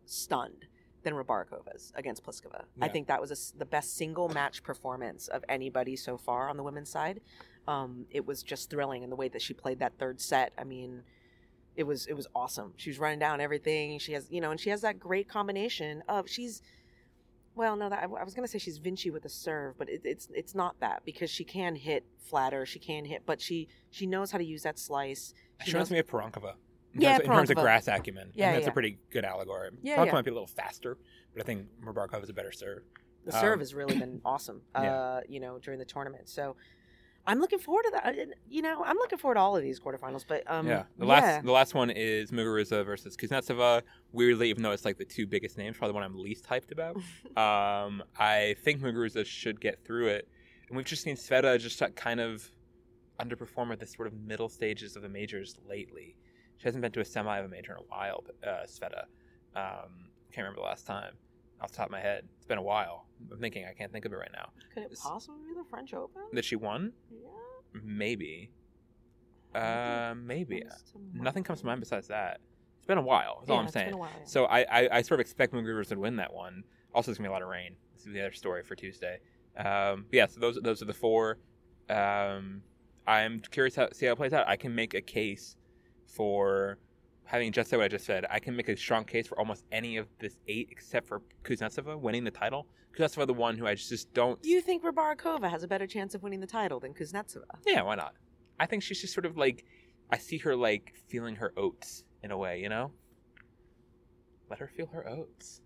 stunned 0.05 0.65
than 1.05 1.13
Rybarikova's 1.13 1.93
against 1.95 2.25
Pliskova. 2.25 2.63
I 2.81 2.89
think 2.89 3.07
that 3.07 3.21
was 3.21 3.31
a 3.31 3.57
the 3.57 3.65
best 3.65 3.95
single 3.95 4.27
match 4.27 4.63
performance 4.63 5.27
of 5.29 5.45
anybody 5.47 5.95
so 5.95 6.17
far 6.17 6.49
on 6.49 6.57
the 6.57 6.63
women's 6.63 6.89
side. 6.89 7.21
Um, 7.67 8.05
it 8.09 8.25
was 8.25 8.43
just 8.43 8.69
thrilling 8.69 9.03
in 9.03 9.09
the 9.09 9.15
way 9.15 9.29
that 9.29 9.41
she 9.41 9.53
played 9.53 9.79
that 9.79 9.93
third 9.97 10.19
set. 10.19 10.51
I 10.57 10.63
mean, 10.63 11.03
it 11.75 11.83
was 11.83 12.07
it 12.07 12.13
was 12.13 12.27
awesome. 12.35 12.73
She 12.75 12.89
was 12.89 12.99
running 12.99 13.19
down 13.19 13.39
everything. 13.39 13.99
She 13.99 14.13
has 14.13 14.27
you 14.29 14.41
know, 14.41 14.49
and 14.51 14.59
she 14.59 14.71
has 14.71 14.81
that 14.81 14.99
great 14.99 15.29
combination 15.29 16.03
of 16.09 16.27
she's 16.27 16.61
well, 17.53 17.77
no, 17.77 17.87
that, 17.87 17.99
I, 17.99 18.03
I 18.03 18.23
was 18.23 18.33
gonna 18.33 18.47
say 18.47 18.57
she's 18.57 18.79
Vinci 18.79 19.11
with 19.11 19.23
a 19.25 19.29
serve, 19.29 19.77
but 19.77 19.87
it, 19.87 20.01
it's 20.03 20.27
it's 20.33 20.55
not 20.55 20.79
that 20.79 21.03
because 21.05 21.29
she 21.29 21.43
can 21.43 21.75
hit 21.75 22.03
flatter, 22.17 22.65
she 22.65 22.79
can 22.79 23.05
hit, 23.05 23.23
but 23.27 23.39
she 23.39 23.67
she 23.91 24.07
knows 24.07 24.31
how 24.31 24.39
to 24.39 24.43
use 24.43 24.63
that 24.63 24.79
slice. 24.79 25.33
She 25.63 25.71
knows- 25.71 25.89
reminds 25.89 25.91
me 25.91 25.99
of 25.99 26.07
Parankova. 26.07 26.53
In 26.95 27.01
Yeah, 27.01 27.17
terms, 27.17 27.27
in 27.29 27.34
terms 27.36 27.49
of 27.51 27.58
grass 27.58 27.88
acumen. 27.88 28.31
Yeah, 28.34 28.47
and 28.47 28.55
that's 28.55 28.65
yeah. 28.65 28.69
a 28.69 28.73
pretty 28.73 28.97
good 29.12 29.25
allegory. 29.25 29.69
Yeah, 29.81 29.97
Parankova 29.97 30.05
yeah. 30.05 30.12
might 30.13 30.25
be 30.25 30.31
a 30.31 30.34
little 30.34 30.47
faster, 30.47 30.97
but 31.34 31.41
I 31.41 31.45
think 31.45 31.67
Rybarikova 31.84 32.23
is 32.23 32.29
a 32.29 32.34
better 32.34 32.51
serve. 32.51 32.84
the 33.25 33.31
serve 33.34 33.53
Um, 33.53 33.60
has 33.60 33.73
really 33.73 33.97
been 33.99 34.21
awesome. 34.25 34.62
Uh, 34.73 35.21
you 35.27 35.39
know, 35.39 35.60
during 35.60 35.79
the 35.79 35.86
tournament. 35.86 36.29
So 36.29 36.55
I'm 37.27 37.39
looking 37.39 37.60
forward 37.60 37.84
to 37.86 37.91
that. 37.91 38.17
And, 38.17 38.36
You 38.47 38.62
know, 38.62 38.84
I'm 38.84 38.97
looking 38.97 39.17
forward 39.17 39.36
to 39.36 39.41
all 39.41 39.58
of 39.58 39.63
these 39.63 39.79
quarterfinals. 39.79 40.23
But 40.27 40.49
um, 40.49 40.67
yeah. 40.67 40.84
The 40.97 41.05
last 41.05 41.43
the 41.43 41.51
last 41.51 41.73
one 41.73 41.89
is 41.89 42.31
Muguruza 42.31 42.86
versus 42.86 43.17
Kuznetsova. 43.17 43.81
Weirdly, 44.12 44.49
even 44.49 44.63
though 44.63 44.71
it's 44.71 44.86
like 44.86 44.97
the 44.97 45.05
two 45.05 45.25
biggest 45.27 45.58
names, 45.58 45.77
probably 45.77 45.91
the 45.91 45.95
one 45.95 46.03
I'm 46.03 46.17
least 46.17 46.47
hyped 46.47 46.71
about. 46.71 46.95
um, 47.86 48.03
I 48.17 48.55
think 48.63 48.79
Muguruza 48.81 49.25
should 49.25 49.60
get 49.60 49.84
through 49.84 50.08
it. 50.08 50.27
And 50.69 50.77
we've 50.77 50.86
just 50.86 51.03
seen 51.03 51.15
Sveta 51.15 51.60
just 51.60 51.81
uh, 51.81 51.89
kind 51.89 52.19
of 52.19 52.49
underperform 53.19 53.71
at 53.71 53.79
the 53.79 53.86
sort 53.88 54.08
of 54.08 54.13
middle 54.13 54.49
stages 54.49 54.95
of 54.95 55.01
the 55.01 55.10
majors 55.10 55.58
lately. 55.67 56.15
She 56.57 56.63
hasn't 56.65 56.81
been 56.81 56.91
to 56.93 57.01
a 57.01 57.05
semi 57.05 57.37
of 57.37 57.45
a 57.45 57.47
major 57.47 57.73
in 57.73 57.79
a 57.79 57.87
while, 57.87 58.23
uh, 58.43 58.65
Sveta. 58.65 59.03
Um, 59.55 60.09
can't 60.35 60.43
remember 60.43 60.61
the 60.61 60.67
last 60.67 60.85
time 60.85 61.13
off 61.61 61.71
the 61.71 61.77
top 61.77 61.85
of 61.87 61.91
my 61.91 62.01
head. 62.01 62.25
It's 62.35 62.45
been 62.45 62.57
a 62.57 62.63
while. 62.63 63.05
I'm 63.31 63.39
thinking 63.39 63.65
I 63.65 63.73
can't 63.73 63.91
think 63.91 64.03
of 64.05 64.11
it 64.11 64.17
right 64.17 64.31
now. 64.33 64.49
could 64.73 64.83
it 64.83 64.97
possibly 65.01 65.39
be 65.47 65.53
the 65.55 65.63
French 65.69 65.93
Open? 65.93 66.23
That 66.33 66.43
she 66.43 66.55
won? 66.57 66.91
yeah. 67.11 67.29
Maybe. 67.83 68.51
Uh, 69.53 70.13
maybe. 70.17 70.61
Comes 70.61 70.83
Nothing 71.13 71.43
comes 71.43 71.61
to 71.61 71.65
mind 71.65 71.79
besides 71.79 72.07
that. 72.07 72.39
It's 72.77 72.85
been 72.85 72.97
a 72.97 73.01
while. 73.01 73.37
That's 73.39 73.49
all 73.49 73.59
I'm 73.59 73.65
it's 73.65 73.73
been 73.73 73.83
saying. 73.83 73.93
a 73.93 73.97
while, 73.97 74.09
yeah. 74.19 74.25
So 74.25 74.45
I, 74.45 74.59
I, 74.59 74.89
I 74.97 75.01
sort 75.01 75.19
of 75.19 75.25
expect 75.25 75.53
Muguruza 75.53 75.89
to 75.89 75.99
win 75.99 76.17
that 76.17 76.33
one. 76.33 76.63
Also, 76.93 77.07
there's 77.07 77.17
gonna 77.17 77.29
be 77.29 77.31
a 77.31 77.33
lot 77.33 77.41
of 77.41 77.47
rain. 77.47 77.75
This 77.95 78.05
is 78.05 78.13
the 78.13 78.21
other 78.21 78.33
story 78.33 78.63
for 78.63 78.75
Tuesday. 78.75 79.19
Um, 79.57 80.05
yeah, 80.11 80.27
so 80.27 80.39
those 80.39 80.59
those 80.61 80.81
are 80.81 80.85
the 80.85 80.93
four. 80.93 81.37
Um, 81.89 82.61
I'm 83.07 83.41
curious 83.51 83.75
how 83.75 83.89
see 83.91 84.05
how 84.05 84.13
it 84.13 84.17
plays 84.17 84.33
out. 84.33 84.47
I 84.47 84.57
can 84.57 84.75
make 84.75 84.93
a 84.93 85.01
case 85.01 85.55
for 86.15 86.78
having 87.25 87.51
just 87.51 87.69
said 87.69 87.78
what 87.78 87.86
I 87.86 87.88
just 87.88 88.06
said. 88.06 88.25
I 88.30 88.39
can 88.39 88.56
make 88.56 88.69
a 88.69 88.78
strong 88.78 89.04
case 89.04 89.28
for 89.28 89.38
almost 89.38 89.65
any 89.71 89.97
of 89.97 90.08
this 90.19 90.38
eight 90.47 90.69
except 90.71 91.08
for 91.08 91.21
Kuznetsova 91.43 91.99
winning 91.99 92.23
the 92.23 92.32
title. 92.32 92.67
Kuznetsova, 92.97 93.28
the 93.28 93.34
one 93.34 93.58
who 93.58 93.67
I 93.67 93.75
just 93.75 94.13
don't. 94.13 94.39
You 94.43 94.62
think 94.62 94.84
Rybarikova 94.84 95.49
has 95.49 95.63
a 95.63 95.67
better 95.67 95.88
chance 95.88 96.15
of 96.15 96.23
winning 96.23 96.39
the 96.39 96.47
title 96.47 96.80
than 96.80 96.93
Kuznetsova? 96.93 97.43
Yeah, 97.65 97.82
why 97.82 97.95
not? 97.95 98.13
I 98.60 98.65
think 98.65 98.84
she's 98.84 99.01
just 99.01 99.13
sort 99.13 99.25
of 99.25 99.36
like 99.38 99.65
I 100.12 100.17
see 100.17 100.38
her 100.39 100.56
like 100.56 100.93
feeling 101.08 101.36
her 101.36 101.51
oats 101.58 102.04
in 102.23 102.32
a 102.32 102.38
way, 102.38 102.62
you 102.62 102.69
know? 102.69 102.91
Let 104.49 104.60
her 104.60 104.67
feel 104.67 104.88
her 104.88 105.08
oats. 105.08 105.62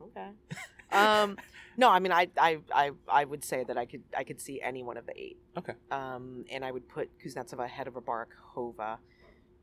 Okay. 0.00 0.28
um, 0.92 1.36
no, 1.76 1.88
I 1.88 1.98
mean, 1.98 2.12
I, 2.12 2.28
I, 2.38 2.58
I, 2.72 2.90
I 3.08 3.24
would 3.24 3.44
say 3.44 3.64
that 3.64 3.78
I 3.78 3.86
could, 3.86 4.02
I 4.16 4.24
could 4.24 4.40
see 4.40 4.60
any 4.60 4.82
one 4.82 4.96
of 4.96 5.06
the 5.06 5.18
eight. 5.18 5.38
Okay. 5.56 5.72
Um, 5.90 6.44
and 6.50 6.64
I 6.64 6.70
would 6.70 6.88
put 6.88 7.10
Kuznetsova 7.18 7.64
ahead 7.64 7.88
of 7.88 7.94
Rybarikova, 7.94 8.98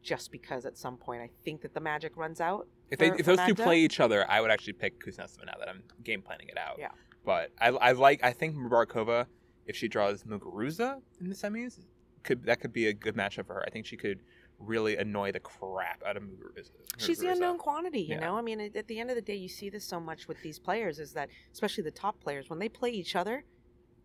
just 0.02 0.32
because 0.32 0.66
at 0.66 0.78
some 0.78 0.98
point 0.98 1.22
I 1.22 1.30
think 1.44 1.62
that 1.62 1.74
the 1.74 1.80
magic 1.80 2.16
runs 2.16 2.40
out. 2.42 2.68
If 2.90 3.00
they 3.00 3.10
if 3.12 3.26
those 3.26 3.40
two 3.46 3.56
play 3.56 3.80
each 3.80 4.00
other, 4.00 4.30
I 4.30 4.42
would 4.42 4.52
actually 4.52 4.74
pick 4.74 5.04
Kuznetsova 5.04 5.46
now 5.46 5.54
that 5.60 5.68
I'm 5.70 5.84
game 6.04 6.22
planning 6.22 6.48
it 6.50 6.58
out. 6.58 6.78
Yeah. 6.80 6.90
But 7.26 7.52
I, 7.60 7.68
I 7.70 7.92
like 7.92 8.24
I 8.24 8.32
think 8.32 8.56
Mubarakova, 8.56 9.26
if 9.66 9.76
she 9.76 9.88
draws 9.88 10.24
Muguruza 10.24 11.02
in 11.20 11.30
the 11.30 11.36
semis, 11.36 11.80
could 12.24 12.44
that 12.46 12.60
could 12.62 12.74
be 12.74 12.88
a 12.88 12.94
good 12.94 13.16
matchup 13.16 13.48
for 13.48 13.56
her. 13.56 13.64
I 13.68 13.70
think 13.70 13.86
she 13.86 13.98
could 13.98 14.22
really 14.58 14.98
annoy 14.98 15.32
the 15.32 15.40
crap 15.40 16.02
out 16.06 16.18
of 16.18 16.24
Muguruza. 16.24 16.72
She's 16.98 17.20
the 17.20 17.32
unknown 17.32 17.58
quantity, 17.58 18.02
you 18.02 18.16
Yeah. 18.16 18.20
know. 18.20 18.38
I 18.38 18.42
mean, 18.42 18.60
at, 18.60 18.76
at 18.76 18.88
the 18.88 19.00
end 19.00 19.10
of 19.10 19.16
the 19.16 19.22
day, 19.22 19.36
you 19.36 19.48
see 19.48 19.70
this 19.70 19.86
so 19.86 20.00
much 20.00 20.28
with 20.28 20.42
these 20.42 20.60
players 20.60 21.00
is 21.00 21.14
that, 21.14 21.30
especially 21.54 21.84
the 21.84 21.92
top 21.92 22.20
players, 22.20 22.50
when 22.50 22.60
they 22.60 22.68
play 22.68 22.90
each 22.90 23.16
other, 23.16 23.46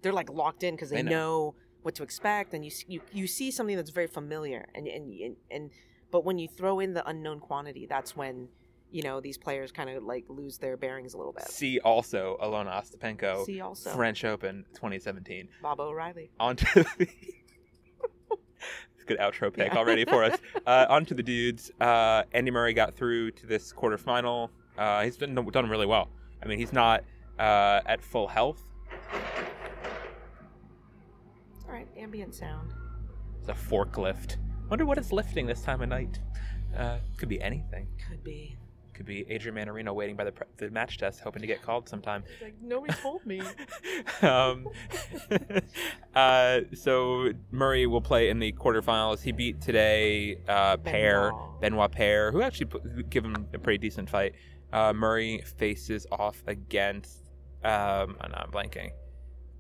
they're 0.03 0.13
like 0.13 0.31
locked 0.31 0.63
in 0.63 0.75
because 0.77 0.91
they 0.91 0.97
They 0.97 1.03
know. 1.03 1.11
know. 1.11 1.55
What 1.85 1.95
to 1.97 2.03
expect, 2.03 2.55
and 2.55 2.65
you 2.65 2.71
you 2.89 3.03
you 3.13 3.27
see 3.27 3.51
something 3.51 3.77
that's 3.77 3.91
very 3.91 4.07
familiar, 4.07 4.67
and 4.75 4.87
and 4.89 5.13
and, 5.21 5.37
and 5.51 5.71
but 6.11 6.25
when 6.25 6.39
you 6.39 6.49
throw 6.49 6.81
in 6.81 6.95
the 6.95 7.07
unknown 7.07 7.41
quantity, 7.41 7.85
that's 7.87 8.17
when 8.17 8.49
you 8.91 9.03
know 9.03 9.21
these 9.21 9.37
players 9.37 9.71
kind 9.71 9.91
of 9.91 10.03
like 10.03 10.25
lose 10.29 10.57
their 10.57 10.79
bearings 10.79 11.13
a 11.13 11.19
little 11.19 11.35
bit. 11.35 11.47
See 11.49 11.81
also 11.81 12.39
Alona 12.43 12.73
Ostapenko, 12.83 13.45
See 13.45 13.61
also 13.61 13.91
French 13.91 14.25
Open 14.25 14.65
2017. 14.73 15.47
Baba 15.61 15.83
O'Riley. 15.83 16.31
On 16.41 16.57
to 16.57 16.65
the 16.97 17.07
good 19.07 19.19
outro 19.19 19.53
pick 19.53 19.73
Yeah. 19.73 19.79
already 19.79 20.07
for 20.07 20.25
us. 20.25 20.39
Uh, 20.67 20.87
on 20.89 21.05
to 21.05 21.13
the 21.13 21.23
dudes. 21.23 21.71
Uh, 21.79 22.23
Andy 22.33 22.51
Murray 22.51 22.73
got 22.73 22.95
through 22.95 23.31
to 23.33 23.47
this 23.47 23.71
quarterfinal. 23.75 24.49
Uh, 24.79 25.03
he's 25.03 25.19
been 25.19 25.35
done 25.35 25.69
really 25.69 25.85
well. 25.85 26.09
I 26.43 26.47
mean, 26.47 26.59
he's 26.59 26.73
not 26.73 27.05
uh, 27.39 27.81
at 27.85 28.01
full 28.01 28.27
health. 28.27 28.63
All 31.67 31.73
right, 31.73 31.87
ambient 32.05 32.35
sound. 32.35 32.75
It's 33.41 33.49
a 33.49 33.55
forklift. 33.55 34.37
Wonder 34.69 34.85
what 34.85 34.99
it's 34.99 35.11
lifting 35.11 35.47
this 35.47 35.63
time 35.63 35.81
of 35.81 35.89
night. 35.89 36.19
Uh, 36.77 36.99
could 37.17 37.31
be 37.31 37.41
anything. 37.41 37.89
Could 38.09 38.23
be. 38.23 38.59
Could 38.93 39.07
be 39.07 39.25
Adrian 39.31 39.57
Mannarino 39.57 39.95
waiting 39.95 40.15
by 40.15 40.25
the, 40.25 40.33
pre- 40.33 40.47
the 40.59 40.71
match 40.71 40.99
test, 40.99 41.21
hoping 41.21 41.41
to 41.41 41.47
get 41.49 41.63
called 41.63 41.89
sometime. 41.89 42.23
It's 42.31 42.43
like 42.43 42.55
nobody 42.63 42.93
told 42.93 43.25
me. 43.25 43.41
um, 44.23 44.69
uh, 46.15 46.61
so 46.75 47.33
Murray 47.51 47.87
will 47.87 48.03
play 48.03 48.29
in 48.29 48.39
the 48.39 48.53
quarterfinals. 48.53 49.23
He 49.23 49.33
beat 49.33 49.63
today 49.63 50.37
uh, 50.47 50.77
Paire, 50.77 51.31
Benoit. 51.33 51.61
Benoit 51.61 51.93
Paire, 51.93 52.33
who 52.33 52.43
actually 52.43 52.67
put, 52.67 53.11
give 53.11 53.25
him 53.25 53.47
a 53.55 53.59
pretty 53.59 53.79
decent 53.79 54.11
fight. 54.11 54.35
Uh, 54.75 54.93
Murray 54.93 55.43
faces 55.57 56.07
off 56.13 56.43
against. 56.47 57.31
Um, 57.65 58.17
oh, 58.21 58.29
no, 58.29 58.35
I'm 58.35 58.51
blanking. 58.51 58.91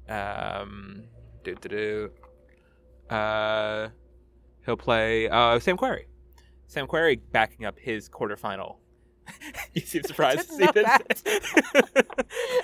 Um, 0.09 1.05
do 1.43 1.55
do 1.55 1.69
do. 1.69 2.11
Uh, 3.15 3.89
he'll 4.67 4.77
play 4.77 5.29
uh, 5.29 5.59
Sam 5.61 5.77
Querrey. 5.77 6.05
Sam 6.67 6.87
Querrey 6.87 7.21
backing 7.33 7.65
up 7.67 7.79
his 7.79 8.09
quarterfinal. 8.09 8.77
you 9.75 9.81
seem 9.81 10.03
surprised 10.07 10.49
to 10.51 10.55
see 10.57 10.69
this. 10.75 11.23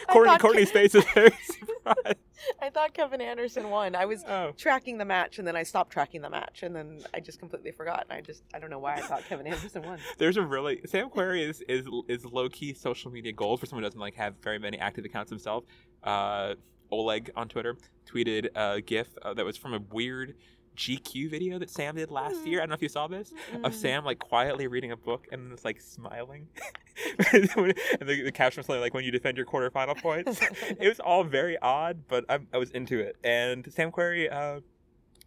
Courtney, 0.09 0.39
Courtney's 0.39 0.71
face 0.71 0.95
is 0.95 1.05
very 1.15 1.31
surprised. 1.43 2.17
I 2.61 2.71
thought 2.71 2.93
Kevin 2.95 3.21
Anderson 3.21 3.71
won. 3.71 3.95
I 3.95 4.05
was 4.07 4.25
Oh. 4.27 4.53
tracking 4.57 4.99
the 4.99 5.05
match 5.05 5.39
and 5.39 5.47
then 5.47 5.57
I 5.57 5.63
stopped 5.63 5.93
tracking 5.93 6.21
the 6.23 6.31
match 6.31 6.63
and 6.63 6.75
then 6.75 7.01
I 7.15 7.21
just 7.21 7.39
completely 7.39 7.71
forgot. 7.71 8.07
And 8.11 8.19
I 8.19 8.21
just 8.21 8.43
I 8.55 8.59
don't 8.59 8.71
know 8.71 8.79
why 8.79 8.95
I 8.95 9.01
thought 9.01 9.23
Kevin 9.29 9.47
Anderson 9.47 9.83
won. 9.83 9.99
There's 10.19 10.37
a 10.37 10.43
really 10.43 10.81
Sam 10.87 11.09
Querrey 11.11 11.49
is 11.49 11.63
is 11.69 11.87
is 12.09 12.25
low 12.27 12.49
key 12.49 12.75
social 12.75 13.11
media 13.11 13.33
gold 13.33 13.61
for 13.61 13.67
someone 13.67 13.83
who 13.85 13.89
doesn't 13.89 14.01
like 14.01 14.15
have 14.17 14.35
very 14.43 14.59
many 14.59 14.79
active 14.79 15.05
accounts 15.05 15.31
himself. 15.31 15.65
Uh, 16.03 16.55
Oleg 16.91 17.31
on 17.37 17.49
Twitter 17.49 17.77
tweeted 18.07 18.49
a 18.55 18.81
GIF 18.81 19.09
uh, 19.23 19.35
that 19.35 19.45
was 19.45 19.57
from 19.57 19.75
a 19.75 19.81
weird 19.91 20.35
GQ 20.77 21.31
video 21.31 21.59
that 21.59 21.69
Sam 21.71 21.97
did 21.97 22.11
last 22.11 22.47
year. 22.47 22.59
I 22.61 22.63
don't 22.63 22.71
know 22.71 22.75
if 22.75 22.83
you 22.83 22.89
saw 22.89 23.07
this 23.07 23.33
of 23.63 23.73
Mm. 23.73 23.75
Sam 23.75 24.05
like 24.05 24.19
quietly 24.19 24.67
reading 24.67 24.93
a 24.93 24.97
book 24.97 25.27
and 25.31 25.45
then 25.45 25.53
it's 25.53 25.65
like 25.65 25.81
smiling, 25.81 26.49
and 27.33 27.49
the, 27.49 28.23
the 28.25 28.33
caption 28.33 28.61
was 28.61 28.67
something 28.67 28.81
like 28.81 28.95
"When 28.95 29.05
you 29.05 29.11
defend 29.11 29.37
your 29.37 29.47
quarterfinal 29.47 30.01
points." 30.01 30.41
it 30.63 30.89
was 30.89 31.01
all 31.01 31.25
very 31.25 31.59
odd, 31.59 32.05
but 32.09 32.25
I, 32.29 32.39
I 32.53 32.59
was 32.59 32.71
into 32.71 32.99
it. 33.01 33.17
And 33.25 33.71
Sam 33.73 33.93
Querrey 33.93 34.33
uh, 34.33 34.61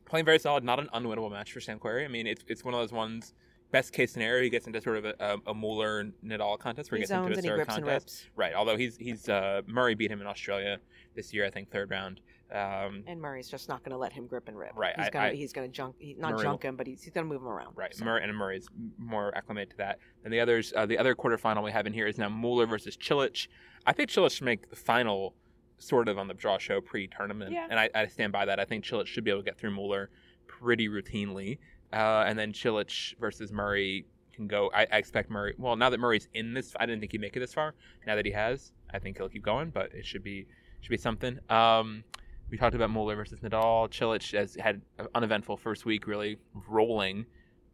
playing 0.06 0.26
very 0.26 0.40
solid. 0.40 0.64
Not 0.64 0.80
an 0.80 0.90
unwinnable 0.94 1.32
match 1.32 1.52
for 1.52 1.62
Sam 1.62 1.80
Querrey. 1.80 2.06
I 2.06 2.08
mean, 2.08 2.26
it's 2.26 2.44
it's 2.48 2.64
one 2.64 2.74
of 2.74 2.80
those 2.80 2.92
ones. 2.94 3.34
Best 3.74 3.92
case 3.92 4.14
scenario, 4.14 4.42
he 4.44 4.50
gets 4.50 4.68
into 4.68 4.80
sort 4.80 4.98
of 4.98 5.06
a, 5.06 5.16
a, 5.20 5.52
a 5.52 5.54
Muller 5.54 6.06
Nadal 6.24 6.58
contest 6.60 6.92
where 6.92 6.98
he, 7.00 7.02
He 7.04 7.08
gets 7.08 7.12
into 7.12 7.40
a 7.40 7.42
serve 7.42 7.68
contest. 7.68 7.86
rips. 7.86 8.26
Right. 8.36 8.54
Although 8.54 8.78
he's 8.78 8.96
he's 8.98 9.28
uh, 9.28 9.62
Murray 9.68 9.96
beat 9.96 10.12
him 10.12 10.22
in 10.22 10.28
Australia 10.28 10.78
this 11.16 11.34
year, 11.34 11.44
I 11.46 11.50
think 11.50 11.72
third 11.72 11.90
round. 11.92 12.22
Um, 12.52 13.04
And 13.08 13.20
Murray's 13.20 13.50
just 13.50 13.68
not 13.68 13.80
going 13.84 13.92
to 13.94 13.98
let 13.98 14.14
him 14.14 14.28
grip 14.28 14.48
and 14.48 14.56
rip. 14.56 14.74
Right, 14.76 14.94
He's 14.98 15.10
going 15.10 15.32
to 15.32 15.36
he's 15.36 15.54
going 15.54 15.68
to 15.72 15.76
junk. 15.76 15.96
He, 15.98 16.14
not 16.14 16.34
Murray 16.34 16.44
junk 16.44 16.62
him, 16.64 16.76
but 16.76 16.86
he's, 16.86 17.02
he's 17.02 17.12
going 17.12 17.26
to 17.28 17.34
move 17.34 17.42
him 17.42 17.48
around. 17.48 17.76
Right, 17.76 17.96
So- 17.96 18.06
Murray 18.06 18.24
and 18.24 18.38
Murray's 18.38 18.68
more 19.00 19.36
acclimated 19.36 19.72
to 19.72 19.78
that. 19.78 19.98
And 20.24 20.32
the 20.32 20.40
others, 20.40 20.72
uh, 20.78 20.86
the 20.86 21.00
other 21.00 21.16
quarterfinal 21.16 21.64
we 21.64 21.72
have 21.72 21.88
in 21.88 21.94
here 21.94 22.06
is 22.06 22.20
now 22.20 22.30
Muller 22.30 22.68
versus 22.68 22.96
Cilic. 22.96 23.48
I 23.88 23.94
think 23.94 24.12
Cilic 24.12 24.32
should 24.36 24.46
make 24.46 24.70
the 24.70 24.76
final, 24.76 25.34
sort 25.80 26.08
of 26.08 26.20
on 26.20 26.28
the 26.28 26.36
draw 26.36 26.60
show 26.60 26.80
pre-tournament, 26.80 27.52
Yeah. 27.52 27.66
and 27.72 27.80
I, 27.80 27.90
I 27.96 28.06
stand 28.06 28.32
by 28.32 28.46
that. 28.46 28.60
I 28.60 28.66
think 28.66 28.86
Cilic 28.86 29.08
should 29.08 29.24
be 29.24 29.32
able 29.32 29.42
to 29.42 29.46
get 29.46 29.58
through 29.58 29.72
Muller 29.72 30.12
pretty 30.46 30.88
routinely, 30.88 31.58
uh, 31.94 32.26
and 32.28 32.38
then 32.38 32.52
Cilic 32.52 33.18
versus 33.20 33.52
Murray 33.52 34.06
can 34.34 34.48
go. 34.48 34.72
I, 34.74 34.88
I 34.92 34.98
expect 34.98 35.30
Murray. 35.30 35.54
Well, 35.58 35.76
now 35.76 35.90
that 35.90 36.00
Murray's 36.00 36.28
in 36.34 36.54
this, 36.54 36.74
I 36.80 36.86
didn't 36.86 37.02
think 37.02 37.12
he'd 37.12 37.22
make 37.22 37.38
it 37.38 37.40
this 37.40 37.54
far. 37.54 37.76
Now 38.08 38.16
that 38.16 38.26
he 38.26 38.32
has, 38.32 38.72
I 38.94 39.00
think 39.00 39.18
he'll 39.18 39.30
keep 39.30 39.44
going, 39.44 39.70
but 39.70 39.94
it 39.94 40.06
should 40.06 40.24
be 40.24 40.48
should 40.82 40.90
be 40.90 40.98
something. 40.98 41.40
Um, 41.50 42.04
we 42.50 42.58
talked 42.58 42.76
about 42.76 42.90
Muller 42.90 43.16
versus 43.16 43.40
Nadal. 43.40 43.90
Cilic 43.90 44.38
has 44.38 44.56
had 44.56 44.82
an 45.00 45.08
uneventful 45.16 45.58
first 45.58 45.86
week, 45.86 46.08
really 46.08 46.38
rolling 46.68 47.26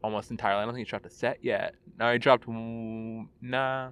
almost 0.03 0.32
entirely. 0.32 0.62
I 0.62 0.65
don't 0.65 0.73
think 0.73 0.88
he 0.88 0.89
dropped 0.89 1.05
a 1.05 1.10
set 1.10 1.43
yet. 1.43 1.75
No, 1.97 2.12
he 2.12 2.19
dropped 2.19 2.47
nah. 2.47 3.91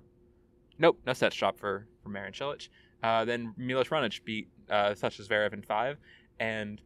Nope, 0.80 1.00
no 1.06 1.14
sets 1.14 1.36
dropped 1.36 1.60
for 1.60 1.88
for 2.04 2.10
Marin 2.10 2.34
Cilic. 2.34 2.70
Uh, 3.02 3.26
then 3.26 3.54
Milos 3.58 3.88
Raonic 3.88 4.24
beat 4.24 4.48
uh, 4.70 4.94
Sasha 4.94 5.24
Zverev 5.24 5.54
in 5.54 5.62
five, 5.62 5.98
and 6.40 6.82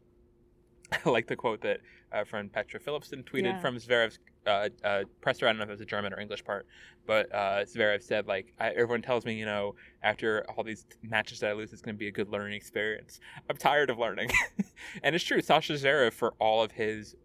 I 1.06 1.10
like 1.10 1.28
the 1.28 1.36
quote 1.36 1.62
that 1.62 1.80
uh, 2.12 2.24
friend 2.26 2.52
Petra 2.52 2.80
Philipson 2.80 3.24
tweeted 3.24 3.54
Yeah. 3.54 3.60
from 3.60 3.78
Zverev's 3.78 4.20
uh, 4.46 4.70
uh, 4.84 5.04
presser. 5.22 5.48
I 5.48 5.50
don't 5.52 5.58
know 5.60 5.64
if 5.64 5.70
it 5.70 5.74
was 5.74 5.82
a 5.82 5.86
German 5.86 6.14
or 6.14 6.20
English 6.20 6.44
part, 6.44 6.66
but 7.06 7.34
uh, 7.34 7.64
Zverev 7.64 8.02
said 8.02 8.28
like, 8.28 8.54
I, 8.60 8.70
"Everyone 8.72 9.02
tells 9.02 9.24
me, 9.26 9.34
you 9.36 9.46
know, 9.46 9.76
after 10.04 10.44
all 10.50 10.64
these 10.64 10.86
matches 11.04 11.40
that 11.40 11.52
I 11.52 11.54
lose, 11.54 11.72
it's 11.74 11.82
going 11.82 11.96
to 11.96 12.00
be 12.00 12.08
a 12.08 12.12
good 12.12 12.30
learning 12.30 12.54
experience. 12.54 13.20
I'm 13.50 13.56
tired 13.58 13.90
of 13.90 13.98
learning," 14.00 14.30
and 15.04 15.16
it's 15.16 15.24
true. 15.24 15.42
Sasha 15.42 15.74
Zverev, 15.74 16.12
for 16.14 16.34
all 16.40 16.62
of 16.64 16.72
his 16.72 17.16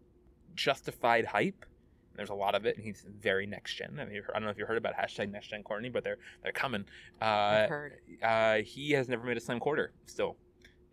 justified 0.55 1.25
hype, 1.25 1.65
there's 2.15 2.29
a 2.29 2.33
lot 2.35 2.55
of 2.55 2.65
it, 2.65 2.77
and 2.77 2.85
he's 2.85 3.05
very 3.19 3.45
next 3.45 3.73
gen. 3.75 3.97
I 3.99 4.05
mean, 4.05 4.21
I 4.29 4.33
don't 4.33 4.43
know 4.45 4.49
if 4.49 4.57
you 4.57 4.65
heard 4.65 4.77
about 4.77 4.93
hashtag 4.95 5.31
next 5.31 5.47
gen 5.49 5.63
Courtney, 5.63 5.89
but 5.89 6.03
they're 6.03 6.17
they're 6.43 6.51
coming. 6.51 6.85
Uh, 7.21 7.25
I've 7.25 7.69
heard. 7.69 7.93
uh, 8.23 8.55
he 8.57 8.91
has 8.91 9.07
never 9.09 9.25
made 9.25 9.37
a 9.37 9.41
slam 9.41 9.59
quarter 9.59 9.91
still, 10.05 10.37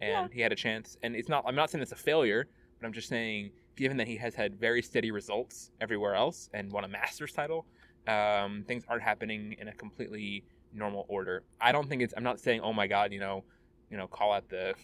and 0.01 0.11
Yeah. 0.11 0.29
he 0.33 0.41
had 0.41 0.53
a 0.53 0.57
chance. 0.57 0.97
And 1.03 1.15
it's 1.15 1.29
not. 1.29 1.45
I'm 1.47 1.55
not 1.55 1.71
saying 1.71 1.83
it's 1.83 1.93
a 1.93 1.97
failure, 1.97 2.49
but 2.85 2.89
I'm 2.89 2.93
just 2.93 3.09
saying, 3.09 3.51
given 3.77 3.97
that 3.97 4.07
he 4.07 4.17
has 4.19 4.35
had 4.35 4.61
very 4.61 4.83
steady 4.83 5.11
results 5.11 5.71
everywhere 5.81 6.15
else 6.15 6.51
and 6.53 6.71
won 6.71 6.85
a 6.85 6.89
Masters 6.89 7.33
title, 7.33 7.65
um, 8.07 8.63
things 8.69 8.85
aren't 8.89 9.03
happening 9.03 9.57
in 9.59 9.69
a 9.69 9.73
completely 9.73 10.45
normal 10.71 11.07
order. 11.09 11.45
I 11.63 11.73
don't 11.73 11.89
think 11.89 12.03
it's. 12.03 12.13
I'm 12.15 12.23
not 12.23 12.39
saying, 12.39 12.61
oh 12.61 12.75
my 12.75 12.87
god, 12.87 13.11
you 13.11 13.21
know, 13.21 13.43
you 13.91 13.97
know, 13.97 14.07
call 14.07 14.35
out 14.35 14.51
the, 14.51 14.75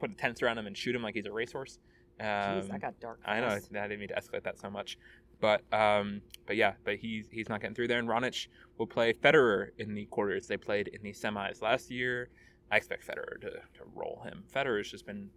put 0.00 0.10
a 0.10 0.14
tents 0.14 0.40
around 0.40 0.56
him 0.56 0.66
and 0.66 0.74
shoot 0.74 0.94
him 0.94 1.02
like 1.02 1.14
he's 1.14 1.26
a 1.26 1.32
racehorse. 1.32 1.78
Um, 2.18 2.26
Jeez, 2.26 2.68
that 2.68 2.80
got 2.80 2.98
dark. 2.98 3.20
I 3.26 3.40
know. 3.40 3.48
I 3.48 3.58
didn't 3.58 3.98
mean 4.00 4.08
to 4.08 4.14
escalate 4.14 4.44
that 4.44 4.58
so 4.58 4.70
much, 4.70 4.96
but 5.38 5.60
um, 5.70 6.22
but 6.46 6.56
yeah, 6.56 6.72
but 6.82 6.96
he's 6.96 7.28
he's 7.30 7.50
not 7.50 7.60
getting 7.60 7.74
through 7.74 7.88
there. 7.88 7.98
And 7.98 8.08
Raonic 8.08 8.46
will 8.78 8.86
play 8.86 9.12
Federer 9.12 9.68
in 9.76 9.94
the 9.94 10.06
quarters. 10.06 10.46
They 10.46 10.56
played 10.56 10.88
in 10.88 11.02
the 11.02 11.12
semis 11.12 11.60
last 11.60 11.90
year. 11.90 12.30
I 12.70 12.78
expect 12.78 13.06
Federer 13.06 13.38
to, 13.42 13.50
to 13.50 13.84
roll 13.94 14.22
him. 14.24 14.44
Federer's 14.50 14.90
just 14.90 15.04
been 15.04 15.28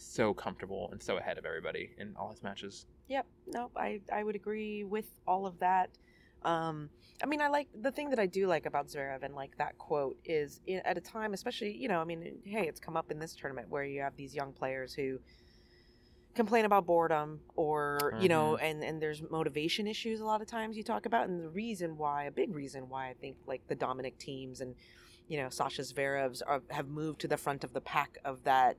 so 0.00 0.34
comfortable 0.34 0.88
and 0.92 1.02
so 1.02 1.16
ahead 1.16 1.38
of 1.38 1.44
everybody 1.44 1.90
in 1.98 2.14
all 2.16 2.30
his 2.30 2.42
matches. 2.42 2.86
Yep. 3.08 3.26
Nope. 3.48 3.72
I 3.76 4.00
I 4.12 4.24
would 4.24 4.36
agree 4.36 4.84
with 4.84 5.06
all 5.26 5.46
of 5.46 5.58
that. 5.60 5.90
Um, 6.42 6.88
I 7.22 7.26
mean, 7.26 7.42
I 7.42 7.48
like 7.48 7.68
the 7.82 7.90
thing 7.90 8.08
that 8.10 8.18
I 8.18 8.26
do 8.26 8.46
like 8.46 8.64
about 8.64 8.88
Zverev 8.88 9.22
and 9.22 9.34
like 9.34 9.56
that 9.58 9.76
quote 9.76 10.16
is 10.24 10.60
i 10.68 10.80
at 10.84 10.96
a 10.96 11.00
time, 11.00 11.34
especially 11.34 11.76
you 11.76 11.88
know, 11.88 12.00
I 12.00 12.04
mean, 12.04 12.38
hey, 12.44 12.66
it's 12.66 12.80
come 12.80 12.96
up 12.96 13.10
in 13.10 13.18
this 13.18 13.34
tournament 13.34 13.68
where 13.68 13.84
you 13.84 14.00
have 14.00 14.16
these 14.16 14.34
young 14.34 14.52
players 14.52 14.94
who 14.94 15.18
complain 16.34 16.64
about 16.64 16.86
boredom 16.86 17.40
or 17.56 18.16
you 18.20 18.28
know 18.28 18.56
and 18.56 18.84
and 18.84 19.02
there's 19.02 19.20
motivation 19.30 19.86
issues 19.88 20.20
a 20.20 20.24
lot 20.24 20.40
of 20.40 20.46
times 20.46 20.76
you 20.76 20.82
talk 20.84 21.04
about 21.04 21.28
and 21.28 21.42
the 21.42 21.48
reason 21.48 21.96
why 21.96 22.24
a 22.24 22.30
big 22.30 22.54
reason 22.54 22.88
why 22.88 23.08
i 23.08 23.14
think 23.14 23.36
like 23.46 23.60
the 23.66 23.74
Dominic 23.74 24.16
Thiems 24.18 24.60
and 24.60 24.76
you 25.26 25.38
know 25.38 25.48
sasha 25.48 25.82
zverev's 25.82 26.40
are, 26.40 26.62
have 26.70 26.86
moved 26.86 27.20
to 27.22 27.28
the 27.28 27.36
front 27.36 27.64
of 27.64 27.72
the 27.72 27.80
pack 27.80 28.18
of 28.24 28.44
that 28.44 28.76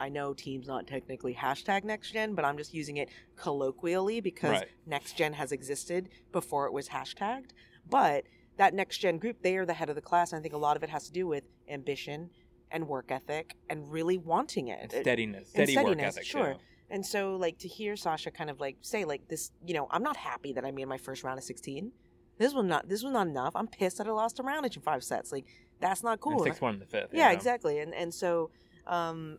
i 0.00 0.08
know 0.08 0.32
Thiem's 0.34 0.66
not 0.66 0.86
technically 0.86 1.34
hashtag 1.34 1.84
next 1.84 2.12
gen 2.12 2.34
but 2.34 2.44
i'm 2.44 2.56
just 2.56 2.72
using 2.74 2.96
it 2.96 3.08
colloquially 3.36 4.20
because 4.20 4.50
Right. 4.52 4.68
next 4.86 5.16
gen 5.16 5.32
has 5.34 5.52
existed 5.52 6.08
before 6.32 6.66
it 6.66 6.72
was 6.72 6.88
hashtagged 6.88 7.50
but 7.88 8.24
that 8.56 8.74
next 8.74 8.98
gen 8.98 9.18
group 9.18 9.42
they 9.42 9.56
are 9.56 9.66
the 9.66 9.74
head 9.74 9.88
of 9.88 9.94
the 9.96 10.00
class 10.02 10.32
and 10.32 10.38
i 10.38 10.42
think 10.42 10.54
a 10.54 10.58
lot 10.58 10.76
of 10.76 10.82
it 10.82 10.90
has 10.90 11.06
to 11.06 11.12
do 11.12 11.26
with 11.26 11.44
ambition 11.68 12.30
and 12.70 12.88
work 12.88 13.10
ethic 13.10 13.56
and 13.68 13.90
really 13.92 14.16
wanting 14.18 14.68
it 14.68 14.92
And 14.94 15.02
steadiness, 15.02 15.48
and 15.54 15.68
steady 15.68 15.76
work 15.76 15.86
steadiness, 15.86 16.16
ethic. 16.16 16.24
sure. 16.26 16.52
too. 16.54 16.58
and 16.88 17.04
so, 17.04 17.36
like, 17.36 17.58
to 17.58 17.68
hear 17.68 17.96
Sasha 17.96 18.30
kind 18.30 18.48
of 18.48 18.60
like 18.60 18.76
say, 18.80 19.04
like, 19.04 19.28
this, 19.28 19.50
you 19.66 19.74
know, 19.74 19.86
I'm 19.90 20.02
not 20.02 20.16
happy 20.16 20.54
that 20.54 20.64
I 20.64 20.70
made 20.70 20.86
my 20.86 20.96
first 20.96 21.22
round 21.22 21.38
of 21.38 21.44
16. 21.44 21.92
This 22.38 22.54
was 22.54 22.64
not, 22.64 22.88
this 22.88 23.02
was 23.02 23.12
not 23.12 23.26
enough. 23.26 23.54
I'm 23.56 23.66
pissed 23.68 23.98
that 23.98 24.06
I 24.06 24.10
lost 24.10 24.38
a 24.38 24.42
round 24.42 24.64
in 24.64 24.80
five 24.80 25.04
sets. 25.04 25.32
Like, 25.32 25.44
that's 25.80 26.02
not 26.02 26.12
And 26.12 26.20
cool. 26.22 26.44
six 26.44 26.62
one 26.62 26.74
in 26.74 26.80
the 26.80 26.86
fifth. 26.86 27.10
yeah, 27.12 27.26
you 27.26 27.32
know? 27.34 27.36
exactly. 27.36 27.78
And 27.80 27.92
and 27.94 28.12
so, 28.14 28.50
um, 28.86 29.36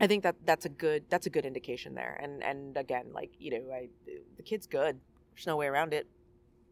I 0.00 0.06
think 0.06 0.22
that 0.24 0.36
that's 0.44 0.64
a 0.64 0.68
good 0.68 1.04
that's 1.08 1.26
a 1.26 1.30
good 1.30 1.44
indication 1.46 1.94
there. 1.94 2.18
And 2.22 2.42
and 2.42 2.76
again, 2.76 3.06
like, 3.12 3.30
you 3.38 3.50
know, 3.50 3.72
I 3.72 3.88
the 4.36 4.42
kid's 4.42 4.66
good. 4.66 4.98
There's 5.34 5.46
no 5.46 5.56
way 5.56 5.66
around 5.66 5.94
it. 5.94 6.06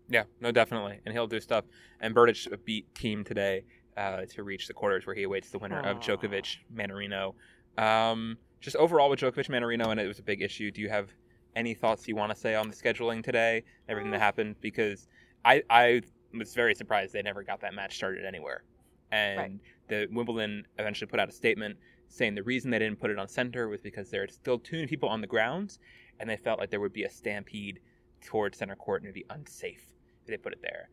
Yeah, 0.08 0.24
no, 0.40 0.50
definitely, 0.52 1.00
and 1.06 1.12
he'll 1.14 1.26
do 1.26 1.40
stuff. 1.40 1.64
And 2.00 2.14
Berdych 2.14 2.46
beat 2.64 2.92
Thiem 2.94 3.24
today 3.24 3.64
uh, 3.96 4.22
to 4.34 4.42
reach 4.42 4.66
the 4.66 4.74
quarters 4.74 5.06
where 5.06 5.14
he 5.14 5.22
awaits 5.22 5.50
the 5.50 5.58
winner 5.58 5.80
of 5.80 5.96
Aw. 5.98 6.00
Djokovic 6.00 6.56
Mannarino. 6.74 7.34
Um, 7.78 8.36
just 8.60 8.76
overall 8.76 9.08
with 9.10 9.20
Djokovic 9.20 9.48
Mannarino, 9.48 9.88
and 9.88 10.00
it 10.00 10.06
was 10.06 10.18
a 10.18 10.22
big 10.22 10.42
issue. 10.42 10.70
Do 10.70 10.80
you 10.80 10.88
have 10.88 11.08
any 11.56 11.74
thoughts 11.74 12.06
you 12.08 12.16
want 12.16 12.32
to 12.32 12.38
say 12.38 12.54
on 12.54 12.68
the 12.68 12.74
scheduling 12.74 13.22
today, 13.22 13.62
everything 13.88 14.10
that 14.10 14.18
Uh. 14.18 14.24
happened? 14.24 14.56
Because 14.60 15.06
I 15.44 15.62
I 15.70 16.02
was 16.34 16.54
very 16.54 16.74
surprised 16.74 17.12
they 17.12 17.22
never 17.22 17.42
got 17.42 17.60
that 17.60 17.74
match 17.74 17.94
started 17.94 18.24
anywhere, 18.24 18.64
and 19.12 19.38
Right. 19.38 19.52
the 19.88 20.08
Wimbledon 20.10 20.66
eventually 20.78 21.08
put 21.08 21.20
out 21.20 21.28
a 21.28 21.32
statement 21.32 21.78
saying 22.12 22.34
the 22.34 22.42
reason 22.42 22.70
they 22.70 22.78
didn't 22.78 23.00
put 23.00 23.10
it 23.10 23.18
on 23.18 23.26
center 23.26 23.68
was 23.68 23.80
because 23.80 24.10
there 24.10 24.22
are 24.22 24.28
still 24.28 24.58
too 24.58 24.76
many 24.76 24.86
people 24.86 25.08
on 25.08 25.20
the 25.20 25.26
grounds, 25.26 25.78
and 26.20 26.28
they 26.28 26.36
felt 26.36 26.58
like 26.60 26.70
there 26.70 26.80
would 26.80 26.92
be 26.92 27.04
a 27.04 27.10
stampede 27.10 27.80
towards 28.24 28.58
center 28.58 28.76
court 28.76 29.00
and 29.02 29.06
it'd 29.08 29.14
be 29.14 29.24
unsafe 29.30 29.82
if 30.22 30.28
they 30.28 30.36
put 30.36 30.52
it 30.52 30.60
there. 30.62 30.88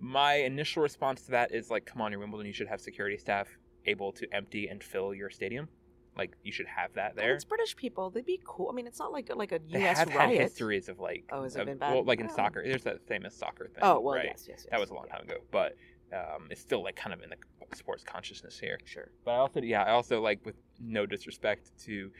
My 0.00 0.34
initial 0.34 0.82
response 0.82 1.22
to 1.22 1.30
that 1.32 1.52
is 1.54 1.70
like, 1.70 1.84
come 1.84 2.00
on, 2.00 2.10
you're 2.10 2.20
Wimbledon, 2.20 2.46
you 2.46 2.52
should 2.52 2.66
have 2.68 2.80
security 2.80 3.16
staff 3.18 3.48
able 3.86 4.10
to 4.12 4.26
empty 4.34 4.66
and 4.68 4.82
fill 4.82 5.14
your 5.14 5.30
stadium. 5.30 5.68
Like 6.16 6.32
you 6.42 6.52
should 6.52 6.66
have 6.66 6.92
that 6.94 7.16
there. 7.16 7.34
it's 7.34 7.44
British 7.44 7.74
people. 7.76 8.10
They'd 8.10 8.26
be 8.26 8.40
cool. 8.44 8.68
I 8.70 8.74
mean, 8.74 8.86
it's 8.86 8.98
not 8.98 9.12
like 9.12 9.30
like 9.34 9.52
a 9.52 9.60
They 9.70 9.80
U.S. 9.80 9.98
have 9.98 10.10
had 10.10 10.18
riot. 10.18 10.40
histories 10.42 10.88
of 10.90 10.98
like, 10.98 11.24
Oh, 11.30 11.42
has 11.44 11.56
it 11.56 11.60
of- 11.60 11.66
been 11.66 11.78
bad? 11.78 11.94
well, 11.94 12.04
like 12.04 12.20
in 12.20 12.28
Oh. 12.30 12.34
soccer. 12.34 12.62
There's 12.62 12.82
that 12.84 13.06
famous 13.06 13.34
soccer 13.36 13.66
thing. 13.68 13.78
Oh 13.82 14.00
well, 14.00 14.16
right? 14.16 14.26
yes, 14.26 14.44
yes, 14.48 14.58
yes. 14.64 14.66
That 14.70 14.80
was 14.80 14.90
a 14.90 14.94
long 14.94 15.04
Yeah, 15.08 15.16
time 15.18 15.24
ago, 15.24 15.36
but 15.50 15.74
um, 16.12 16.48
it's 16.50 16.60
still 16.60 16.82
like 16.82 16.96
kind 16.96 17.12
of 17.12 17.22
in 17.22 17.30
the 17.30 17.76
sports 17.76 18.04
consciousness 18.04 18.58
here. 18.58 18.78
Sure. 18.84 19.10
But 19.24 19.32
I 19.32 19.36
also, 19.36 19.60
yeah, 19.60 19.82
I 19.82 19.90
also 19.90 20.20
like 20.20 20.44
with 20.44 20.56
no 20.80 21.06
disrespect 21.06 21.70
to, 21.84 22.10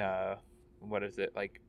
uh, 0.00 0.36
what 0.80 1.02
is 1.02 1.18
it 1.18 1.32
like, 1.34 1.60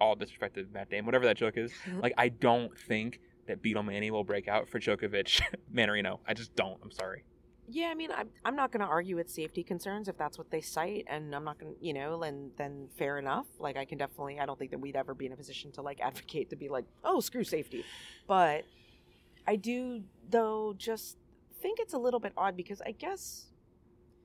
all 0.00 0.14
disrespect 0.14 0.54
to 0.56 0.66
Matt 0.72 0.90
Dame, 0.90 1.06
whatever 1.06 1.24
that 1.26 1.36
joke 1.36 1.56
is. 1.56 1.72
Like 2.02 2.14
I 2.18 2.28
don't 2.28 2.76
think 2.76 3.20
that 3.46 3.62
Beatlemania 3.62 4.10
will 4.10 4.24
break 4.24 4.48
out 4.48 4.68
for 4.68 4.80
Djokovic 4.80 5.40
Mannarino. 5.74 6.18
I 6.26 6.34
just 6.34 6.54
don't. 6.56 6.78
I'm 6.82 6.90
sorry. 6.90 7.24
Yeah, 7.66 7.86
I 7.86 7.94
mean, 7.94 8.10
I'm, 8.14 8.28
I'm 8.44 8.56
not 8.56 8.72
going 8.72 8.82
to 8.82 8.86
argue 8.86 9.16
with 9.16 9.30
safety 9.30 9.62
concerns 9.62 10.06
if 10.08 10.18
that's 10.18 10.36
what 10.36 10.50
they 10.50 10.60
cite, 10.60 11.06
and 11.08 11.34
I'm 11.34 11.44
not 11.44 11.58
going 11.58 11.74
to, 11.74 11.84
you 11.84 11.94
know, 11.94 12.22
and 12.22 12.50
then 12.58 12.88
fair 12.98 13.18
enough. 13.18 13.46
Like, 13.58 13.78
I 13.78 13.86
can 13.86 13.96
definitely, 13.96 14.38
I 14.38 14.44
don't 14.44 14.58
think 14.58 14.70
that 14.72 14.80
we'd 14.80 14.96
ever 14.96 15.14
be 15.14 15.24
in 15.24 15.32
a 15.32 15.36
position 15.36 15.72
to 15.72 15.82
like 15.82 16.00
advocate 16.02 16.50
to 16.50 16.56
be 16.56 16.68
like, 16.68 16.84
oh, 17.04 17.20
screw 17.20 17.44
safety. 17.44 17.84
But 18.26 18.64
I 19.46 19.56
do, 19.56 20.04
though, 20.28 20.74
just 20.76 21.18
think 21.60 21.78
it's 21.80 21.94
a 21.94 21.98
little 21.98 22.20
bit 22.20 22.32
odd 22.36 22.56
because 22.56 22.80
I 22.82 22.92
guess, 22.92 23.46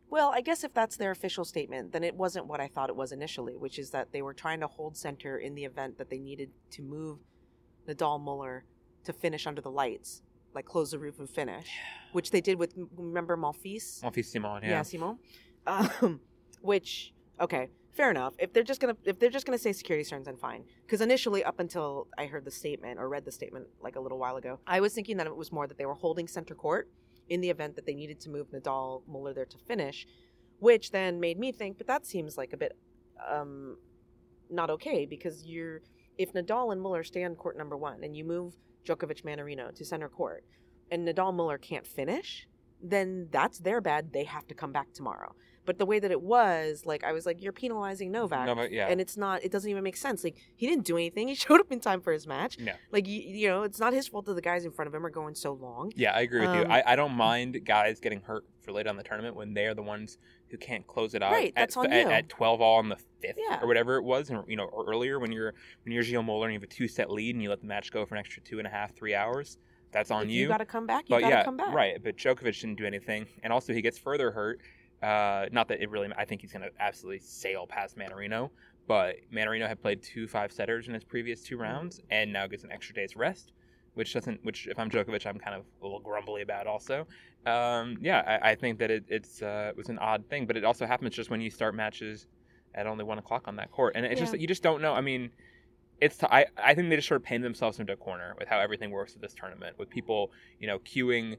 well, 0.10 0.32
I 0.34 0.42
guess 0.42 0.64
if 0.64 0.74
that's 0.74 0.98
their 0.98 1.12
official 1.12 1.46
statement, 1.46 1.92
then 1.92 2.04
it 2.04 2.16
wasn't 2.16 2.48
what 2.48 2.60
I 2.60 2.68
thought 2.68 2.90
it 2.90 2.96
was 2.96 3.12
initially, 3.12 3.56
which 3.56 3.80
is 3.80 3.92
that 3.92 4.12
they 4.12 4.22
were 4.22 4.34
trying 4.34 4.60
to 4.62 4.68
hold 4.68 4.98
center 4.98 5.38
in 5.38 5.56
the 5.56 5.66
event 5.66 5.98
that 5.98 6.10
they 6.10 6.20
needed 6.20 6.52
to 6.72 6.82
move 6.82 7.20
Nadal 7.88 8.22
Muller 8.22 8.66
to 9.06 9.14
finish 9.14 9.48
under 9.48 9.62
the 9.62 9.72
lights 9.72 10.22
like 10.54 10.66
close 10.66 10.92
the 10.92 11.00
roof 11.00 11.20
and 11.20 11.30
finish, 11.30 11.68
which 12.12 12.32
they 12.32 12.42
did 12.42 12.58
with 12.58 12.74
remember 12.96 13.38
Monfils. 13.38 14.02
Monfils 14.02 14.26
Simon, 14.26 14.64
yeah. 14.64 14.70
Yeah, 14.70 14.82
Simon. 14.82 15.18
Um, 15.68 16.20
which 16.62 17.14
okay, 17.40 17.70
fair 17.92 18.12
enough. 18.12 18.34
If 18.40 18.54
they're 18.54 18.64
just 18.64 18.80
gonna 18.80 18.98
if 19.06 19.20
they're 19.20 19.30
just 19.30 19.46
gonna 19.46 19.58
say 19.58 19.74
security 19.74 20.04
concerns, 20.04 20.26
then 20.26 20.38
fine. 20.38 20.64
Because 20.86 21.02
initially, 21.02 21.44
up 21.44 21.60
until 21.60 22.08
I 22.18 22.26
heard 22.26 22.46
the 22.46 22.52
statement 22.52 23.00
or 23.00 23.10
read 23.10 23.26
the 23.26 23.32
statement 23.32 23.68
like 23.82 23.96
a 23.96 24.00
little 24.00 24.20
while 24.20 24.38
ago, 24.38 24.60
I 24.68 24.80
was 24.80 24.94
thinking 24.94 25.18
that 25.18 25.28
it 25.28 25.36
was 25.36 25.52
more 25.52 25.68
that 25.68 25.78
they 25.78 25.86
were 25.86 25.96
holding 25.96 26.28
center 26.28 26.56
court 26.56 26.90
in 27.30 27.42
the 27.42 27.50
event 27.50 27.76
that 27.76 27.86
they 27.86 27.94
needed 27.94 28.20
to 28.22 28.30
move 28.30 28.48
Nadal 28.52 29.04
Muller 29.08 29.34
there 29.34 29.46
to 29.46 29.58
finish, 29.58 30.08
which 30.60 30.92
then 30.92 31.20
made 31.20 31.38
me 31.38 31.52
think, 31.52 31.78
but 31.78 31.88
that 31.88 32.06
seems 32.06 32.38
like 32.38 32.54
a 32.54 32.58
bit 32.58 32.78
um, 33.30 33.78
not 34.50 34.70
okay 34.70 35.06
because 35.06 35.46
you're 35.46 35.82
if 36.18 36.34
Nadal 36.34 36.72
and 36.74 36.82
Muller 36.82 37.04
stay 37.04 37.24
on 37.24 37.36
court 37.36 37.58
number 37.58 37.78
one 37.78 38.04
and 38.04 38.16
you 38.16 38.26
move 38.26 38.56
Djokovic 38.86 39.24
Mannarino 39.24 39.74
to 39.76 39.86
center 39.86 40.10
court 40.10 40.44
and 40.92 41.08
Nadal 41.08 41.34
Muller 41.34 41.58
can't 41.58 41.88
finish, 41.88 42.48
then 42.82 43.28
that's 43.32 43.60
their 43.60 43.82
bad. 43.82 44.12
They 44.12 44.24
have 44.24 44.48
to 44.48 44.56
come 44.56 44.72
back 44.72 44.92
tomorrow. 44.94 45.36
But 45.70 45.78
the 45.78 45.86
way 45.86 46.00
that 46.00 46.10
it 46.10 46.24
was, 46.24 46.84
like 46.84 47.04
I 47.04 47.12
was 47.12 47.28
like, 47.28 47.44
you're 47.44 47.52
penalizing 47.54 48.12
Novak, 48.12 48.48
No, 48.48 48.64
yeah. 48.64 48.88
and 48.88 49.00
it's 49.00 49.16
not. 49.18 49.44
It 49.44 49.52
doesn't 49.52 49.70
even 49.70 49.84
make 49.84 49.98
sense. 49.98 50.24
Like 50.24 50.36
he 50.56 50.66
didn't 50.66 50.84
do 50.84 50.98
anything. 50.98 51.28
He 51.28 51.36
showed 51.46 51.60
up 51.60 51.72
in 51.72 51.80
time 51.80 52.02
for 52.02 52.12
his 52.12 52.26
match. 52.26 52.58
Yeah. 52.60 52.74
Like 52.92 53.08
you, 53.08 53.22
you 53.22 53.48
know, 53.50 53.62
it's 53.62 53.80
not 53.80 53.94
his 53.94 54.08
fault 54.08 54.26
that 54.26 54.34
the 54.34 54.42
guys 54.42 54.66
in 54.66 54.72
front 54.72 54.88
of 54.88 54.96
him 54.96 55.06
are 55.06 55.12
going 55.12 55.36
so 55.36 55.54
long. 55.54 55.92
Yeah, 55.96 56.14
I 56.14 56.22
agree 56.22 56.40
with 56.42 56.56
you. 56.56 56.64
Um, 56.64 56.72
I, 56.72 56.82
I 56.88 56.96
don't 56.96 57.12
mind 57.14 57.64
guys 57.66 58.00
getting 58.00 58.22
hurt 58.22 58.46
for 58.62 58.72
late 58.72 58.88
on 58.88 58.98
the 58.98 59.04
tournament 59.04 59.36
when 59.36 59.54
they 59.54 59.68
are 59.68 59.76
the 59.76 59.84
ones 59.84 60.18
who 60.50 60.58
can't 60.58 60.88
close 60.88 61.14
it 61.14 61.22
out 61.22 61.34
Right, 61.34 61.50
at, 61.50 61.54
that's 61.56 61.78
on 61.78 61.94
at, 61.94 62.08
you. 62.08 62.12
at 62.12 62.30
12 62.30 62.62
all 62.62 62.78
on 62.80 62.90
the 62.90 62.98
fifth 63.22 63.38
Yeah. 63.38 63.60
or 63.62 63.68
whatever 63.68 63.98
it 63.98 64.04
was, 64.04 64.32
and 64.32 64.44
you 64.48 64.56
know 64.56 64.72
earlier 64.88 65.20
when 65.20 65.32
you're 65.32 65.54
when 65.86 65.94
you're 65.94 66.02
Gio 66.04 66.26
Muller 66.26 66.48
and 66.48 66.54
you 66.56 66.60
have 66.60 66.64
a 66.68 66.74
two 66.74 66.88
set 66.88 67.12
lead 67.12 67.36
and 67.36 67.44
you 67.44 67.50
let 67.52 67.62
the 67.62 67.68
match 67.68 67.92
go 67.92 68.08
for 68.08 68.16
an 68.16 68.20
extra 68.22 68.42
two 68.42 68.58
and 68.58 68.66
a 68.66 68.72
half 68.72 68.96
three 68.96 69.14
hours. 69.14 69.60
That's 69.92 70.10
on 70.10 70.24
If 70.24 70.30
you. 70.32 70.48
got 70.48 70.58
to 70.58 70.66
come 70.66 70.88
back. 70.88 71.06
You 71.10 71.16
but 71.18 71.22
got 71.22 71.30
to 71.30 71.36
yeah, 71.36 71.44
come 71.44 71.58
back. 71.58 71.76
right. 71.76 72.04
But 72.04 72.18
Djokovic 72.18 72.60
didn't 72.62 72.78
do 72.78 72.86
anything, 72.88 73.28
and 73.44 73.54
also 73.54 73.72
he 73.74 73.84
gets 73.84 74.00
further 74.00 74.32
hurt. 74.32 74.60
Uh, 75.02 75.46
not 75.52 75.68
that 75.70 75.82
it 75.82 75.90
really. 75.90 76.10
I 76.18 76.26
think 76.26 76.42
he's 76.42 76.52
going 76.52 76.64
to 76.64 76.72
absolutely 76.80 77.20
sail 77.20 77.66
past 77.68 77.98
Mannarino. 77.98 78.50
But 78.88 79.18
Mannarino 79.34 79.68
had 79.68 79.82
played 79.82 80.02
two 80.02 80.28
five 80.28 80.52
setters 80.52 80.88
in 80.88 80.94
his 80.96 81.04
previous 81.04 81.44
two 81.44 81.58
rounds, 81.58 82.02
and 82.10 82.34
now 82.34 82.48
gets 82.48 82.64
an 82.64 82.72
extra 82.72 82.96
day's 82.96 83.16
rest, 83.16 83.52
which 83.94 84.14
doesn't. 84.14 84.44
Which 84.44 84.68
if 84.68 84.80
I'm 84.80 84.90
Djokovic, 84.90 85.26
I'm 85.28 85.38
kind 85.40 85.56
of 85.56 85.64
a 85.82 85.86
little 85.86 86.00
grumbly 86.00 86.42
about. 86.42 86.66
Also, 86.66 87.06
um, 87.46 87.98
yeah, 88.02 88.40
I, 88.42 88.52
I 88.52 88.56
think 88.56 88.80
that 88.80 88.90
it, 88.90 89.06
it's 89.08 89.42
uh, 89.44 89.68
it 89.70 89.78
was 89.78 89.90
an 89.90 90.00
odd 90.00 90.26
thing, 90.30 90.48
but 90.48 90.58
it 90.58 90.64
also 90.66 90.86
happens 90.88 91.16
just 91.16 91.30
when 91.30 91.40
you 91.40 91.52
start 91.52 91.76
matches 91.76 92.26
at 92.74 92.88
only 92.88 93.04
one 93.04 93.20
o'clock 93.20 93.48
on 93.48 93.56
that 93.58 93.72
court, 93.72 93.94
and 93.96 94.06
it's 94.06 94.20
just 94.20 94.30
Yeah. 94.30 94.38
that 94.38 94.42
you 94.42 94.48
just 94.48 94.64
don't 94.64 94.82
know. 94.82 94.94
I 94.94 95.02
mean, 95.02 95.30
it's 96.02 96.18
t- 96.18 96.28
I 96.30 96.48
I 96.58 96.74
think 96.74 96.90
they 96.90 96.96
just 96.96 97.08
sort 97.08 97.22
of 97.22 97.26
painted 97.26 97.46
themselves 97.46 97.80
into 97.80 97.94
a 97.94 97.98
corner 97.98 98.34
with 98.40 98.48
how 98.48 98.60
everything 98.60 98.90
works 98.90 99.14
at 99.16 99.22
this 99.22 99.36
tournament, 99.36 99.78
with 99.78 99.90
people 99.92 100.32
you 100.60 100.66
know 100.66 100.80
queuing 100.80 101.38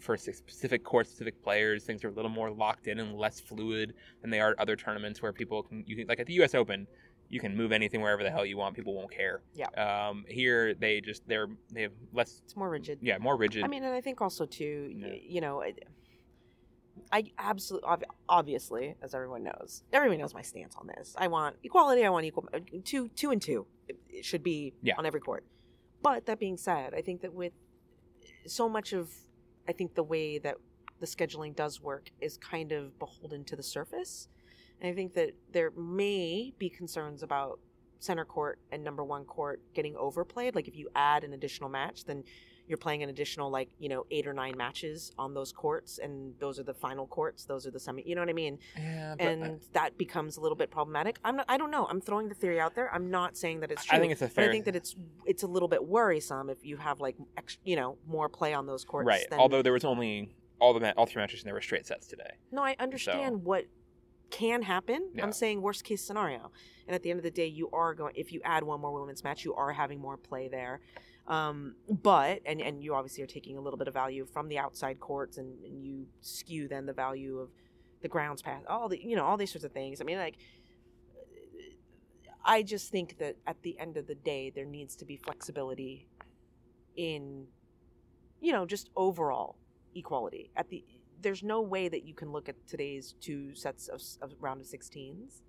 for 0.00 0.16
specific 0.16 0.84
court 0.84 1.06
specific 1.06 1.42
players. 1.42 1.84
Things 1.84 2.04
are 2.04 2.08
a 2.08 2.12
little 2.12 2.30
more 2.30 2.50
locked 2.50 2.86
in 2.86 2.98
and 3.00 3.14
less 3.16 3.40
fluid 3.40 3.94
than 4.20 4.30
they 4.30 4.40
are 4.40 4.50
at 4.50 4.58
other 4.58 4.76
tournaments 4.76 5.22
where 5.22 5.32
people 5.32 5.62
can 5.62 5.84
you 5.86 5.96
can 5.96 6.06
like 6.06 6.20
at 6.20 6.26
the 6.26 6.34
U.S. 6.34 6.54
Open. 6.54 6.86
You 7.28 7.40
can 7.40 7.56
move 7.56 7.72
anything 7.72 8.00
wherever 8.02 8.22
the 8.22 8.30
hell 8.30 8.46
you 8.46 8.56
want. 8.56 8.76
People 8.76 8.94
won't 8.94 9.10
care. 9.10 9.40
Yeah. 9.54 9.66
Um, 9.70 10.24
here 10.28 10.74
they 10.74 11.00
just 11.00 11.26
they're 11.26 11.48
they 11.72 11.82
have 11.82 11.92
less 12.12 12.40
It's 12.44 12.54
more 12.56 12.70
rigid. 12.70 12.98
yeah 13.02 13.18
more 13.18 13.36
rigid. 13.36 13.64
I 13.64 13.68
mean, 13.68 13.82
and 13.82 13.94
I 13.94 14.00
think 14.00 14.20
also 14.20 14.46
too, 14.46 14.92
Yeah. 14.96 15.08
y- 15.08 15.20
you 15.26 15.40
know, 15.40 15.60
I, 15.62 15.74
I 17.12 17.24
absolutely, 17.38 17.88
obviously, 18.28 18.94
as 19.02 19.14
everyone 19.14 19.42
knows, 19.44 19.82
everyone 19.92 20.18
knows 20.18 20.34
my 20.34 20.42
stance 20.42 20.74
on 20.76 20.86
this. 20.86 21.14
I 21.18 21.28
want 21.28 21.56
equality. 21.62 22.04
I 22.04 22.10
want 22.10 22.24
equal 22.26 22.48
two, 22.84 23.08
two 23.08 23.30
and 23.30 23.40
two. 23.42 23.66
It, 23.88 23.96
it 24.08 24.24
should 24.24 24.42
be 24.42 24.74
Yeah. 24.82 24.94
on 24.96 25.04
every 25.06 25.20
court. 25.20 25.44
But 26.02 26.26
that 26.26 26.38
being 26.38 26.56
said, 26.56 26.94
I 26.94 27.02
think 27.02 27.20
that 27.22 27.32
with 27.34 27.52
so 28.46 28.68
much 28.68 28.92
of, 28.92 29.10
I 29.68 29.72
think 29.72 29.94
the 29.94 30.02
way 30.02 30.38
that 30.38 30.56
the 31.00 31.06
scheduling 31.06 31.54
does 31.54 31.80
work 31.80 32.10
is 32.20 32.36
kind 32.36 32.72
of 32.72 32.98
beholden 32.98 33.44
to 33.44 33.56
the 33.56 33.62
surface. 33.62 34.28
And 34.80 34.90
I 34.90 34.94
think 34.94 35.14
that 35.14 35.32
there 35.52 35.70
may 35.72 36.52
be 36.58 36.68
concerns 36.68 37.22
about 37.22 37.58
center 37.98 38.24
court 38.24 38.58
and 38.70 38.84
number 38.84 39.04
one 39.04 39.24
court 39.24 39.60
getting 39.74 39.96
overplayed. 39.96 40.54
Like 40.54 40.68
if 40.68 40.76
you 40.76 40.88
add 40.94 41.24
an 41.24 41.32
additional 41.32 41.68
match, 41.68 42.04
then 42.04 42.24
you're 42.68 42.78
playing 42.78 43.02
an 43.02 43.08
additional 43.08 43.50
like 43.50 43.68
you 43.78 43.88
know 43.88 44.06
eight 44.10 44.26
or 44.26 44.32
nine 44.32 44.56
matches 44.56 45.12
on 45.18 45.34
those 45.34 45.52
courts, 45.52 45.98
and 45.98 46.34
those 46.38 46.58
are 46.58 46.62
the 46.62 46.74
final 46.74 47.06
courts. 47.06 47.44
Those 47.44 47.66
are 47.66 47.70
the 47.70 47.80
semi. 47.80 48.02
You 48.06 48.14
know 48.14 48.22
what 48.22 48.28
I 48.28 48.34
mean? 48.34 48.58
yeah, 48.76 49.14
and 49.18 49.60
that 49.72 49.96
becomes 49.98 50.36
a 50.36 50.40
little 50.40 50.56
bit 50.56 50.70
problematic. 50.70 51.18
I'm 51.24 51.36
not. 51.36 51.46
I 51.48 51.56
don't 51.56 51.70
know. 51.70 51.86
I'm 51.86 52.00
throwing 52.00 52.28
the 52.28 52.34
theory 52.34 52.60
out 52.60 52.74
there. 52.74 52.92
I'm 52.92 53.10
not 53.10 53.36
saying 53.36 53.60
that 53.60 53.70
it's 53.70 53.84
true 53.84 53.96
I 53.96 54.00
think 54.00 54.12
it's 54.12 54.22
a 54.22 54.28
fair 54.28 54.48
I 54.48 54.52
think 54.52 54.64
that 54.64 54.76
it's 54.76 54.96
it's 55.24 55.42
a 55.42 55.46
little 55.46 55.68
bit 55.68 55.84
worrisome 55.84 56.50
if 56.50 56.64
you 56.64 56.76
have 56.76 57.00
like 57.00 57.16
ex, 57.36 57.58
you 57.64 57.76
know 57.76 57.98
more 58.06 58.28
play 58.28 58.54
on 58.54 58.66
those 58.66 58.84
courts. 58.84 59.06
right. 59.06 59.28
Than, 59.30 59.38
Although 59.38 59.62
there 59.62 59.72
was 59.72 59.84
only 59.84 60.34
all 60.58 60.72
the 60.74 60.80
ma- 60.80 60.92
all 60.96 61.06
three 61.06 61.20
matches 61.22 61.40
and 61.40 61.46
there 61.46 61.54
were 61.54 61.60
straight 61.60 61.86
sets 61.86 62.06
today. 62.06 62.30
no, 62.50 62.62
I 62.62 62.76
understand 62.78 63.44
what 63.44 63.66
can 64.30 64.62
happen. 64.62 65.10
Yeah. 65.14 65.22
I'm 65.22 65.32
saying 65.32 65.62
worst 65.62 65.84
case 65.84 66.02
scenario. 66.02 66.50
And 66.86 66.94
at 66.94 67.02
the 67.02 67.10
end 67.10 67.18
of 67.18 67.24
the 67.24 67.30
day, 67.30 67.46
you 67.46 67.68
are 67.72 67.94
going 67.94 68.12
if 68.16 68.32
you 68.32 68.40
add 68.44 68.62
one 68.64 68.80
more 68.80 68.92
women's 69.00 69.24
match, 69.24 69.44
you 69.44 69.54
are 69.54 69.72
having 69.72 70.00
more 70.00 70.16
play 70.16 70.48
there. 70.48 70.80
Um, 71.28 71.74
but 71.88 72.40
and 72.46 72.60
and 72.60 72.82
you 72.82 72.94
obviously 72.94 73.24
are 73.24 73.26
taking 73.28 73.58
a 73.58 73.60
little 73.60 73.78
bit 73.78 73.88
of 73.88 73.94
value 73.94 74.26
from 74.26 74.48
the 74.48 74.58
outside 74.58 75.00
courts, 75.00 75.38
and, 75.38 75.58
and 75.64 75.82
you 75.84 76.06
skew 76.20 76.68
then 76.68 76.86
the 76.86 76.92
value 76.92 77.38
of 77.38 77.50
the 78.02 78.08
grounds 78.08 78.42
pass, 78.42 78.62
all 78.68 78.88
the 78.88 79.00
you 79.02 79.16
know 79.16 79.24
all 79.24 79.36
these 79.36 79.50
sorts 79.50 79.64
of 79.64 79.72
things. 79.72 80.00
I 80.00 80.04
mean, 80.04 80.18
like 80.18 80.36
I 82.46 82.62
just 82.62 82.92
think 82.92 83.18
that 83.18 83.36
at 83.46 83.60
the 83.62 83.78
end 83.78 83.96
of 83.96 84.06
the 84.06 84.14
day, 84.14 84.50
there 84.54 84.64
needs 84.64 84.94
to 84.96 85.04
be 85.04 85.16
flexibility 85.16 86.06
in, 86.96 87.46
you 88.40 88.52
know, 88.52 88.64
just 88.64 88.88
overall 88.96 89.56
equality. 89.96 90.50
At 90.56 90.68
the 90.68 90.84
there's 91.20 91.42
no 91.42 91.60
way 91.60 91.88
that 91.88 92.04
you 92.04 92.14
can 92.14 92.30
look 92.30 92.48
at 92.48 92.54
today's 92.68 93.14
two 93.20 93.54
sets 93.54 93.88
of, 93.88 94.00
of 94.22 94.36
round 94.38 94.60
of 94.60 94.66
16s 94.66 95.40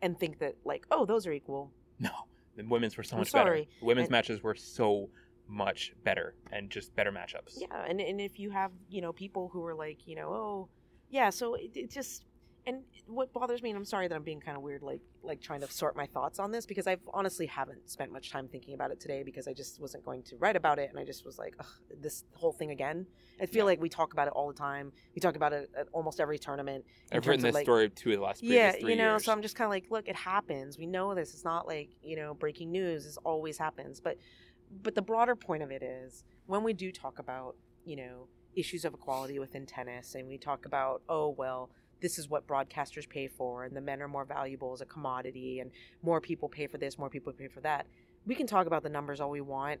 and 0.00 0.18
think 0.18 0.38
that 0.38 0.54
like, 0.64 0.86
oh, 0.90 1.04
those 1.04 1.26
are 1.26 1.32
equal. 1.32 1.72
No, 1.98 2.10
the 2.56 2.64
women's 2.64 2.96
were 2.96 3.02
so 3.02 3.16
I'm 3.16 3.20
much 3.20 3.32
better. 3.32 3.54
The 3.80 3.86
women's 3.86 4.06
And- 4.06 4.12
matches 4.12 4.42
were 4.42 4.54
so 4.54 5.10
much 5.48 5.92
better 6.04 6.34
and 6.52 6.70
just 6.70 6.94
better 6.94 7.10
matchups. 7.10 7.58
Yeah, 7.58 7.84
and 7.88 8.00
and 8.00 8.20
if 8.20 8.38
you 8.38 8.50
have 8.50 8.70
you 8.88 9.00
know 9.00 9.12
people 9.12 9.48
who 9.48 9.64
are 9.64 9.74
like 9.74 10.06
you 10.06 10.14
know 10.16 10.28
oh 10.32 10.68
yeah, 11.08 11.30
so 11.30 11.54
it, 11.54 11.70
it 11.74 11.90
just 11.90 12.24
and 12.66 12.82
what 13.06 13.32
bothers 13.32 13.62
me, 13.62 13.70
and 13.70 13.76
I'm 13.76 13.84
sorry 13.84 14.06
that 14.08 14.14
I'm 14.14 14.22
being 14.22 14.40
kind 14.40 14.56
of 14.56 14.62
weird, 14.62 14.82
like 14.82 15.00
like 15.22 15.40
trying 15.40 15.60
to 15.60 15.70
sort 15.70 15.96
my 15.96 16.06
thoughts 16.06 16.38
on 16.38 16.50
this 16.50 16.66
because 16.66 16.86
I've 16.86 17.00
honestly 17.12 17.46
haven't 17.46 17.90
spent 17.90 18.12
much 18.12 18.30
time 18.30 18.48
thinking 18.48 18.74
about 18.74 18.90
it 18.90 19.00
today 19.00 19.22
because 19.22 19.48
I 19.48 19.52
just 19.52 19.80
wasn't 19.80 20.04
going 20.04 20.22
to 20.24 20.36
write 20.36 20.56
about 20.56 20.78
it, 20.78 20.90
and 20.90 20.98
I 20.98 21.04
just 21.04 21.24
was 21.24 21.38
like, 21.38 21.54
Ugh, 21.58 21.66
this 22.00 22.24
whole 22.34 22.52
thing 22.52 22.70
again. 22.70 23.06
I 23.42 23.46
feel 23.46 23.58
Yeah. 23.60 23.64
like 23.64 23.80
we 23.80 23.88
talk 23.88 24.12
about 24.12 24.26
it 24.28 24.32
all 24.34 24.48
the 24.48 24.54
time. 24.54 24.92
We 25.14 25.20
talk 25.20 25.34
about 25.36 25.52
it 25.54 25.70
at 25.78 25.88
almost 25.92 26.20
every 26.20 26.38
tournament. 26.38 26.84
I've 27.10 27.26
written 27.26 27.40
of, 27.46 27.48
this 27.48 27.54
like- 27.54 27.64
story 27.64 27.88
two 27.90 28.10
of 28.10 28.16
the 28.18 28.22
last 28.22 28.42
yeah 28.42 28.76
you 28.76 28.96
know 28.96 29.12
years. 29.12 29.24
so 29.24 29.32
i'm 29.32 29.42
just 29.42 29.56
kind 29.56 29.64
of 29.66 29.70
like 29.70 29.86
look 29.90 30.06
it 30.08 30.14
happens 30.16 30.78
we 30.78 30.86
know 30.86 31.14
this 31.14 31.32
it's 31.34 31.44
not 31.44 31.66
like 31.66 31.88
you 32.02 32.14
know 32.16 32.34
breaking 32.34 32.70
news 32.70 33.04
this 33.04 33.16
always 33.24 33.56
happens 33.58 34.00
but 34.00 34.16
but 34.82 34.94
the 34.94 35.02
broader 35.02 35.34
point 35.34 35.62
of 35.62 35.70
it 35.72 35.82
is 35.82 36.22
when 36.46 36.62
we 36.62 36.72
do 36.72 36.92
talk 36.92 37.18
about 37.18 37.56
you 37.84 37.96
know 37.96 38.28
issues 38.54 38.84
of 38.84 38.94
equality 38.94 39.38
within 39.38 39.64
tennis 39.66 40.14
and 40.14 40.28
we 40.28 40.36
talk 40.38 40.66
about 40.66 41.02
oh 41.08 41.30
well 41.30 41.70
this 42.00 42.18
is 42.18 42.28
what 42.28 42.46
broadcasters 42.46 43.08
pay 43.08 43.28
for 43.28 43.64
and 43.64 43.76
the 43.76 43.80
men 43.80 44.00
are 44.02 44.08
more 44.08 44.24
valuable 44.24 44.72
as 44.72 44.80
a 44.80 44.86
commodity 44.86 45.60
and 45.60 45.70
more 46.02 46.20
people 46.20 46.48
pay 46.48 46.66
for 46.66 46.78
this 46.78 46.98
more 46.98 47.10
people 47.10 47.32
pay 47.32 47.48
for 47.48 47.60
that. 47.60 47.86
We 48.26 48.34
can 48.34 48.46
talk 48.46 48.66
about 48.66 48.82
the 48.82 48.88
numbers 48.88 49.20
all 49.20 49.30
we 49.30 49.40
want 49.40 49.80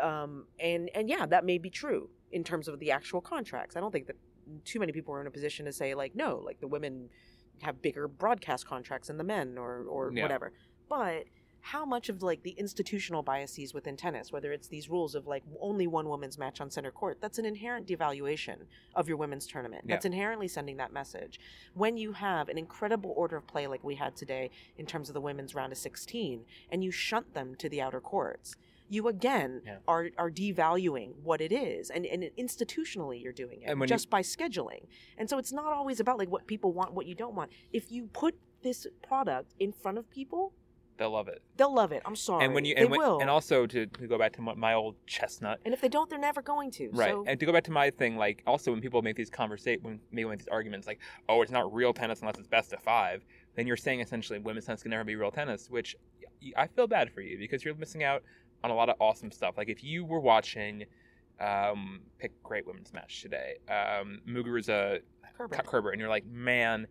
um, 0.00 0.46
and 0.58 0.90
and 0.94 1.08
yeah 1.08 1.26
that 1.26 1.44
may 1.44 1.58
be 1.58 1.70
true 1.70 2.08
in 2.30 2.44
terms 2.44 2.68
of 2.68 2.78
the 2.78 2.90
actual 2.90 3.20
contracts. 3.20 3.76
I 3.76 3.80
don't 3.80 3.92
think 3.92 4.06
that 4.06 4.16
too 4.64 4.80
many 4.80 4.92
people 4.92 5.14
are 5.14 5.20
in 5.20 5.26
a 5.26 5.30
position 5.30 5.66
to 5.66 5.72
say 5.72 5.94
like 5.94 6.14
no 6.16 6.40
like 6.44 6.60
the 6.60 6.68
women 6.68 7.08
have 7.60 7.80
bigger 7.80 8.08
broadcast 8.08 8.66
contracts 8.66 9.08
than 9.08 9.16
the 9.18 9.24
men 9.24 9.56
or 9.58 9.84
or 9.84 10.10
Yeah. 10.12 10.22
whatever. 10.22 10.52
But 10.88 11.24
how 11.64 11.84
much 11.84 12.08
of 12.08 12.22
like 12.22 12.42
the 12.42 12.50
institutional 12.50 13.22
biases 13.22 13.72
within 13.72 13.96
tennis 13.96 14.32
whether 14.32 14.52
it's 14.52 14.66
these 14.68 14.88
rules 14.90 15.14
of 15.14 15.26
like 15.28 15.44
only 15.60 15.86
one 15.86 16.08
woman's 16.08 16.36
match 16.36 16.60
on 16.60 16.68
center 16.70 16.90
court 16.90 17.18
that's 17.20 17.38
an 17.38 17.44
inherent 17.46 17.86
devaluation 17.86 18.56
of 18.96 19.06
your 19.08 19.16
women's 19.16 19.46
tournament 19.46 19.84
Yeah. 19.86 19.94
that's 19.94 20.04
inherently 20.04 20.48
sending 20.48 20.76
that 20.78 20.92
message 20.92 21.38
when 21.74 21.96
you 21.96 22.12
have 22.12 22.48
an 22.48 22.58
incredible 22.58 23.14
order 23.16 23.36
of 23.36 23.46
play 23.46 23.66
like 23.68 23.84
we 23.84 23.94
had 23.94 24.16
today 24.16 24.50
in 24.76 24.86
terms 24.86 25.08
of 25.08 25.14
the 25.14 25.20
women's 25.20 25.54
round 25.54 25.72
of 25.72 25.78
16 25.78 26.44
and 26.70 26.82
you 26.82 26.90
shunt 26.90 27.32
them 27.32 27.54
to 27.56 27.68
the 27.68 27.80
outer 27.80 28.00
courts 28.00 28.56
you 28.88 29.06
again 29.08 29.62
Yeah. 29.64 29.76
are 29.88 30.10
are 30.18 30.30
devaluing 30.30 31.14
what 31.22 31.40
it 31.40 31.50
is, 31.50 31.88
and 31.88 32.04
and 32.04 32.24
institutionally 32.36 33.22
you're 33.22 33.32
doing 33.32 33.62
it 33.62 33.68
when 33.68 33.80
you- 33.80 33.86
just 33.86 34.10
by 34.10 34.20
scheduling. 34.20 34.84
And 35.16 35.30
so 35.30 35.38
it's 35.38 35.50
not 35.52 35.72
always 35.72 35.98
about 35.98 36.18
like 36.18 36.28
what 36.28 36.46
people 36.46 36.72
want, 36.74 36.92
what 36.92 37.06
you 37.06 37.14
don't 37.14 37.34
want. 37.34 37.52
If 37.72 37.90
you 37.90 38.08
put 38.12 38.34
this 38.62 38.86
product 39.02 39.54
in 39.58 39.72
front 39.72 39.96
of 39.96 40.10
people, 40.10 40.52
They'll 40.98 41.10
love 41.10 41.28
it. 41.28 41.42
they'll 41.56 41.74
love 41.74 41.90
it. 41.92 42.02
I'm 42.04 42.14
sorry, 42.14 42.44
And 42.44 42.54
when 42.54 42.64
you 42.64 42.74
and, 42.76 42.90
when, 42.90 43.00
will. 43.00 43.20
and 43.20 43.28
also 43.30 43.66
to, 43.66 43.86
to 43.86 44.06
go 44.06 44.18
back 44.18 44.32
to 44.34 44.42
my, 44.42 44.54
my 44.54 44.74
old 44.74 44.94
chestnut, 45.06 45.58
And 45.64 45.72
if 45.74 45.80
they 45.80 45.88
don't, 45.88 46.08
they're 46.10 46.18
never 46.18 46.42
going 46.42 46.70
to. 46.72 46.90
right? 46.92 47.10
So, 47.10 47.24
And 47.26 47.40
to 47.40 47.46
go 47.46 47.52
back 47.52 47.64
to 47.64 47.70
my 47.72 47.90
thing, 47.90 48.16
like 48.16 48.42
also 48.46 48.70
when 48.70 48.80
people 48.80 49.02
make 49.02 49.16
these 49.16 49.30
conversate 49.30 49.82
when 49.82 50.00
maybe 50.12 50.28
make 50.28 50.38
these 50.38 50.48
arguments, 50.48 50.86
like 50.86 51.00
oh, 51.28 51.42
it's 51.42 51.50
not 51.50 51.72
real 51.72 51.92
tennis 51.92 52.20
unless 52.20 52.36
it's 52.38 52.46
best 52.48 52.72
of 52.72 52.80
five, 52.80 53.24
then 53.56 53.66
you're 53.66 53.76
saying 53.76 54.00
essentially 54.00 54.38
women's 54.38 54.66
tennis 54.66 54.82
can 54.82 54.90
never 54.90 55.04
be 55.04 55.16
real 55.16 55.30
tennis, 55.30 55.68
which 55.70 55.96
I 56.56 56.66
feel 56.66 56.86
bad 56.86 57.10
for 57.12 57.20
you 57.20 57.38
because 57.38 57.64
you're 57.64 57.74
missing 57.74 58.04
out 58.04 58.22
on 58.64 58.70
a 58.70 58.74
lot 58.74 58.88
of 58.88 58.96
awesome 59.00 59.30
stuff. 59.30 59.56
Like 59.56 59.68
if 59.68 59.82
you 59.82 60.04
were 60.04 60.20
watching, 60.20 60.84
um, 61.40 62.00
pick 62.18 62.40
great 62.42 62.66
women's 62.66 62.92
match 62.92 63.22
today, 63.22 63.56
um, 63.68 64.20
Muguruza 64.28 65.00
Kerber. 65.36 65.56
Kerber, 65.62 65.90
and 65.90 66.00
you're 66.00 66.08
like, 66.10 66.26
man, 66.26 66.86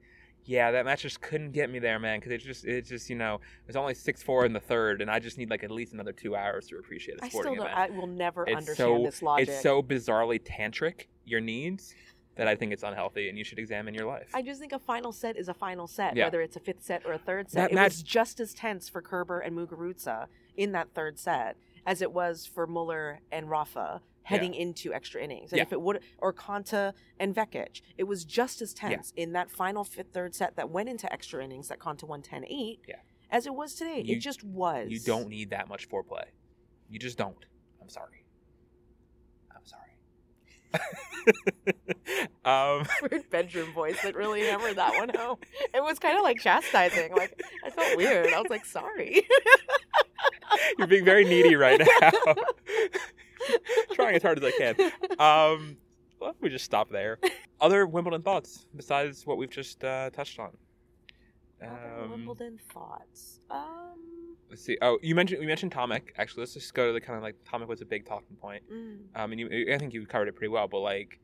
yeah, 0.46 0.72
that 0.72 0.86
match 0.86 1.04
just 1.04 1.22
couldn't 1.22 1.52
get 1.52 1.70
me 1.70 1.80
there, 1.80 2.00
man, 2.00 2.20
because 2.20 2.32
it 2.32 2.40
just, 2.40 2.66
it 2.66 2.86
just, 2.86 3.10
you 3.10 3.16
know, 3.16 3.36
it 3.36 3.68
was 3.68 3.76
only 3.76 3.94
six 3.94 4.22
four 4.24 4.46
in 4.46 4.54
the 4.54 4.60
third, 4.60 5.02
and 5.02 5.10
I 5.12 5.20
just 5.20 5.38
need 5.38 5.50
like 5.50 5.64
at 5.64 5.72
least 5.72 5.94
another 5.94 6.12
two 6.14 6.36
hours 6.36 6.68
to 6.68 6.78
appreciate 6.78 7.20
a 7.20 7.26
I 7.26 7.30
sporting 7.30 7.54
still 7.56 7.64
don't. 7.66 7.74
event. 7.74 7.92
I 7.94 7.98
will 7.98 8.08
never 8.08 8.44
It's 8.44 8.56
understand 8.58 8.76
so- 9.00 9.04
this 9.04 9.22
logic. 9.22 9.50
It's 9.50 9.62
so 9.62 9.82
bizarrely 9.84 10.42
tantric 10.42 11.08
your 11.26 11.40
needs 11.42 11.94
that 12.36 12.48
I 12.48 12.56
think 12.56 12.72
it's 12.72 12.84
unhealthy, 12.84 13.28
and 13.30 13.38
you 13.38 13.44
should 13.44 13.60
examine 13.60 13.94
your 13.94 14.06
life. 14.08 14.30
I 14.34 14.42
just 14.42 14.60
think 14.60 14.72
a 14.72 14.80
final 14.80 15.12
set 15.12 15.36
is 15.38 15.50
a 15.50 15.54
final 15.54 15.86
set, 15.86 16.16
Yeah. 16.16 16.26
whether 16.26 16.42
it's 16.42 16.56
a 16.56 16.60
fifth 16.62 16.82
set 16.82 17.06
or 17.06 17.12
a 17.14 17.18
third 17.20 17.50
set. 17.52 17.62
That 17.64 17.72
it 17.72 17.76
match- 17.76 17.92
was 17.92 18.04
just 18.04 18.40
as 18.40 18.54
tense 18.54 18.88
for 18.90 19.02
Kerber 19.02 19.40
and 19.42 19.56
Muguruza 19.58 20.28
in 20.56 20.72
that 20.72 20.90
third 20.96 21.20
set 21.20 21.58
as 21.86 22.02
it 22.02 22.12
was 22.14 22.46
for 22.46 22.66
Muller 22.66 23.20
and 23.32 23.50
Rafa 23.50 24.02
heading 24.24 24.54
into 24.54 24.94
extra 24.94 25.22
innings. 25.22 25.52
And 25.52 25.58
Yeah. 25.58 25.64
if 25.64 25.74
it 25.74 25.82
would, 25.82 26.02
or 26.20 26.32
Konta 26.34 26.94
and 27.20 27.36
Vekic, 27.36 27.82
it 27.98 28.04
was 28.06 28.24
just 28.24 28.62
as 28.62 28.74
tense 28.74 29.12
in 29.16 29.34
that 29.34 29.50
final 29.52 29.84
fifth 29.84 30.14
third 30.14 30.36
set 30.36 30.56
that 30.56 30.70
went 30.70 30.90
into 30.90 31.12
extra 31.12 31.44
innings 31.44 31.68
that 31.70 31.80
Konta 31.80 32.04
won 32.04 32.22
10-8 32.22 32.80
Yeah. 32.88 32.96
as 33.30 33.46
it 33.48 33.54
was 33.56 33.76
today. 33.76 34.02
You- 34.02 34.16
it 34.18 34.20
just 34.20 34.44
was. 34.44 34.90
You 34.90 35.00
don't 35.00 35.28
need 35.28 35.50
that 35.50 35.68
much 35.68 35.90
foreplay. 35.90 36.26
You 36.90 37.00
just 37.00 37.18
don't. 37.18 37.46
I'm 37.82 37.90
sorry. 37.90 38.26
I'm 39.56 39.66
sorry. 39.66 39.90
um, 42.46 42.86
Weird 43.12 43.30
bedroom 43.30 43.74
voice 43.74 44.02
that 44.04 44.16
really 44.16 44.42
hammered 44.42 44.76
that 44.78 44.94
one 44.96 45.10
home. 45.10 45.38
It 45.74 45.82
was 45.84 46.00
kind 46.00 46.18
of 46.18 46.24
like 46.24 46.40
chastising. 46.40 47.14
Like 47.16 47.42
I 47.66 47.70
felt 47.70 47.98
weird. 47.98 48.34
I 48.34 48.40
was 48.40 48.50
like, 48.50 48.66
sorry. 48.66 49.26
you're 50.78 50.88
being 50.88 51.06
very 51.06 51.24
needy 51.26 51.56
right 51.56 51.80
now. 51.80 52.12
Trying 53.94 54.16
as 54.16 54.22
hard 54.24 54.44
as 54.44 54.44
I 54.44 54.52
can. 54.58 54.76
Um, 55.20 55.78
well, 56.20 56.36
we 56.42 56.50
just 56.50 56.66
stop 56.66 56.90
there. 56.90 57.20
Other 57.62 57.86
Wimbledon 57.86 58.22
thoughts 58.22 58.66
besides 58.76 59.26
what 59.26 59.38
we've 59.38 59.50
just 59.50 59.84
uh, 59.84 60.10
touched 60.12 60.40
on. 60.40 60.50
Other 61.62 62.04
Um, 62.04 62.12
Wimbledon 62.12 62.60
thoughts. 62.74 63.40
Um, 63.50 64.36
let's 64.50 64.64
see. 64.64 64.78
Oh, 64.82 64.98
you 65.02 65.14
mentioned 65.16 65.40
we 65.40 65.46
mentioned 65.48 65.72
Tomic. 65.72 66.10
Actually, 66.18 66.42
let's 66.42 66.54
just 66.54 66.74
go 66.74 66.88
to 66.88 66.94
the 66.94 67.02
kind 67.02 67.18
of 67.18 67.24
like 67.24 67.36
Tomic 67.44 67.68
was 67.68 67.82
a 67.82 67.86
big 67.86 68.06
talking 68.06 68.36
point. 68.38 68.64
mm, 68.72 68.98
Um, 69.16 69.32
and 69.32 69.40
you, 69.40 69.74
I 69.74 69.78
think 69.78 69.94
you 69.94 70.06
covered 70.06 70.28
it 70.28 70.36
pretty 70.36 70.50
well. 70.50 70.68
But 70.68 70.80
like, 70.80 71.20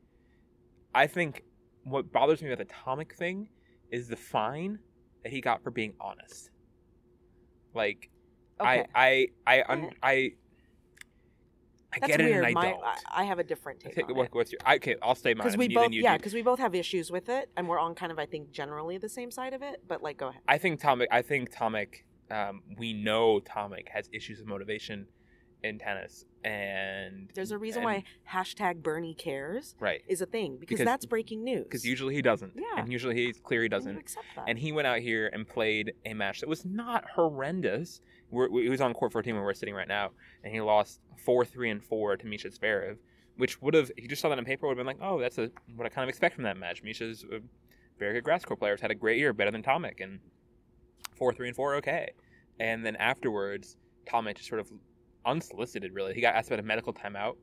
I 0.94 1.06
think 1.06 1.42
what 1.84 2.12
bothers 2.12 2.42
me 2.42 2.50
with 2.50 2.58
the 2.58 2.66
Tomic 2.66 3.12
thing 3.14 3.48
is 3.90 4.08
the 4.08 4.16
fine 4.16 4.78
that 5.24 5.32
he 5.32 5.40
got 5.40 5.62
for 5.62 5.70
being 5.70 5.94
honest. 6.00 6.50
Like, 7.74 8.10
okay. 8.60 8.84
I, 8.94 9.28
I, 9.46 9.58
I, 9.60 9.72
un, 9.72 9.90
I, 10.02 10.32
I 12.02 12.06
That's 12.06 12.16
get 12.16 12.20
it 12.20 12.24
weird. 12.30 12.36
and 12.44 12.46
I 12.46 12.52
My, 12.52 12.70
don't. 12.70 12.82
I, 13.10 13.24
have 13.24 13.38
a 13.38 13.44
different 13.44 13.80
take 13.80 14.08
on 14.08 14.14
what- 14.16 14.26
it. 14.26 14.34
what's 14.34 14.52
your? 14.52 14.60
I, 14.64 14.76
okay, 14.76 14.96
I'll 15.02 15.14
stay 15.14 15.34
mine. 15.34 15.44
Because 15.46 15.56
we 15.56 15.66
and 15.66 15.74
both, 15.74 15.84
then 15.84 15.92
you 15.92 16.02
yeah, 16.02 16.12
do- 16.14 16.18
because 16.18 16.34
we 16.34 16.42
both 16.42 16.58
have 16.58 16.74
issues 16.74 17.10
with 17.10 17.28
it, 17.28 17.50
and 17.56 17.68
we're 17.68 17.78
on 17.78 17.94
kind 17.94 18.12
of, 18.12 18.18
I 18.18 18.26
think, 18.26 18.50
generally 18.52 18.98
the 18.98 19.08
same 19.08 19.30
side 19.30 19.54
of 19.54 19.62
it. 19.62 19.82
But 19.86 20.02
like, 20.02 20.16
go 20.18 20.28
ahead. 20.28 20.42
I 20.48 20.58
think 20.58 20.80
Tomic. 20.80 21.06
I 21.10 21.22
think 21.22 21.52
Tomic. 21.52 22.02
Um, 22.30 22.62
we 22.76 22.92
know 22.92 23.40
Tomic 23.40 23.88
has 23.88 24.08
issues 24.12 24.38
of 24.40 24.46
motivation 24.46 25.06
in 25.64 25.78
tennis, 25.78 26.24
and 26.44 27.30
There's 27.34 27.50
a 27.52 27.58
reason 27.58 27.82
and- 27.82 27.84
why 27.86 28.04
hashtag 28.30 28.82
Bernie 28.82 29.14
cares 29.14 29.74
right 29.80 30.02
is 30.06 30.20
a 30.20 30.26
thing 30.26 30.52
because, 30.58 30.74
Because- 30.78 30.84
that's 30.84 31.06
breaking 31.06 31.42
news. 31.42 31.64
because 31.64 31.84
usually 31.86 32.14
he 32.14 32.22
doesn't, 32.22 32.52
Yeah. 32.54 32.80
and 32.82 32.92
usually 32.92 33.14
he's 33.16 33.40
clear 33.40 33.62
he 33.62 33.64
And 33.66 33.72
you 33.72 33.78
doesn't. 33.78 33.96
accept 33.96 34.26
that. 34.36 34.44
and 34.46 34.58
he 34.58 34.70
went 34.72 34.86
out 34.86 34.98
here 35.00 35.28
and 35.32 35.48
played 35.48 35.94
a 36.04 36.12
match 36.14 36.40
that 36.40 36.48
was 36.48 36.64
not 36.66 37.06
horrendous. 37.14 38.00
We're, 38.30 38.48
he 38.50 38.68
was 38.68 38.80
on 38.80 38.92
court 38.94 39.12
14 39.12 39.34
where 39.34 39.44
we're 39.44 39.54
sitting 39.54 39.74
right 39.74 39.88
now, 39.88 40.10
and 40.44 40.52
he 40.52 40.60
lost 40.60 41.00
four, 41.24 41.44
three, 41.44 41.70
and 41.70 41.82
four 41.82 42.16
to 42.16 42.26
Misha 42.26 42.48
Zverev, 42.48 42.96
which 43.36 43.60
would 43.62 43.74
have, 43.74 43.90
if 43.96 44.02
you 44.02 44.08
just 44.08 44.20
saw 44.20 44.28
that 44.28 44.38
on 44.38 44.44
paper, 44.44 44.66
would 44.66 44.76
have 44.76 44.86
been 44.86 44.86
like, 44.86 44.98
oh, 45.00 45.18
that's 45.20 45.38
a, 45.38 45.50
what 45.76 45.86
I 45.86 45.88
kind 45.88 46.04
of 46.04 46.08
expect 46.08 46.34
from 46.34 46.44
that 46.44 46.56
match. 46.56 46.82
Misha's 46.82 47.24
a 47.24 47.40
very 47.98 48.14
good 48.14 48.24
grass 48.24 48.44
court 48.44 48.60
player, 48.60 48.76
had 48.80 48.90
a 48.90 48.94
great 48.94 49.18
year, 49.18 49.32
better 49.32 49.50
than 49.50 49.62
Tomic, 49.62 50.02
and 50.02 50.20
four, 51.16 51.32
three, 51.32 51.48
and 51.48 51.56
four, 51.56 51.76
okay. 51.76 52.12
And 52.60 52.84
then 52.84 52.96
afterwards, 52.96 53.76
Tomic 54.06 54.36
just 54.36 54.48
sort 54.48 54.60
of 54.60 54.70
unsolicited, 55.24 55.92
really. 55.94 56.14
He 56.14 56.20
got 56.20 56.34
asked 56.34 56.48
about 56.48 56.60
a 56.60 56.62
medical 56.62 56.92
timeout. 56.92 57.36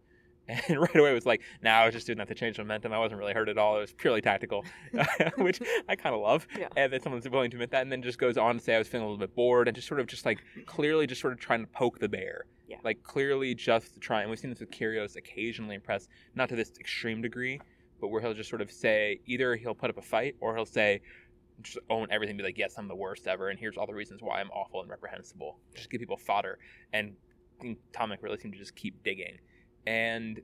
And 0.47 0.79
right 0.79 0.95
away 0.95 1.11
it 1.11 1.13
was 1.13 1.25
like, 1.25 1.41
"Nah, 1.63 1.71
I 1.71 1.85
was 1.85 1.93
just 1.95 2.05
doing 2.05 2.17
that 2.19 2.27
to 2.27 2.35
change 2.35 2.57
momentum. 2.57 2.93
I 2.93 2.99
wasn't 2.99 3.19
really 3.19 3.33
hurt 3.33 3.49
at 3.49 3.57
all. 3.57 3.77
It 3.77 3.81
was 3.81 3.93
purely 3.93 4.21
tactical," 4.21 4.63
which 5.37 5.59
I 5.89 5.95
kind 5.95 6.13
of 6.13 6.21
love 6.21 6.47
Yeah. 6.57 6.67
and 6.75 6.91
then 6.93 7.01
someone's 7.01 7.27
willing 7.29 7.49
to 7.51 7.57
admit 7.57 7.71
that 7.71 7.81
and 7.81 7.91
then 7.91 8.01
just 8.03 8.19
goes 8.19 8.37
on 8.37 8.57
to 8.57 8.63
say 8.63 8.75
i 8.75 8.77
was 8.77 8.87
feeling 8.87 9.05
a 9.05 9.09
little 9.09 9.19
bit 9.25 9.35
bored 9.35 9.67
and 9.67 9.75
just 9.75 9.87
sort 9.87 9.99
of 9.99 10.07
just 10.07 10.25
like 10.25 10.39
clearly 10.65 11.07
just 11.07 11.19
sort 11.21 11.33
of 11.33 11.39
trying 11.39 11.61
to 11.61 11.67
poke 11.67 11.99
the 11.99 12.07
bear 12.09 12.45
Yeah. 12.67 12.77
like 12.83 13.01
clearly 13.03 13.55
just 13.55 13.99
trying. 14.01 14.21
and 14.23 14.29
we've 14.29 14.39
seen 14.39 14.49
this 14.51 14.59
with 14.59 14.71
Kyrgios 14.71 15.15
occasionally 15.15 15.75
impress 15.75 16.07
not 16.35 16.49
to 16.49 16.55
this 16.55 16.71
extreme 16.79 17.21
degree 17.21 17.59
but 17.99 18.09
where 18.09 18.21
he'll 18.21 18.33
just 18.33 18.49
sort 18.49 18.61
of 18.61 18.71
say 18.71 19.19
either 19.25 19.55
he'll 19.55 19.75
put 19.75 19.89
up 19.89 19.97
a 19.97 20.01
fight 20.01 20.35
or 20.41 20.55
he'll 20.55 20.65
say 20.65 21.01
just 21.61 21.77
own 21.89 22.07
everything 22.11 22.35
be 22.37 22.43
like 22.43 22.57
yes 22.57 22.75
i'm 22.77 22.87
the 22.87 22.95
worst 22.95 23.27
ever 23.27 23.49
and 23.49 23.59
here's 23.59 23.77
all 23.77 23.87
the 23.87 23.93
reasons 23.93 24.21
why 24.21 24.39
i'm 24.39 24.49
awful 24.51 24.81
and 24.81 24.89
reprehensible 24.89 25.57
just 25.73 25.89
give 25.89 25.99
people 25.99 26.17
fodder 26.17 26.59
and 26.93 27.15
Tomic 27.93 28.21
really 28.21 28.37
seemed 28.37 28.53
to 28.53 28.59
just 28.59 28.75
keep 28.75 29.01
digging 29.03 29.37
and 29.87 30.39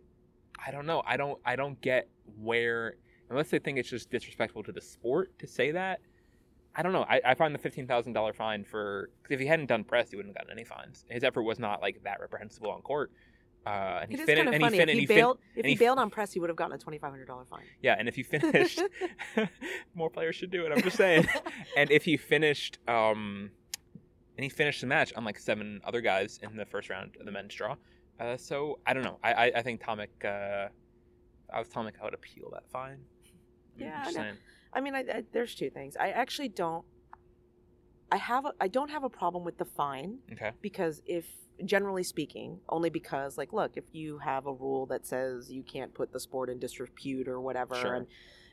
i 0.66 0.72
don't 0.72 0.86
know 0.86 1.02
i 1.06 1.18
don't 1.18 1.40
i 1.46 1.56
don't 1.56 1.80
get 1.82 2.08
where 2.40 2.96
unless 3.30 3.50
they 3.50 3.60
think 3.60 3.78
it's 3.78 3.90
just 3.90 4.10
disrespectful 4.10 4.62
to 4.64 4.72
the 4.72 4.82
sport 4.82 5.32
to 5.40 5.48
say 5.48 5.72
that. 5.72 6.00
I 6.74 6.84
don't 6.84 6.94
know. 6.94 7.04
I, 7.10 7.20
I 7.26 7.34
find 7.36 7.54
the 7.54 7.60
fifteen 7.60 7.86
thousand 7.88 8.14
dollar 8.14 8.32
fine 8.34 8.64
for 8.64 9.10
if 9.30 9.40
he 9.42 9.46
hadn't 9.46 9.66
done 9.68 9.84
press, 9.84 10.10
he 10.10 10.16
wouldn't 10.16 10.36
have 10.38 10.46
gotten 10.46 10.58
any 10.58 10.66
fines. 10.66 11.04
His 11.10 11.24
effort 11.24 11.44
was 11.44 11.60
not 11.60 11.82
like 11.82 12.02
that 12.04 12.20
reprehensible 12.22 12.72
on 12.72 12.82
court. 12.82 13.12
Uh, 13.66 14.00
and 14.04 14.10
he 14.12 14.16
it 14.18 14.20
is 14.22 14.26
fin- 14.26 14.38
kind 14.38 14.56
of 14.56 14.62
funny. 14.62 14.78
he 14.78 14.80
fin- 14.80 14.90
if 14.90 14.94
he 14.96 15.00
he 15.02 15.06
fin- 15.06 15.16
bailed, 15.18 15.38
if 15.58 15.66
he 15.66 15.72
he- 15.72 15.78
bailed 15.78 16.00
on 16.00 16.10
press, 16.10 16.32
he 16.32 16.40
would 16.40 16.50
have 16.50 16.56
gotten 16.56 16.74
a 16.74 16.78
twenty 16.78 16.98
five 16.98 17.12
hundred 17.12 17.28
dollar 17.28 17.44
fine. 17.44 17.64
yeah, 17.82 17.96
and 18.00 18.08
if 18.08 18.16
he 18.16 18.24
finished, 18.24 18.82
more 19.96 20.10
players 20.10 20.36
should 20.36 20.50
do 20.52 20.66
it. 20.66 20.72
I'm 20.72 20.82
just 20.82 20.96
saying. 20.98 21.28
and 21.76 21.92
if 21.92 22.06
he 22.06 22.16
finished, 22.16 22.80
um, 22.88 23.50
and 24.38 24.44
he 24.44 24.50
finished 24.50 24.80
the 24.82 24.88
match 24.88 25.12
unlike 25.18 25.40
seven 25.40 25.82
other 25.84 26.00
guys 26.00 26.40
in 26.42 26.56
the 26.56 26.66
first 26.66 26.90
round 26.90 27.16
of 27.20 27.26
the 27.26 27.32
men's 27.34 27.54
draw. 27.54 27.76
Uh, 28.20 28.38
so 28.38 28.80
I 28.86 28.94
don't 28.94 29.04
know. 29.04 29.18
I 29.24 29.34
I, 29.34 29.52
I 29.58 29.62
think 29.62 29.82
Tomic. 29.82 30.10
Uh, 30.24 30.70
I 31.54 31.60
was 31.60 31.68
Tomic, 31.68 31.94
I 32.02 32.06
would 32.06 32.14
appeal 32.14 32.50
that 32.54 32.64
fine. 32.72 33.00
I'm 33.76 33.82
Yeah, 33.82 34.04
I 34.06 34.12
know. 34.12 34.32
I 34.74 34.80
mean, 34.80 34.96
I, 34.96 35.00
I, 35.00 35.24
there's 35.34 35.54
two 35.54 35.70
things. 35.70 35.98
I 35.98 36.10
actually 36.12 36.50
don't. 36.50 36.86
I 38.12 38.18
have. 38.18 38.46
A, 38.46 38.54
I 38.60 38.68
don't 38.68 38.90
have 38.90 39.04
a 39.04 39.10
problem 39.10 39.44
with 39.44 39.58
the 39.58 39.66
fine 39.66 40.20
Okay. 40.32 40.52
because 40.62 41.02
if 41.06 41.26
generally 41.66 42.04
speaking, 42.04 42.60
only 42.70 42.90
because 42.90 43.38
like, 43.38 43.54
look, 43.54 43.74
if 43.76 43.84
you 43.94 44.18
have 44.20 44.46
a 44.48 44.54
rule 44.54 44.86
that 44.88 45.06
says 45.06 45.52
you 45.52 45.64
can't 45.64 45.94
put 45.94 46.12
the 46.12 46.20
sport 46.20 46.50
in 46.50 46.60
disrepute 46.60 47.28
or 47.28 47.40
whatever, 47.42 47.76
Sure. 47.76 47.96
and 47.96 48.08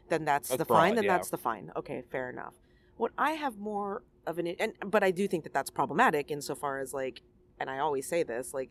then 0.08 0.24
that's, 0.24 0.48
That's 0.48 0.58
the 0.58 0.64
fine. 0.64 0.94
Then 0.94 1.04
yeah. 1.04 1.16
that's 1.16 1.30
the 1.30 1.38
fine. 1.38 1.70
Okay, 1.76 2.02
fair 2.10 2.30
enough. 2.30 2.54
What 2.96 3.12
I 3.16 3.32
have 3.32 3.58
more 3.58 4.02
of 4.26 4.38
an 4.38 4.48
and 4.48 4.72
but 4.86 5.02
I 5.04 5.10
do 5.10 5.28
think 5.28 5.44
that 5.44 5.52
that's 5.54 5.70
problematic 5.70 6.30
insofar 6.30 6.80
as 6.80 6.92
like, 6.92 7.22
and 7.60 7.70
I 7.70 7.78
always 7.78 8.06
say 8.08 8.22
this 8.24 8.52
like, 8.52 8.70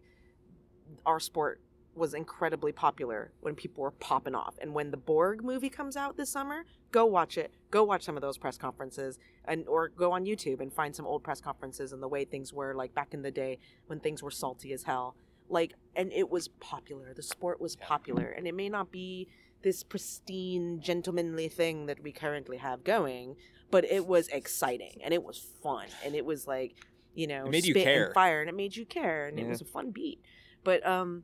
our 1.05 1.19
sport 1.19 1.61
was 1.97 2.13
incredibly 2.13 2.71
popular 2.71 3.31
when 3.41 3.55
people 3.55 3.83
were 3.83 3.91
popping 3.91 4.35
off. 4.35 4.55
And 4.61 4.73
when 4.73 4.91
the 4.91 4.97
Borg 4.97 5.43
movie 5.43 5.69
comes 5.69 5.97
out 5.97 6.15
this 6.15 6.29
summer, 6.29 6.63
go 6.91 7.05
watch 7.05 7.37
it. 7.37 7.51
Go 7.71 7.83
watch 7.83 8.03
some 8.03 8.15
of 8.15 8.21
those 8.21 8.37
press 8.37 8.57
conferences 8.57 9.17
and 9.45 9.67
or 9.67 9.89
go 9.89 10.11
on 10.11 10.25
YouTube 10.25 10.61
and 10.61 10.71
find 10.71 10.95
some 10.95 11.05
old 11.05 11.23
press 11.23 11.41
conferences 11.41 11.91
and 11.91 12.01
the 12.01 12.07
way 12.07 12.23
things 12.23 12.53
were 12.53 12.75
like 12.75 12.93
back 12.93 13.13
in 13.13 13.23
the 13.23 13.31
day 13.31 13.57
when 13.87 13.99
things 13.99 14.21
were 14.21 14.31
salty 14.31 14.71
as 14.73 14.83
hell. 14.83 15.15
Like 15.49 15.73
and 15.95 16.11
it 16.13 16.29
was 16.29 16.47
popular. 16.47 17.13
The 17.13 17.23
sport 17.23 17.59
was 17.59 17.75
popular. 17.75 18.27
And 18.27 18.47
it 18.47 18.53
may 18.53 18.69
not 18.69 18.91
be 18.91 19.27
this 19.63 19.83
pristine 19.83 20.79
gentlemanly 20.79 21.49
thing 21.49 21.87
that 21.87 22.01
we 22.03 22.11
currently 22.11 22.57
have 22.57 22.83
going, 22.83 23.35
but 23.71 23.83
it 23.85 24.05
was 24.05 24.27
exciting 24.29 24.99
and 25.03 25.13
it 25.13 25.23
was 25.23 25.39
fun 25.63 25.87
and 26.05 26.15
it 26.15 26.25
was 26.25 26.47
like, 26.47 26.75
you 27.15 27.25
know, 27.25 27.45
It 27.45 27.51
made 27.51 27.65
you 27.65 27.73
spit 27.73 27.83
care. 27.83 28.05
and 28.05 28.13
fire 28.13 28.41
and 28.41 28.49
it 28.49 28.55
made 28.55 28.75
you 28.75 28.85
care 28.85 29.25
and 29.27 29.39
it 29.39 29.41
mm-hmm. 29.41 29.51
was 29.51 29.61
a 29.61 29.65
fun 29.65 29.89
beat. 29.89 30.21
But 30.67 30.85
um 30.85 31.23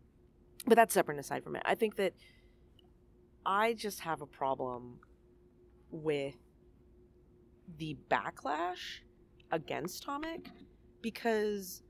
but 0.66 0.76
that's 0.76 0.94
separate 0.94 1.16
and 1.16 1.20
aside 1.20 1.44
from 1.44 1.58
it. 1.58 1.64
I 1.66 1.76
think 1.76 1.98
that 1.98 2.14
I 3.46 3.74
just 3.74 4.00
have 4.00 4.22
a 4.22 4.26
problem 4.26 5.00
with 5.92 6.38
the 7.78 7.98
backlash 8.10 9.02
against 9.52 10.08
Tomic 10.08 10.46
because 11.02 11.84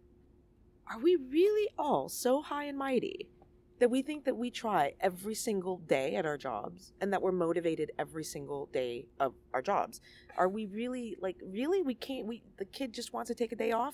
are 0.91 0.97
we 0.97 1.15
really 1.15 1.69
all 1.77 2.09
so 2.09 2.41
high 2.41 2.63
and 2.63 2.75
mighty 2.75 3.29
that 3.77 3.91
we 3.91 4.01
think 4.01 4.25
that 4.25 4.35
we 4.35 4.49
try 4.49 4.93
every 4.99 5.35
single 5.35 5.77
day 5.77 6.15
at 6.15 6.25
our 6.25 6.39
jobs 6.39 6.93
and 7.01 7.13
that 7.13 7.21
we're 7.21 7.31
motivated 7.31 7.91
every 7.99 8.23
single 8.23 8.65
day 8.73 9.05
of 9.19 9.35
our 9.53 9.61
jobs? 9.61 10.01
Are 10.37 10.49
we 10.49 10.65
really 10.65 11.17
like 11.21 11.37
really 11.45 11.83
we 11.83 11.93
can't 11.93 12.25
we 12.25 12.41
the 12.57 12.65
kid 12.65 12.93
just 12.93 13.13
wants 13.13 13.27
to 13.27 13.35
take 13.35 13.51
a 13.51 13.55
day 13.55 13.73
off 13.73 13.93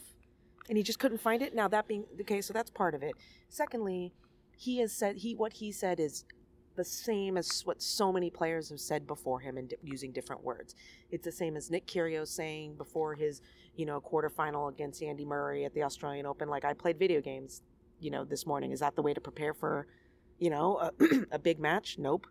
and 0.70 0.78
he 0.78 0.84
just 0.84 1.00
couldn't 1.00 1.20
find 1.20 1.42
it? 1.42 1.54
Now 1.54 1.68
that 1.68 1.88
being 1.88 2.06
the 2.16 2.24
case, 2.24 2.46
so 2.46 2.54
that's 2.54 2.70
part 2.70 2.96
of 2.96 3.04
it. 3.04 3.14
Secondly, 3.50 4.14
he 4.56 4.78
has 4.78 4.94
said 4.94 5.18
he 5.18 5.36
what 5.36 5.54
he 5.54 5.72
said 5.72 6.00
is 6.00 6.26
the 6.76 6.86
same 6.86 7.36
as 7.36 7.62
what 7.66 7.82
so 7.82 8.10
many 8.14 8.30
players 8.30 8.70
have 8.70 8.80
said 8.80 9.06
before 9.06 9.42
him 9.42 9.58
and 9.58 9.68
di- 9.70 9.76
using 9.84 10.14
different 10.14 10.42
words. 10.44 10.76
It's 11.12 11.26
the 11.26 11.32
same 11.32 11.58
as 11.58 11.70
Nick 11.70 11.88
Kyrgios 11.88 12.30
saying 12.30 12.76
before 12.76 13.16
his, 13.16 13.42
you 13.76 13.86
know, 13.86 14.00
quarterfinal 14.00 14.72
against 14.72 15.04
Andy 15.04 15.26
Murray 15.26 15.66
at 15.66 15.74
the 15.74 15.84
Australian 15.84 16.26
Open, 16.26 16.48
like 16.48 16.64
I 16.64 16.74
played 16.74 16.98
video 16.98 17.20
games, 17.20 17.64
you 18.00 18.12
know, 18.12 18.24
this 18.24 18.46
morning. 18.46 18.72
Is 18.72 18.80
that 18.80 18.96
the 18.96 19.02
way 19.02 19.14
to 19.14 19.20
prepare 19.20 19.54
for, 19.54 19.88
you 20.38 20.50
know, 20.50 20.78
a, 20.78 20.92
a 21.34 21.40
big 21.40 21.60
match? 21.60 21.98
Nope. 22.00 22.28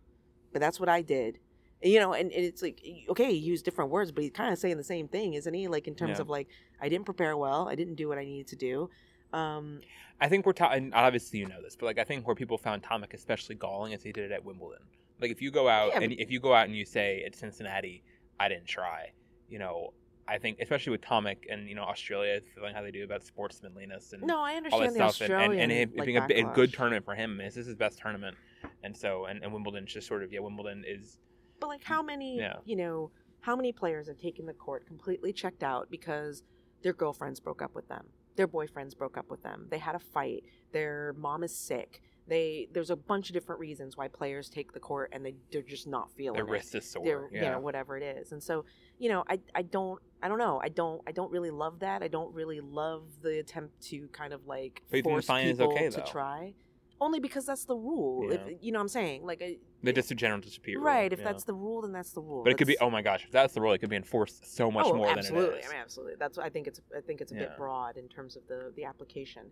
But 0.53 0.61
that's 0.61 0.81
what 0.81 0.89
I 0.89 1.03
did. 1.03 1.41
You 1.83 2.01
know, 2.01 2.13
and, 2.13 2.33
and 2.33 2.45
it's 2.45 2.61
like 2.61 2.83
okay, 3.11 3.33
he 3.33 3.39
used 3.39 3.65
different 3.65 3.91
words, 3.91 4.11
but 4.11 4.25
he's 4.25 4.33
kind 4.33 4.53
of 4.53 4.59
saying 4.59 4.77
the 4.77 4.85
same 4.85 5.07
thing, 5.07 5.35
isn't 5.35 5.55
he? 5.55 5.69
Like 5.69 5.87
in 5.87 5.95
terms 5.95 6.17
Yeah. 6.17 6.23
of 6.23 6.29
like 6.29 6.49
I 6.81 6.89
didn't 6.89 7.05
prepare 7.05 7.37
well, 7.37 7.69
I 7.69 7.75
didn't 7.77 7.95
do 7.95 8.09
what 8.09 8.19
I 8.19 8.25
needed 8.25 8.49
to 8.49 8.57
do. 8.57 8.91
Um, 9.33 9.81
I 10.21 10.29
think 10.29 10.47
we're 10.47 10.53
talking. 10.53 10.93
Obviously, 10.93 11.39
you 11.39 11.47
know 11.47 11.63
this, 11.63 11.77
but 11.77 11.87
like 11.87 11.99
I 11.99 12.05
think 12.05 12.27
where 12.27 12.35
people 12.35 12.59
found 12.59 12.83
Tomic 12.83 13.15
especially 13.15 13.55
galling 13.55 13.93
is 13.93 14.03
he 14.03 14.13
did 14.13 14.31
it 14.31 14.33
at 14.33 14.45
Wimbledon. 14.45 14.85
Like 15.21 15.31
if 15.31 15.41
you 15.43 15.51
go 15.51 15.69
out 15.69 15.93
Yeah, 15.93 16.01
and 16.01 16.13
if 16.15 16.31
you 16.31 16.41
go 16.41 16.53
out 16.53 16.67
and 16.67 16.77
you 16.77 16.85
say 16.85 17.23
at 17.25 17.35
Cincinnati, 17.37 18.03
I 18.41 18.49
didn't 18.49 18.67
try. 18.67 19.13
You 19.49 19.59
know, 19.59 19.93
I 20.27 20.39
think 20.39 20.59
especially 20.61 20.91
with 20.91 21.01
Tomic 21.01 21.39
and 21.49 21.69
you 21.69 21.75
know 21.75 21.83
Australia 21.83 22.41
feeling 22.55 22.75
how 22.75 22.83
they 22.83 22.91
do 22.91 23.05
about 23.05 23.25
sportsmanliness 23.25 24.13
and 24.13 24.23
no, 24.23 24.41
I 24.41 24.55
understand 24.55 24.83
all 24.83 24.95
that 24.95 25.15
stuff, 25.15 25.29
and, 25.29 25.33
Australian 25.33 25.63
and, 25.63 25.73
and 25.73 25.93
it 25.93 25.97
like, 25.97 26.07
being 26.07 26.45
a, 26.45 26.51
a 26.51 26.55
good 26.55 26.73
tournament 26.73 27.05
for 27.05 27.15
him. 27.15 27.33
I 27.33 27.35
mean, 27.35 27.47
This 27.47 27.57
is 27.57 27.67
his 27.67 27.77
best 27.77 27.99
tournament, 27.99 28.37
and 28.83 28.97
so 28.97 29.27
and, 29.27 29.43
and 29.43 29.53
Wimbledon's 29.53 29.93
just 29.93 30.09
sort 30.09 30.23
of 30.23 30.33
yeah. 30.33 30.41
Wimbledon 30.41 30.85
is 30.87 31.19
But 31.61 31.69
like, 31.69 31.81
mm, 31.83 31.85
how 31.85 32.03
many, 32.03 32.39
Yeah. 32.39 32.57
you 32.65 32.77
know, 32.77 33.11
how 33.41 33.57
many 33.57 33.73
players 33.73 34.09
have 34.09 34.19
taken 34.19 34.47
the 34.47 34.53
court 34.53 34.87
completely 34.87 35.33
checked 35.33 35.63
out 35.63 35.91
because 35.91 36.43
their 36.83 36.93
girlfriends 36.93 37.41
broke 37.41 37.63
up 37.63 37.75
with 37.75 37.89
them, 37.89 38.07
their 38.37 38.49
boyfriends 38.49 38.97
broke 38.97 39.17
up 39.17 39.31
with 39.31 39.43
them, 39.43 39.67
they 39.71 39.79
had 39.79 39.95
a 39.95 39.99
fight, 39.99 40.45
their 40.73 41.15
mom 41.17 41.43
is 41.43 41.55
sick. 41.55 42.03
They 42.27 42.69
there's 42.73 42.91
a 42.91 42.97
bunch 42.97 43.31
of 43.31 43.33
different 43.33 43.59
reasons 43.59 43.97
why 43.97 44.09
players 44.09 44.51
take 44.51 44.73
the 44.73 44.81
court 44.81 45.11
and 45.15 45.25
they 45.25 45.35
they're 45.51 45.63
just 45.63 45.87
not 45.87 46.11
feeling 46.13 46.37
their 46.37 46.47
it. 46.47 46.51
wrist 46.51 46.75
is 46.75 46.91
sore. 46.91 47.03
They're, 47.03 47.29
yeah. 47.33 47.45
you 47.45 47.51
know 47.53 47.61
whatever 47.61 47.97
it 47.97 48.03
is 48.03 48.33
and 48.33 48.43
so 48.43 48.67
you 48.99 49.09
know 49.09 49.25
I, 49.31 49.41
I 49.55 49.63
don't 49.63 49.99
i 50.23 50.29
don't 50.29 50.37
know 50.37 50.61
i 50.63 50.69
don't 50.69 51.01
i 51.07 51.13
don't 51.13 51.31
really 51.33 51.51
love 51.51 51.79
that 51.79 52.03
i 52.03 52.09
don't 52.09 52.35
really 52.35 52.61
love 52.61 53.05
the 53.23 53.39
attempt 53.39 53.81
to 53.85 54.09
kind 54.09 54.35
of 54.35 54.47
like 54.47 54.83
But 54.91 54.99
you 54.99 55.03
think 55.05 55.17
the 55.17 55.23
force 55.23 55.43
people 55.43 55.73
okay, 55.73 55.89
to 55.89 56.03
try 56.03 56.53
only 57.01 57.21
because 57.21 57.47
that's 57.47 57.65
the 57.65 57.75
rule 57.77 58.31
if 58.31 58.41
you 58.61 58.73
know 58.73 58.79
what 58.79 58.83
i'm 58.83 58.89
saying 58.89 59.25
like 59.25 59.41
I, 59.43 59.57
the 59.83 59.93
just 59.93 60.11
a 60.11 60.15
general 60.15 60.41
disappear. 60.41 60.81
right 60.81 61.13
if 61.13 61.21
yeah. 61.21 61.25
that's 61.27 61.45
the 61.45 61.55
rule 61.55 61.83
then 61.83 61.93
that's 61.93 62.13
the 62.13 62.21
rule 62.21 62.43
But 62.43 62.53
it 62.53 62.59
could 62.59 62.67
be. 62.67 62.77
Oh 62.81 62.91
my 62.91 63.03
gosh, 63.03 63.25
if 63.25 63.31
that's 63.31 63.55
the 63.55 63.61
rule, 63.61 63.73
it 63.73 63.79
could 63.79 63.91
be 63.91 63.97
enforced 63.97 64.57
so 64.57 64.71
much 64.71 64.87
oh, 64.87 64.95
more 64.95 65.09
absolutely. 65.09 65.11
than 65.11 65.19
it 65.19 65.21
is. 65.21 65.29
Absolutely 65.29 65.65
I 65.65 65.73
mean, 65.73 65.83
absolutely. 65.83 66.15
That's 66.19 66.39
I 66.39 66.49
think 66.49 66.67
it's 66.67 66.81
I 66.97 67.01
think 67.01 67.21
it's 67.21 67.33
a 67.33 67.35
Yeah. 67.35 67.41
bit 67.43 67.57
broad 67.57 67.97
in 67.97 68.09
terms 68.09 68.37
of 68.37 68.43
the 68.49 68.73
the 68.77 68.85
application, 68.85 69.45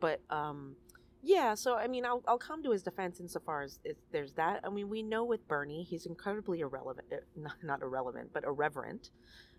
but 0.00 0.20
um, 0.30 0.76
yeah. 1.22 1.54
So 1.54 1.76
I 1.76 1.86
mean, 1.88 2.04
I'll 2.06 2.22
I'll 2.26 2.38
come 2.38 2.62
to 2.62 2.70
his 2.70 2.82
defense 2.82 3.20
insofar 3.20 3.62
as 3.62 3.78
there's 4.12 4.32
that. 4.34 4.60
I 4.64 4.70
mean, 4.70 4.88
we 4.88 5.02
know 5.02 5.24
with 5.24 5.46
Bernie, 5.48 5.82
he's 5.82 6.06
incredibly 6.06 6.60
irrelevant, 6.60 7.06
uh, 7.12 7.16
not, 7.36 7.56
not 7.62 7.82
irrelevant, 7.82 8.30
but 8.32 8.44
irreverent. 8.44 9.10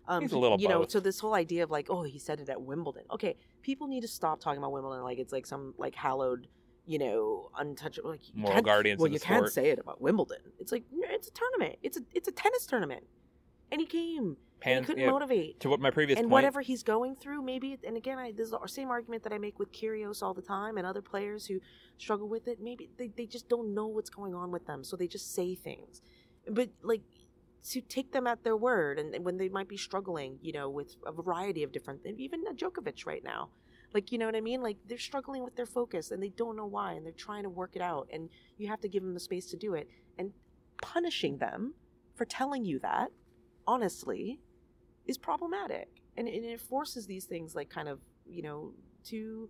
Um, 0.08 0.22
He's 0.22 0.32
a 0.32 0.38
little 0.38 0.60
you 0.60 0.68
know. 0.68 0.86
So 0.88 1.00
this 1.00 1.18
whole 1.20 1.34
idea 1.34 1.64
of 1.64 1.70
like, 1.70 1.88
oh, 1.90 2.02
he 2.02 2.18
said 2.18 2.40
it 2.40 2.48
at 2.48 2.60
Wimbledon. 2.62 3.02
Okay, 3.10 3.36
people 3.62 3.86
need 3.88 4.02
to 4.02 4.08
stop 4.08 4.40
talking 4.40 4.58
about 4.58 4.72
Wimbledon 4.72 5.02
like 5.04 5.18
it's 5.18 5.32
like 5.32 5.46
some 5.46 5.74
like 5.78 5.94
hallowed, 5.94 6.46
you 6.86 6.98
know, 6.98 7.50
untouchable. 7.58 8.10
Like, 8.10 8.28
you 8.28 8.42
Moral 8.42 8.62
guardians 8.62 9.00
well, 9.00 9.10
you 9.10 9.20
can't 9.20 9.50
say 9.50 9.70
it 9.70 9.78
about 9.78 10.00
Wimbledon. 10.00 10.38
It's 10.58 10.72
like 10.72 10.84
it's 10.92 11.28
a 11.28 11.32
tournament. 11.32 11.76
It's 11.82 11.96
a 11.96 12.00
it's 12.14 12.28
a 12.28 12.32
tennis 12.32 12.66
tournament, 12.66 13.04
and 13.70 13.80
he 13.80 13.86
came. 13.86 14.36
Pans- 14.58 14.86
he 14.86 14.86
couldn't 14.86 15.04
yeah, 15.04 15.10
motivate 15.10 15.60
to 15.60 15.68
what 15.68 15.80
my 15.80 15.90
previous 15.90 16.18
and 16.18 16.24
point. 16.24 16.32
whatever 16.32 16.62
he's 16.62 16.82
going 16.82 17.14
through, 17.16 17.42
maybe, 17.42 17.78
and 17.86 17.94
again, 17.94 18.18
I, 18.18 18.32
this 18.32 18.46
is 18.46 18.52
the 18.52 18.66
same 18.68 18.88
argument 18.88 19.22
that 19.24 19.32
I 19.32 19.36
make 19.36 19.58
with 19.58 19.70
Kyrgios 19.70 20.22
all 20.22 20.32
the 20.32 20.40
time 20.40 20.78
and 20.78 20.86
other 20.86 21.02
players 21.02 21.44
who 21.44 21.60
struggle 21.98 22.26
with 22.26 22.48
it. 22.48 22.58
Maybe 22.58 22.88
they, 22.96 23.08
they 23.14 23.26
just 23.26 23.50
don't 23.50 23.74
know 23.74 23.86
what's 23.86 24.08
going 24.08 24.34
on 24.34 24.50
with 24.50 24.66
them, 24.66 24.82
so 24.82 24.96
they 24.96 25.08
just 25.08 25.34
say 25.34 25.54
things. 25.54 26.00
But 26.48 26.70
like 26.82 27.02
to 27.70 27.82
take 27.82 28.12
them 28.12 28.26
at 28.26 28.44
their 28.44 28.56
word, 28.56 28.98
and, 28.98 29.14
and 29.14 29.26
when 29.26 29.36
they 29.36 29.50
might 29.50 29.68
be 29.68 29.76
struggling, 29.76 30.38
you 30.40 30.52
know, 30.52 30.70
with 30.70 30.96
a 31.04 31.12
variety 31.12 31.62
of 31.62 31.70
different, 31.70 32.00
even 32.06 32.42
Djokovic 32.54 33.04
right 33.04 33.22
now, 33.22 33.50
like 33.94 34.12
you 34.12 34.18
know 34.18 34.26
what 34.26 34.36
I 34.36 34.40
mean? 34.40 34.62
Like 34.62 34.76
they're 34.86 34.98
struggling 34.98 35.42
with 35.42 35.56
their 35.56 35.66
focus 35.66 36.10
and 36.10 36.22
they 36.22 36.30
don't 36.30 36.56
know 36.56 36.66
why, 36.66 36.92
and 36.92 37.04
they're 37.04 37.12
trying 37.12 37.44
to 37.44 37.50
work 37.50 37.76
it 37.76 37.82
out, 37.82 38.08
and 38.12 38.28
you 38.58 38.68
have 38.68 38.80
to 38.80 38.88
give 38.88 39.02
them 39.02 39.14
the 39.14 39.20
space 39.20 39.46
to 39.46 39.56
do 39.56 39.74
it. 39.74 39.88
And 40.18 40.32
punishing 40.82 41.38
them 41.38 41.74
for 42.14 42.24
telling 42.24 42.64
you 42.64 42.78
that, 42.80 43.10
honestly, 43.66 44.40
is 45.06 45.18
problematic 45.18 45.88
and, 46.16 46.28
and 46.28 46.44
it 46.44 46.60
forces 46.60 47.06
these 47.06 47.24
things 47.24 47.54
like 47.54 47.70
kind 47.70 47.88
of 47.88 48.00
you 48.28 48.42
know 48.42 48.72
to 49.04 49.48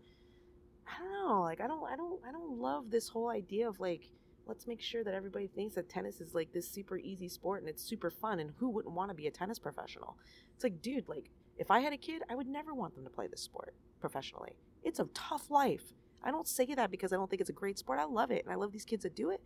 i 0.86 0.98
don't 0.98 1.12
know 1.12 1.40
like 1.40 1.60
i 1.60 1.66
don't 1.66 1.84
i 1.90 1.96
don't 1.96 2.20
i 2.28 2.32
don't 2.32 2.58
love 2.58 2.90
this 2.90 3.08
whole 3.08 3.30
idea 3.30 3.68
of 3.68 3.80
like 3.80 4.10
let's 4.46 4.66
make 4.66 4.80
sure 4.80 5.02
that 5.02 5.14
everybody 5.14 5.46
thinks 5.48 5.74
that 5.74 5.88
tennis 5.88 6.20
is 6.20 6.34
like 6.34 6.52
this 6.52 6.68
super 6.70 6.98
easy 6.98 7.28
sport 7.28 7.60
and 7.60 7.68
it's 7.68 7.82
super 7.82 8.10
fun 8.10 8.38
and 8.38 8.52
who 8.58 8.68
wouldn't 8.68 8.94
want 8.94 9.10
to 9.10 9.14
be 9.14 9.26
a 9.26 9.30
tennis 9.30 9.58
professional 9.58 10.16
it's 10.54 10.64
like 10.64 10.80
dude 10.82 11.08
like 11.08 11.30
if 11.58 11.70
i 11.70 11.80
had 11.80 11.92
a 11.92 11.96
kid 11.96 12.22
i 12.30 12.34
would 12.34 12.46
never 12.46 12.74
want 12.74 12.94
them 12.94 13.04
to 13.04 13.10
play 13.10 13.26
this 13.26 13.40
sport 13.42 13.74
professionally. 14.00 14.52
It's 14.84 15.00
a 15.00 15.06
tough 15.14 15.50
life. 15.50 15.82
I 16.22 16.30
don't 16.30 16.46
say 16.46 16.66
that 16.74 16.90
because 16.90 17.12
i 17.12 17.16
don't 17.16 17.28
think 17.30 17.40
it's 17.40 17.50
a 17.50 17.60
great 17.62 17.78
sport. 17.78 17.98
I 17.98 18.04
love 18.04 18.30
it 18.30 18.44
and 18.44 18.52
i 18.52 18.56
love 18.56 18.72
these 18.72 18.84
kids 18.84 19.02
that 19.04 19.14
do 19.16 19.30
it 19.30 19.40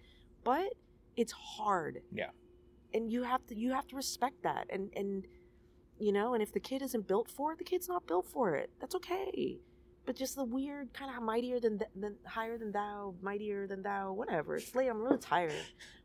but 0.45 0.73
it's 1.17 1.33
hard. 1.33 2.01
Yeah. 2.13 2.31
and 2.95 3.13
you 3.13 3.23
have 3.23 3.47
to 3.49 3.55
you 3.57 3.73
have 3.73 3.87
to 3.89 3.97
respect 3.97 4.43
that. 4.43 4.67
And 4.71 4.91
and 4.97 5.27
you 5.99 6.13
know 6.13 6.35
and 6.35 6.43
if 6.43 6.53
the 6.53 6.61
kid 6.61 6.83
isn't 6.83 7.07
built 7.07 7.29
for 7.31 7.53
it 7.53 7.59
the 7.59 7.65
kid's 7.65 7.89
not 7.89 8.07
built 8.07 8.27
for 8.27 8.57
it. 8.57 8.71
That's 8.81 8.95
okay. 8.97 9.59
But 10.07 10.17
just 10.17 10.35
the 10.35 10.45
weird 10.45 10.93
kind 10.95 11.15
of 11.15 11.23
mightier 11.23 11.61
than, 11.61 11.79
th- 11.79 11.91
than 11.95 12.17
higher 12.25 12.57
than 12.59 12.73
thou 12.73 13.15
mightier 13.23 13.67
than 13.67 13.83
thou 13.83 14.13
whatever. 14.13 14.57
It's 14.57 14.75
late 14.75 14.89
i'm 14.89 15.01
really 15.01 15.19
tired. 15.19 15.53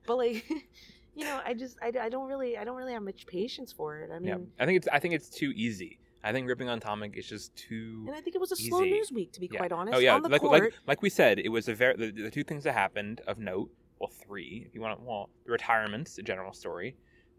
But 0.06 0.18
like 0.18 0.46
you 1.16 1.26
know 1.26 1.40
i 1.46 1.54
just 1.54 1.78
I, 1.82 1.92
I 2.00 2.10
don't 2.10 2.28
really 2.28 2.58
i 2.58 2.64
don't 2.64 2.76
really 2.76 2.94
have 2.94 3.04
much 3.04 3.26
patience 3.26 3.72
for 3.72 4.00
it 4.00 4.12
i 4.12 4.20
mean 4.20 4.28
yeah, 4.28 4.38
I 4.60 4.66
think 4.66 4.78
it's. 4.78 4.88
I 4.92 5.00
think 5.00 5.14
it's 5.14 5.30
too 5.30 5.52
easy. 5.56 6.00
I 6.24 6.32
think 6.32 6.48
ripping 6.48 6.70
on 6.70 6.80
Tomic 6.80 7.16
is 7.16 7.28
just 7.28 7.56
too. 7.56 8.04
and 8.08 8.16
i 8.16 8.22
think 8.22 8.36
it 8.36 8.40
was 8.42 8.52
a 8.52 8.56
slow 8.56 8.82
news 8.82 9.12
week 9.12 9.32
to 9.34 9.40
be 9.40 9.50
Yeah. 9.52 9.60
quite 9.60 9.72
honest 9.72 9.96
Oh 9.96 10.00
yeah, 10.00 10.16
like, 10.16 10.42
court 10.42 10.64
like 10.64 10.74
like 10.88 11.02
we 11.02 11.10
said, 11.10 11.40
it 11.40 11.50
was 11.50 11.68
a 11.68 11.76
very 11.76 11.96
the, 11.96 12.12
the 12.24 12.32
two 12.32 12.44
things 12.44 12.64
that 12.64 12.74
happened 12.74 13.22
of 13.28 13.38
note. 13.38 13.70
Well, 14.00 14.10
three 14.26 14.64
if 14.68 14.76
you 14.76 14.82
want 14.82 15.00
to. 15.00 15.06
Well, 15.06 15.30
the 15.46 15.52
retirements, 15.52 16.16
the 16.16 16.24
general 16.24 16.52
story, 16.52 16.96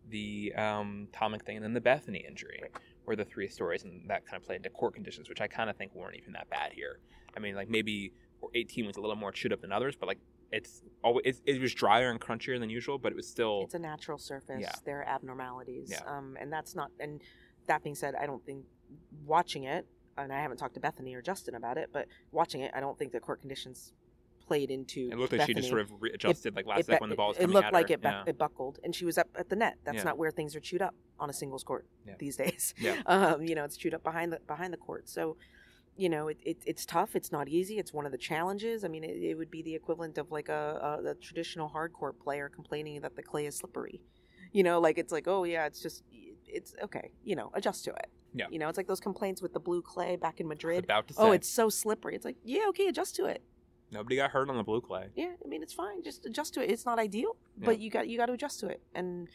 the 0.09 0.55
um, 0.57 1.09
Tomic 1.13 1.43
thing, 1.43 1.57
and 1.57 1.65
then 1.65 1.75
the 1.75 1.81
Bethanie 1.81 2.27
injury 2.27 2.63
were 3.05 3.17
the 3.17 3.25
three 3.25 3.49
stories, 3.49 3.83
and 3.85 4.09
that 4.09 4.25
kind 4.25 4.41
of 4.41 4.47
played 4.47 4.57
into 4.57 4.71
court 4.71 4.95
conditions, 4.95 5.29
which 5.29 5.41
I 5.41 5.49
kind 5.49 5.69
of 5.69 5.77
think 5.77 5.95
weren't 5.95 6.17
even 6.17 6.33
that 6.33 6.49
bad 6.49 6.73
here. 6.73 7.01
I 7.37 7.41
mean, 7.41 7.55
like 7.55 7.69
maybe 7.69 8.13
18 8.55 8.87
was 8.87 8.97
a 8.97 9.01
little 9.01 9.17
more 9.17 9.33
chewed 9.33 9.53
up 9.53 9.61
than 9.61 9.73
others, 9.73 9.97
but 9.99 10.07
like 10.07 10.19
it's 10.53 10.83
always 11.03 11.23
it, 11.25 11.41
it 11.47 11.61
was 11.61 11.75
drier 11.75 12.11
and 12.11 12.21
crunchier 12.21 12.59
than 12.59 12.71
usual, 12.71 12.99
but 12.99 13.13
it 13.13 13.17
was 13.17 13.29
still 13.29 13.63
it's 13.65 13.75
a 13.75 13.79
natural 13.79 14.19
surface 14.19 14.59
Yeah. 14.61 14.73
there 14.85 15.01
are 15.01 15.05
abnormalities 15.09 15.89
Yeah. 15.91 16.01
um 16.07 16.37
and 16.41 16.53
that's 16.53 16.75
not 16.75 16.91
and 17.01 17.21
that 17.67 17.83
being 17.83 17.97
said 17.97 18.15
i 18.15 18.27
don't 18.27 18.45
think 18.47 18.65
watching 19.25 19.65
it 19.65 19.87
and 20.17 20.33
i 20.33 20.41
haven't 20.41 20.57
talked 20.59 20.75
to 20.75 20.81
bethanie 20.81 21.15
or 21.17 21.23
justin 21.23 21.57
about 21.57 21.79
it 21.79 21.91
but 21.93 22.07
watching 22.31 22.61
it 22.61 22.71
i 22.75 22.81
don't 22.81 22.97
think 22.99 23.11
the 23.13 23.19
court 23.19 23.41
conditions 23.41 23.93
played 24.47 24.71
into 24.71 25.09
it 25.11 25.19
looked 25.19 25.33
like 25.33 25.45
she 25.49 25.55
just 25.55 25.69
sort 25.69 25.81
of 25.81 25.91
readjusted 26.01 26.55
like 26.55 26.65
last 26.67 26.81
it, 26.81 26.87
second 26.87 27.01
when 27.01 27.11
the 27.11 27.17
ball 27.17 27.29
was 27.29 27.37
it 27.37 27.41
coming 27.41 27.55
looked 27.55 27.67
at 27.67 27.73
like 27.73 27.89
her. 27.89 27.95
it, 27.95 28.01
bu- 28.03 28.09
yeah. 28.09 28.23
it 28.29 28.39
buckled 28.39 28.79
and 28.85 28.95
she 28.95 29.05
was 29.05 29.19
up 29.19 29.27
at 29.35 29.49
the 29.49 29.57
net 29.57 29.75
that's 29.85 29.97
Yeah. 29.97 30.05
not 30.05 30.19
where 30.19 30.31
things 30.31 30.55
are 30.55 30.61
chewed 30.61 30.83
up 30.83 30.95
on 31.19 31.29
a 31.29 31.33
singles 31.33 31.65
court 31.65 31.87
Yeah. 32.07 32.15
these 32.21 32.37
days 32.45 32.73
Yeah. 32.79 33.03
um, 33.07 33.43
you 33.43 33.57
know 33.57 33.65
it's 33.65 33.77
chewed 33.77 33.95
up 33.95 34.05
behind 34.05 34.33
the 34.33 34.39
behind 34.47 34.73
the 34.73 34.77
court 34.79 35.09
so 35.09 35.37
you 35.97 36.09
know 36.09 36.29
it, 36.29 36.39
it, 36.43 36.59
it's 36.67 36.85
tough 36.85 37.17
it's 37.17 37.33
not 37.33 37.49
easy 37.49 37.79
it's 37.79 37.93
one 37.93 38.07
of 38.07 38.13
the 38.13 38.19
challenges. 38.19 38.85
I 38.85 38.89
mean 38.89 39.05
it, 39.05 39.17
it 39.17 39.35
would 39.35 39.51
be 39.51 39.63
the 39.63 39.75
equivalent 39.75 40.19
of 40.19 40.31
like 40.31 40.49
a, 40.49 41.01
a, 41.05 41.11
a 41.11 41.15
traditional 41.15 41.69
hardcore 41.69 42.13
player 42.17 42.49
complaining 42.49 43.01
that 43.01 43.17
the 43.17 43.23
clay 43.23 43.47
is 43.47 43.57
slippery. 43.57 44.01
You 44.53 44.63
know 44.63 44.81
like 44.81 44.99
it's 44.99 45.13
like 45.13 45.27
oh 45.27 45.45
yeah 45.45 45.67
it's 45.67 45.81
just 45.81 46.03
it's 46.47 46.75
okay 46.83 47.11
you 47.25 47.37
know 47.37 47.51
adjust 47.55 47.85
to 47.85 47.91
it. 47.93 48.09
Yeah. 48.35 48.47
you 48.51 48.59
know 48.59 48.69
it's 48.69 48.77
like 48.77 48.87
those 48.87 49.01
complaints 49.01 49.41
with 49.41 49.55
the 49.55 49.61
blue 49.61 49.83
clay 49.83 50.17
back 50.17 50.41
in 50.41 50.49
madrid. 50.49 50.85
About 50.85 51.09
to 51.09 51.15
oh, 51.17 51.23
say, 51.23 51.29
oh 51.29 51.33
it's 51.33 51.49
so 51.49 51.69
slippery. 51.69 52.15
It's 52.15 52.25
like 52.25 52.37
yeah 52.45 52.67
okay 52.69 52.89
adjust 52.89 53.17
to 53.17 53.27
it. 53.27 53.43
Nobody 53.91 54.17
got 54.17 54.33
hurt 54.33 54.51
on 54.51 54.57
the 54.57 54.65
blue 54.65 54.81
clay. 54.81 55.09
yeah 55.15 55.33
i 55.45 55.49
mean 55.49 55.63
it's 55.63 55.73
fine 55.73 56.03
just 56.03 56.27
adjust 56.27 56.55
to 56.55 56.63
it. 56.63 56.71
It's 56.71 56.85
not 56.85 56.99
ideal 56.99 57.37
but 57.59 57.79
you 57.81 57.91
got 57.91 58.09
you 58.09 58.19
got 58.19 58.27
to 58.27 58.33
adjust 58.33 58.61
to 58.61 58.69
it. 58.69 58.83
And 58.95 59.29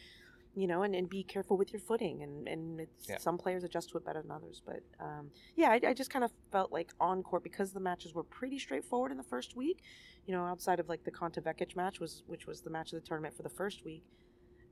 you 0.54 0.66
know 0.66 0.82
and, 0.82 0.94
and 0.94 1.08
be 1.08 1.22
careful 1.22 1.56
with 1.56 1.72
your 1.72 1.80
footing 1.80 2.22
and 2.22 2.46
and 2.46 2.80
it's, 2.80 3.08
Yeah. 3.08 3.18
some 3.18 3.38
players 3.38 3.64
adjust 3.64 3.90
to 3.90 3.98
it 3.98 4.04
better 4.04 4.20
than 4.20 4.30
others 4.30 4.60
but 4.64 4.80
um, 5.00 5.30
yeah 5.56 5.70
I, 5.70 5.80
I 5.88 5.94
just 5.94 6.10
kind 6.10 6.24
of 6.24 6.30
felt 6.50 6.70
like 6.72 6.92
on 7.00 7.22
court 7.22 7.42
because 7.42 7.72
the 7.72 7.80
matches 7.80 8.14
were 8.14 8.22
pretty 8.24 8.58
straightforward 8.58 9.10
in 9.12 9.16
the 9.16 9.22
first 9.24 9.56
week 9.56 9.82
you 10.26 10.34
know 10.34 10.44
outside 10.44 10.78
of 10.78 10.88
like 10.88 11.04
the 11.04 11.10
Konta 11.10 11.40
Vekic 11.40 11.74
match 11.74 12.00
was 12.00 12.22
which 12.26 12.46
was 12.46 12.60
the 12.60 12.70
match 12.70 12.92
of 12.92 13.00
the 13.00 13.06
tournament 13.06 13.34
for 13.36 13.42
the 13.42 13.48
first 13.48 13.84
week 13.84 14.04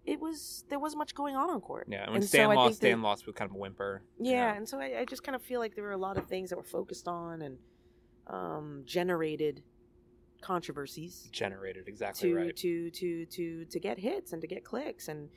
it 0.04 0.20
was 0.20 0.64
there 0.68 0.78
wasn't 0.78 0.98
much 0.98 1.14
going 1.14 1.34
on 1.36 1.48
on 1.50 1.60
court 1.60 1.86
Yeah, 1.88 2.02
and 2.02 2.10
when 2.12 2.20
And 2.20 2.28
Stan 2.28 2.50
I 2.50 2.54
lost, 2.54 2.68
think 2.68 2.80
that- 2.80 2.86
Stan 2.88 3.02
lost 3.02 3.26
with 3.26 3.36
kind 3.36 3.50
of 3.50 3.54
a 3.54 3.58
whimper. 3.58 4.02
yeah, 4.18 4.50
know. 4.52 4.56
and 4.58 4.68
so 4.68 4.78
I, 4.80 5.00
I 5.00 5.04
just 5.06 5.22
kind 5.22 5.36
of 5.36 5.42
feel 5.42 5.60
like 5.60 5.74
there 5.74 5.84
were 5.84 5.92
a 5.92 5.96
lot 6.08 6.16
of 6.18 6.26
things 6.26 6.50
that 6.50 6.56
were 6.56 6.62
focused 6.62 7.06
on, 7.08 7.42
and 7.42 7.58
um, 8.26 8.82
generated 8.86 9.62
controversies 10.40 11.28
Generated 11.32 11.86
exactly 11.86 12.30
to 12.30 12.34
right. 12.36 12.56
to 12.56 12.90
to 12.90 13.26
to 13.26 13.64
to 13.66 13.78
get 13.78 13.98
hits 13.98 14.32
and 14.32 14.40
to 14.40 14.48
get 14.48 14.64
clicks 14.64 15.08
and 15.08 15.28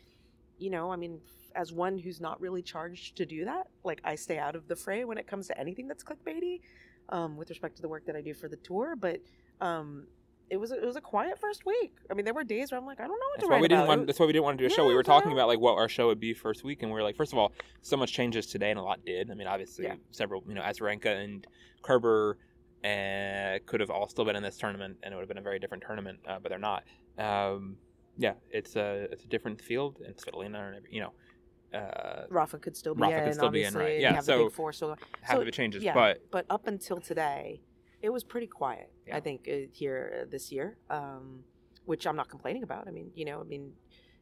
you 0.58 0.70
know 0.70 0.92
i 0.92 0.96
mean 0.96 1.20
as 1.56 1.72
one 1.72 1.98
who's 1.98 2.20
not 2.22 2.40
really 2.42 2.62
charged 2.62 3.16
to 3.18 3.26
do 3.26 3.46
that 3.46 3.68
like 3.84 4.00
i 4.04 4.16
stay 4.16 4.38
out 4.38 4.56
of 4.56 4.68
the 4.68 4.76
fray 4.76 5.04
when 5.06 5.18
it 5.18 5.28
comes 5.28 5.48
to 5.48 5.58
anything 5.60 5.88
that's 5.88 6.04
clickbaity 6.04 6.62
um, 7.10 7.36
with 7.38 7.50
respect 7.50 7.76
to 7.76 7.82
the 7.82 7.88
work 7.88 8.06
that 8.06 8.16
i 8.16 8.22
do 8.22 8.34
for 8.34 8.48
the 8.48 8.56
tour 8.58 8.96
but 8.96 9.20
um, 9.62 10.08
it 10.50 10.58
was 10.58 10.72
a, 10.72 10.76
it 10.76 10.86
was 10.86 10.96
a 10.96 11.02
quiet 11.02 11.40
first 11.40 11.66
week 11.66 11.94
i 12.10 12.14
mean 12.14 12.26
there 12.26 12.34
were 12.34 12.44
days 12.44 12.72
where 12.72 12.80
i'm 12.80 12.86
like 12.86 13.00
i 13.00 13.04
don't 13.04 13.12
know 13.12 13.16
what 13.16 13.38
That's 13.38 13.48
to 13.48 13.52
write 13.52 13.62
we 13.62 13.68
didn't 13.68 13.82
about. 13.84 13.98
want. 13.98 14.08
That's 14.08 14.20
why 14.20 14.26
we 14.26 14.34
didn't 14.34 14.46
want 14.46 14.58
to 14.58 14.64
do 14.64 14.72
a 14.72 14.76
show. 14.76 14.86
We 14.86 14.94
were 14.96 15.04
talking 15.04 15.32
about 15.32 15.48
like 15.48 15.60
what 15.60 15.74
our 15.78 15.90
show 15.90 16.08
would 16.08 16.20
be 16.20 16.34
first 16.34 16.64
week, 16.64 16.82
and 16.84 16.92
we 16.92 16.96
were 16.96 17.04
like, 17.04 17.16
first 17.16 17.34
of 17.34 17.40
all, 17.40 17.52
so 17.82 17.98
much 17.98 18.12
changes 18.14 18.46
today, 18.48 18.70
and 18.70 18.80
a 18.80 18.84
lot 18.84 19.04
did. 19.06 19.32
I 19.32 19.34
mean, 19.36 19.48
obviously, 19.48 19.86
Yeah. 19.86 19.96
several. 20.12 20.44
You 20.48 20.54
know, 20.56 20.62
Azarenka 20.62 21.24
and 21.24 21.46
Kerber 21.82 22.38
uh, 22.84 23.60
could 23.66 23.80
have 23.80 23.90
all 23.90 24.08
still 24.10 24.26
been 24.26 24.36
in 24.36 24.44
this 24.44 24.58
tournament, 24.58 24.98
and 25.04 25.14
it 25.14 25.16
would 25.16 25.22
have 25.22 25.28
been 25.30 25.38
a 25.38 25.42
very 25.42 25.60
different 25.60 25.84
tournament, 25.86 26.20
uh, 26.28 26.38
but 26.42 26.50
they're 26.50 26.60
not. 26.60 26.84
Um, 27.18 27.78
yeah, 28.18 28.34
it's 28.52 28.76
a 28.76 29.08
it's 29.12 29.24
a 29.24 29.28
different 29.28 29.62
field, 29.62 30.00
and 30.06 30.16
Svitolina, 30.16 30.78
and 30.78 30.86
you 30.90 31.02
know, 31.02 31.14
uh, 31.78 32.26
rafa 32.30 32.60
could 32.60 32.78
still 32.78 32.96
be 32.96 33.02
Rafa 33.02 33.18
in 33.18 33.24
could 33.26 33.34
still 33.34 33.50
be 33.50 33.62
in, 33.62 33.68
obviously 33.68 33.84
right. 33.94 34.00
Yeah, 34.00 34.14
have 34.14 34.26
the 34.26 34.32
so 34.34 34.44
big 34.46 34.54
four 34.54 34.74
still 34.74 34.98
half 35.22 35.36
So, 35.36 35.42
of 35.42 35.48
it 35.48 35.54
changes, 35.54 35.84
yeah, 35.84 35.94
but 35.94 36.30
but 36.32 36.46
up 36.50 36.68
until 36.68 37.00
today, 37.00 37.62
it 38.02 38.10
was 38.12 38.24
pretty 38.24 38.48
quiet. 38.48 38.92
Yeah. 39.08 39.18
I 39.18 39.20
think 39.20 39.48
uh, 39.52 39.68
here 39.72 40.22
uh, 40.22 40.26
this 40.30 40.52
year, 40.52 40.78
um, 40.90 41.44
which 41.86 42.06
I'm 42.06 42.16
not 42.16 42.30
complaining 42.30 42.64
about. 42.64 42.88
I 42.88 42.92
mean, 42.92 43.12
you 43.16 43.26
know, 43.26 43.40
I 43.42 43.44
mean, 43.44 43.74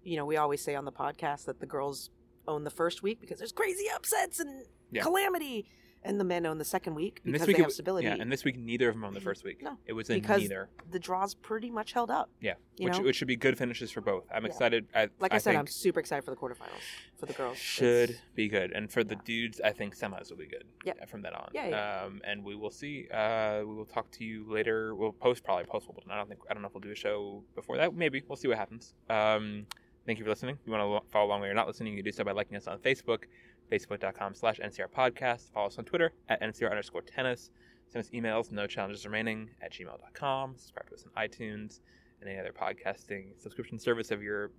you 0.03 0.17
know, 0.17 0.25
we 0.25 0.37
always 0.37 0.61
say 0.63 0.75
on 0.75 0.85
the 0.85 0.91
podcast 0.91 1.45
that 1.45 1.59
the 1.59 1.65
girls 1.65 2.09
own 2.47 2.63
the 2.63 2.71
first 2.71 3.03
week 3.03 3.19
because 3.19 3.37
there's 3.39 3.51
crazy 3.51 3.85
upsets 3.93 4.39
and 4.39 4.65
Yeah. 4.91 5.03
calamity, 5.03 5.69
and 6.03 6.19
the 6.19 6.23
men 6.23 6.45
own 6.45 6.57
the 6.57 6.65
second 6.65 6.95
week 6.95 7.21
and 7.23 7.31
because 7.33 7.41
this 7.41 7.47
week 7.47 7.57
they 7.57 7.63
have 7.63 7.71
stability. 7.71 8.07
Yeah, 8.07 8.15
and 8.19 8.31
this 8.31 8.43
week 8.43 8.57
neither 8.57 8.89
of 8.89 8.95
them 8.95 9.03
on 9.03 9.13
the 9.13 9.19
first 9.21 9.43
week. 9.43 9.61
No, 9.61 9.77
it 9.85 9.93
was 9.93 10.09
in 10.09 10.19
because 10.21 10.41
neither. 10.41 10.69
the 10.89 10.99
draws 10.99 11.35
pretty 11.35 11.69
much 11.69 11.93
held 11.93 12.09
up. 12.09 12.29
Yeah, 12.39 12.53
which 12.79 12.93
know? 12.97 13.01
which 13.03 13.15
should 13.17 13.27
be 13.27 13.35
good 13.35 13.57
finishes 13.57 13.91
for 13.91 14.01
both. 14.01 14.23
I'm 14.33 14.43
Yeah. 14.43 14.49
excited. 14.49 14.87
I, 14.95 15.09
Like 15.19 15.33
I, 15.33 15.37
said, 15.37 15.51
think 15.51 15.59
I'm 15.59 15.67
super 15.67 15.99
excited 15.99 16.23
for 16.23 16.31
the 16.31 16.37
quarterfinals 16.37 16.81
for 17.17 17.25
the 17.27 17.33
girls. 17.33 17.57
should 17.57 18.09
It's- 18.11 18.25
be 18.35 18.47
good, 18.47 18.71
and 18.71 18.91
for 18.91 19.03
the 19.03 19.15
dudes, 19.15 19.61
I 19.61 19.71
think 19.71 19.95
semis 19.95 20.29
will 20.29 20.37
be 20.37 20.47
good. 20.47 20.65
Yeah. 20.85 20.93
from 21.05 21.21
that 21.23 21.33
on. 21.33 21.49
Yeah, 21.53 21.67
yeah. 21.67 22.03
Um, 22.05 22.21
and 22.23 22.43
we 22.43 22.55
will 22.55 22.71
see. 22.71 23.07
Uh, 23.11 23.59
we 23.65 23.73
will 23.75 23.85
talk 23.85 24.09
to 24.11 24.23
you 24.23 24.45
later. 24.51 24.95
We'll 24.95 25.11
post 25.11 25.43
probably 25.43 25.65
post 25.65 25.87
Wimbledon. 25.87 26.11
I 26.11 26.15
don't 26.17 26.27
think 26.27 26.39
I 26.49 26.53
don't 26.53 26.61
know 26.61 26.67
if 26.67 26.73
we'll 26.73 26.81
do 26.81 26.91
a 26.91 26.95
show 26.95 27.43
before 27.55 27.77
that. 27.77 27.93
Maybe 27.93 28.23
we'll 28.27 28.35
see 28.37 28.47
what 28.47 28.57
happens. 28.57 28.93
Um, 29.09 29.65
thank 30.05 30.17
you 30.19 30.23
for 30.25 30.29
listening. 30.31 30.55
If 30.59 30.65
you 30.67 30.73
want 30.73 31.03
to 31.03 31.09
follow 31.11 31.27
along 31.27 31.39
while 31.41 31.47
you're 31.47 31.55
not 31.55 31.67
listening, 31.67 31.93
you 31.93 31.99
can 31.99 32.05
do 32.05 32.11
so 32.11 32.23
by 32.23 32.31
liking 32.31 32.55
us 32.57 32.67
on 32.67 32.79
Facebook, 32.79 33.23
facebook.com 33.71 34.35
slash 34.35 34.59
NCR 34.59 34.89
podcast. 34.95 35.51
Follow 35.51 35.67
us 35.67 35.77
on 35.77 35.85
Twitter 35.85 36.11
at 36.29 36.41
NCR 36.41 36.69
underscore 36.69 37.01
tennis. 37.01 37.51
Send 37.87 38.05
us 38.05 38.11
emails, 38.11 38.51
no 38.51 38.67
challenges 38.67 39.05
remaining 39.05 39.49
at 39.61 39.71
gmail.com. 39.71 40.55
Subscribe 40.57 40.89
to 40.89 40.95
us 40.95 41.05
on 41.05 41.27
iTunes 41.27 41.79
and 42.19 42.29
any 42.29 42.39
other 42.39 42.53
podcasting 42.53 43.39
subscription 43.41 43.79
service 43.79 44.11
of 44.11 44.21
your 44.21 44.51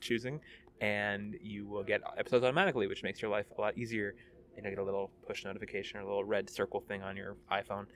choosing. 0.00 0.40
And 0.80 1.36
you 1.40 1.66
will 1.66 1.84
get 1.84 2.02
episodes 2.18 2.44
automatically, 2.44 2.86
which 2.86 3.02
makes 3.02 3.22
your 3.22 3.30
life 3.30 3.46
a 3.56 3.60
lot 3.60 3.78
easier. 3.78 4.14
And 4.56 4.64
you'll 4.64 4.74
get 4.74 4.80
a 4.80 4.84
little 4.84 5.10
push 5.26 5.44
notification 5.44 5.98
or 5.98 6.02
a 6.02 6.06
little 6.06 6.24
red 6.24 6.48
circle 6.50 6.80
thing 6.80 7.02
on 7.02 7.16
your 7.16 7.36
iPhone. 7.50 7.86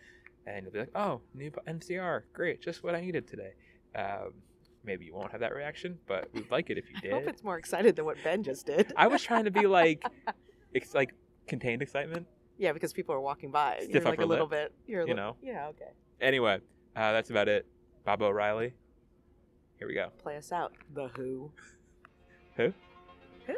And 0.46 0.64
you'll 0.64 0.72
be 0.72 0.78
like, 0.80 0.92
oh, 0.94 1.20
new 1.34 1.50
NCR. 1.50 2.22
Great. 2.32 2.62
Just 2.62 2.82
what 2.82 2.94
I 2.94 3.00
needed 3.00 3.26
today. 3.28 3.52
Um, 3.96 4.32
maybe 4.88 5.04
you 5.04 5.14
won't 5.14 5.30
have 5.30 5.40
that 5.42 5.54
reaction, 5.54 5.98
but 6.08 6.28
we'd 6.34 6.50
like 6.50 6.70
it 6.70 6.78
if 6.78 6.90
you 6.90 7.00
did. 7.00 7.10
I 7.12 7.14
hope 7.14 7.24
did. 7.26 7.34
it's 7.34 7.44
more 7.44 7.58
excited 7.58 7.94
than 7.94 8.04
what 8.06 8.16
Ben 8.24 8.42
just 8.42 8.66
did. 8.66 8.92
I 8.96 9.06
was 9.06 9.22
trying 9.22 9.44
to 9.44 9.50
be 9.52 9.66
like, 9.66 10.02
it's 10.72 10.94
like 10.94 11.14
contained 11.46 11.82
excitement. 11.82 12.26
yeah, 12.56 12.72
because 12.72 12.92
people 12.92 13.14
are 13.14 13.20
walking 13.20 13.50
by. 13.52 13.76
Stiff 13.82 13.94
you're 13.94 14.02
like 14.02 14.14
upper 14.14 14.22
a 14.22 14.26
little 14.26 14.46
lip, 14.48 14.72
bit. 14.86 14.90
You're 14.90 15.02
a 15.02 15.06
you 15.06 15.12
li- 15.12 15.16
know. 15.16 15.36
Yeah. 15.42 15.68
Okay. 15.68 15.90
Anyway, 16.20 16.58
uh, 16.96 17.12
that's 17.12 17.30
about 17.30 17.48
it. 17.48 17.66
Baba 18.04 18.24
O'Riley. 18.24 18.72
Here 19.78 19.86
we 19.86 19.94
go. 19.94 20.08
Play 20.18 20.36
us 20.36 20.50
out. 20.50 20.72
The 20.94 21.08
Who. 21.08 21.52
Who? 22.56 22.72
Who? 23.46 23.54